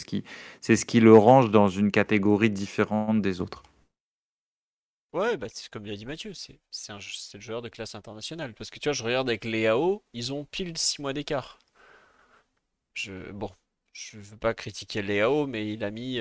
[0.60, 3.62] c'est ce qui le range dans une catégorie différente des autres.
[5.12, 8.55] Ouais, bah, comme l'a dit Mathieu, c'est, c'est, le joueur de classe internationale.
[8.55, 11.58] Parce que tu vois, je regarde avec les AO, ils ont pile 6 mois d'écart.
[12.94, 13.50] Je, bon,
[13.92, 16.20] je veux pas critiquer les AO, mais il a mis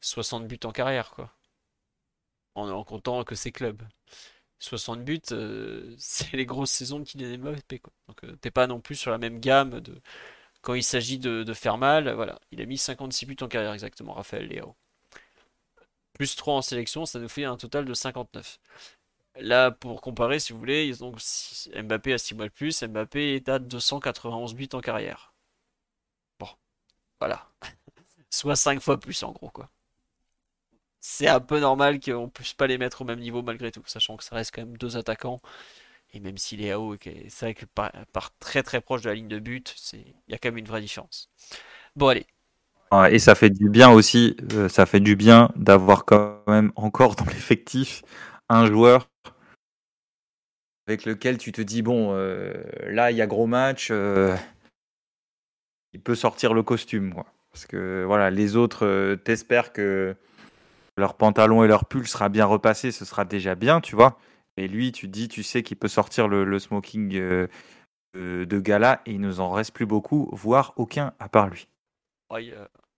[0.00, 1.32] 60 euh, buts en carrière, quoi.
[2.54, 3.82] En, comptant que ses clubs.
[4.58, 7.78] 60 buts, euh, c'est les grosses saisons de Kylian Mbappé.
[7.80, 7.92] Quoi.
[8.08, 10.00] Donc euh, t'es pas non plus sur la même gamme de
[10.62, 12.10] quand il s'agit de, faire mal.
[12.14, 14.76] Voilà, il a mis 56 buts en carrière exactement, Raphaël Léao.
[16.16, 18.58] Plus 3 en sélection, ça nous fait un total de 59.
[19.36, 21.20] Là, pour comparer, si vous voulez, donc
[21.74, 25.34] Mbappé a 6 mois de plus, Mbappé est à 291 buts en carrière.
[26.38, 26.48] Bon,
[27.20, 27.48] voilà.
[28.30, 29.70] Soit 5 fois plus en gros, quoi
[31.08, 34.16] c'est un peu normal qu'on puisse pas les mettre au même niveau malgré tout, sachant
[34.16, 35.40] que ça reste quand même deux attaquants.
[36.12, 37.92] Et même s'il est à haut, c'est vrai que par,
[38.40, 40.80] très très proche de la ligne de but, il y a quand même une vraie
[40.80, 41.30] différence.
[41.96, 42.26] Bon, allez.
[43.10, 47.16] Et ça fait du bien aussi, euh, ça fait du bien d'avoir quand même encore
[47.16, 48.02] dans l'effectif
[48.48, 49.08] un joueur
[50.86, 52.54] avec lequel tu te dis bon, euh,
[52.86, 54.36] là il y a gros match, euh,
[55.92, 57.26] il peut sortir le costume, quoi.
[57.50, 60.14] Parce que voilà, les autres, t'espèrent que
[60.96, 64.18] leur pantalon et leur pull sera bien repassé, ce sera déjà bien, tu vois.
[64.58, 67.14] Et lui, tu dis, tu sais qu'il peut sortir le, smoking
[68.16, 71.68] euh, de gala et il nous en reste plus beaucoup, voire aucun à part lui.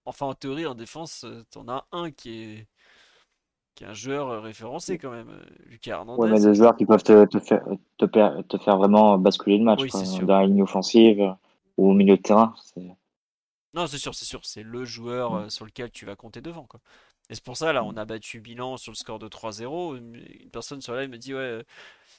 [0.05, 2.67] Enfin, en théorie, en défense, euh, t'en as un qui est
[3.75, 5.31] qui est un joueur euh, référencé quand même,
[5.67, 6.21] Lucas Hernandez.
[6.21, 7.65] Ouais, mais des joueurs qui peuvent te, te, faire,
[7.97, 8.07] te,
[8.43, 11.37] te, faire vraiment basculer le match, dans la ligne offensive
[11.77, 12.55] ou au milieu de terrain.
[13.75, 15.51] Non, c'est sûr, c'est sûr, c'est le joueur mm.
[15.51, 16.65] sur lequel tu vas compter devant.
[16.65, 16.81] Quoi.
[17.31, 19.97] Et c'est pour ça, là, on a battu bilan sur le score de 3-0.
[19.97, 21.65] Une personne sur là me dit, ouais,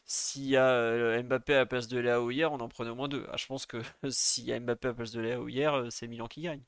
[0.05, 2.95] s'il y a euh, Mbappé à la place de Léo hier, on en prenait au
[2.95, 3.27] moins deux.
[3.31, 3.77] Ah, je pense que
[4.09, 6.63] s'il y a Mbappé à la place de Léo hier, euh, c'est Milan qui gagne.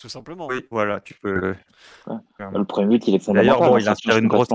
[0.00, 0.46] Tout simplement.
[0.46, 1.54] Oui, voilà, tu peux.
[2.06, 3.58] Le premier but, il est fondamental.
[3.58, 4.48] D'ailleurs, bon, il inspire une grosse.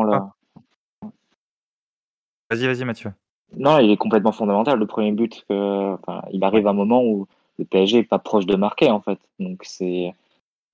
[2.49, 3.11] Vas-y, vas-y, Mathieu.
[3.57, 4.79] Non, il est complètement fondamental.
[4.79, 8.45] Le premier but, enfin, il arrive à un moment où le PSG est pas proche
[8.45, 9.19] de marquer, en fait.
[9.39, 10.13] Donc, c'est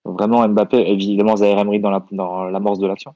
[0.05, 3.15] vraiment Mbappé, évidemment Zaire Emery dans la dans l'amorce de l'action,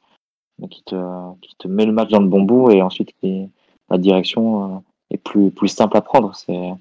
[0.70, 0.96] qui te
[1.42, 3.50] qui te met le match dans le bon bout et ensuite qui,
[3.90, 4.80] la direction euh,
[5.12, 6.36] est plus plus simple à prendre.
[6.36, 6.74] C'est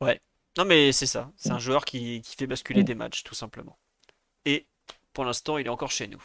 [0.00, 0.20] ouais.
[0.56, 3.78] Non mais c'est ça, c'est un joueur qui, qui fait basculer des matchs tout simplement.
[4.44, 4.66] Et
[5.12, 6.22] pour l'instant, il est encore chez nous.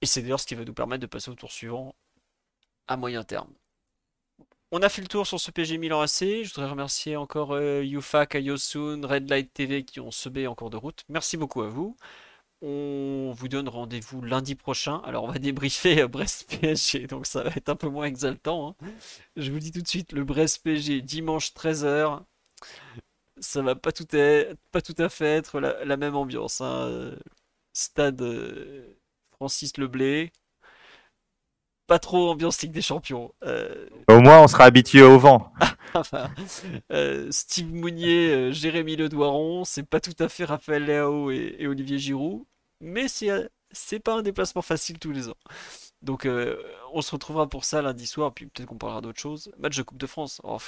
[0.00, 1.94] Et c'est d'ailleurs ce qui va nous permettre de passer au tour suivant
[2.88, 3.52] à moyen terme.
[4.72, 6.20] On a fait le tour sur ce PG Milan AC.
[6.20, 10.70] Je voudrais remercier encore euh, Yufa, Kayosun, Red Light TV qui ont sebé en cours
[10.70, 11.04] de route.
[11.08, 11.96] Merci beaucoup à vous.
[12.62, 14.98] On vous donne rendez-vous lundi prochain.
[15.04, 18.76] Alors on va débriefer euh, Brest PSG, donc ça va être un peu moins exaltant.
[18.80, 18.86] Hein.
[19.36, 22.22] Je vous dis tout de suite, le Brest PSG dimanche 13h.
[23.40, 26.60] Ça va pas tout, à, pas tout à fait être la, même ambiance.
[26.60, 27.14] Hein.
[27.72, 28.96] Stade euh,
[29.32, 30.32] Francis Leblé
[31.90, 33.34] pas trop ambiance Ligue des Champions.
[33.42, 35.52] Euh, au moins, on sera habitué au vent.
[36.92, 41.66] Euh, Steve Mounier, euh, Jérémy Le Doiron, c'est pas tout à fait Raphaël Léao et,
[41.66, 42.44] Olivier Giroud,
[42.80, 45.36] mais c'est pas un déplacement facile tous les ans.
[46.00, 46.28] Donc
[46.92, 49.50] on se retrouvera pour ça lundi soir, puis peut-être qu'on parlera d'autre chose.
[49.58, 50.58] Match de Coupe de France, oh,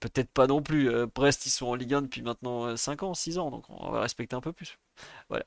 [0.00, 0.90] peut-être pas non plus.
[1.14, 4.00] Brest, ils sont en Ligue 1 depuis maintenant 5 ans, 6 ans, donc on va
[4.00, 4.78] respecter un peu plus.
[5.28, 5.44] Voilà.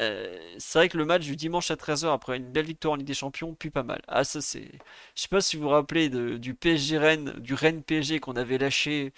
[0.00, 2.96] Euh, c'est vrai que le match du dimanche à 13h après une belle victoire en
[2.96, 4.02] Ligue des Champions pue pas mal.
[4.08, 4.70] Ah ça c'est,
[5.14, 6.08] je sais pas si vous vous rappelez
[6.38, 9.12] du PSG Rennes, du Rennes PSG qu'on avait lâché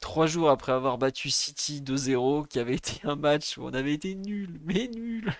[0.00, 3.94] trois jours après avoir battu City 2-0, qui avait été un match où on avait
[3.94, 5.32] été nul, mais nul.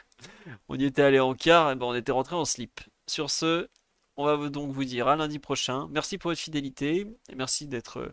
[0.68, 2.80] On y était allé en quart, et ben on était rentré en slip.
[3.06, 3.68] Sur ce,
[4.16, 5.88] on va donc vous dire à lundi prochain.
[5.90, 8.12] Merci pour votre fidélité et merci d'être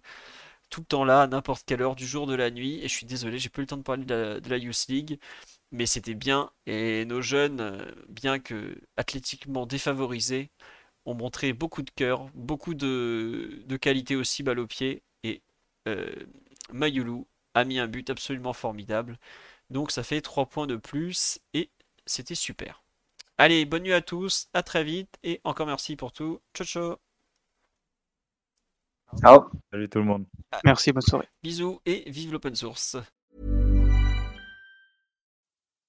[0.74, 2.80] tout le temps là, à n'importe quelle heure du jour, de la nuit.
[2.80, 5.20] Et je suis désolé, j'ai plus le temps de parler de la, Youth League,
[5.72, 6.52] mais c'était bien.
[6.66, 10.50] Et nos jeunes, euh, bien que athlétiquement défavorisés,
[11.06, 15.04] ont montré beaucoup de cœur, beaucoup de, de qualité aussi balle au pied.
[15.24, 15.44] Et
[15.88, 16.12] euh,
[16.72, 19.20] Mayulu a mis un but absolument formidable.
[19.70, 21.70] Donc ça fait 3 points de plus et
[22.08, 22.84] c'était super.
[23.38, 26.42] Allez, bonne nuit à tous, à très vite et encore merci pour tout.
[26.56, 27.13] Ciao ciao.
[29.22, 29.50] Ciao.
[29.72, 30.26] Salut tout le monde.
[30.52, 30.60] Ah.
[30.64, 31.28] Merci, bonne soirée.
[31.42, 32.96] Bisous et vive l'open source.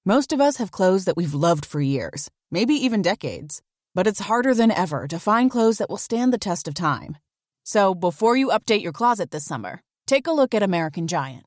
[0.06, 3.62] Most of us have clothes that we've loved for years, maybe even decades.
[3.94, 7.16] But it's harder than ever to find clothes that will stand the test of time.
[7.64, 11.44] So before you update your closet this summer, take a look at American Giant.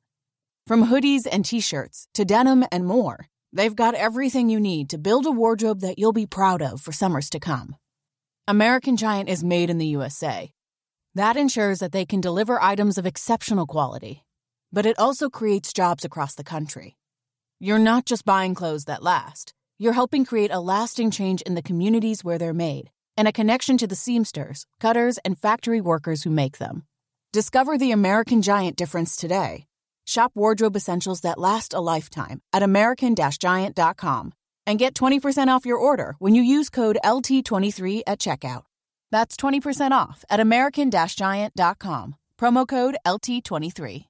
[0.66, 5.26] From hoodies and t-shirts to denim and more, they've got everything you need to build
[5.26, 7.76] a wardrobe that you'll be proud of for summers to come.
[8.48, 10.50] American Giant is made in the USA.
[11.18, 14.22] That ensures that they can deliver items of exceptional quality,
[14.70, 16.96] but it also creates jobs across the country.
[17.58, 19.52] You're not just buying clothes that last.
[19.80, 23.76] You're helping create a lasting change in the communities where they're made and a connection
[23.78, 26.84] to the seamsters, cutters, and factory workers who make them.
[27.32, 29.66] Discover the American Giant difference today.
[30.06, 34.32] Shop wardrobe essentials that last a lifetime at American Giant.com
[34.68, 38.67] and get 20% off your order when you use code LT23 at checkout.
[39.10, 42.16] That's 20% off at American Giant.com.
[42.38, 44.07] Promo code LT23.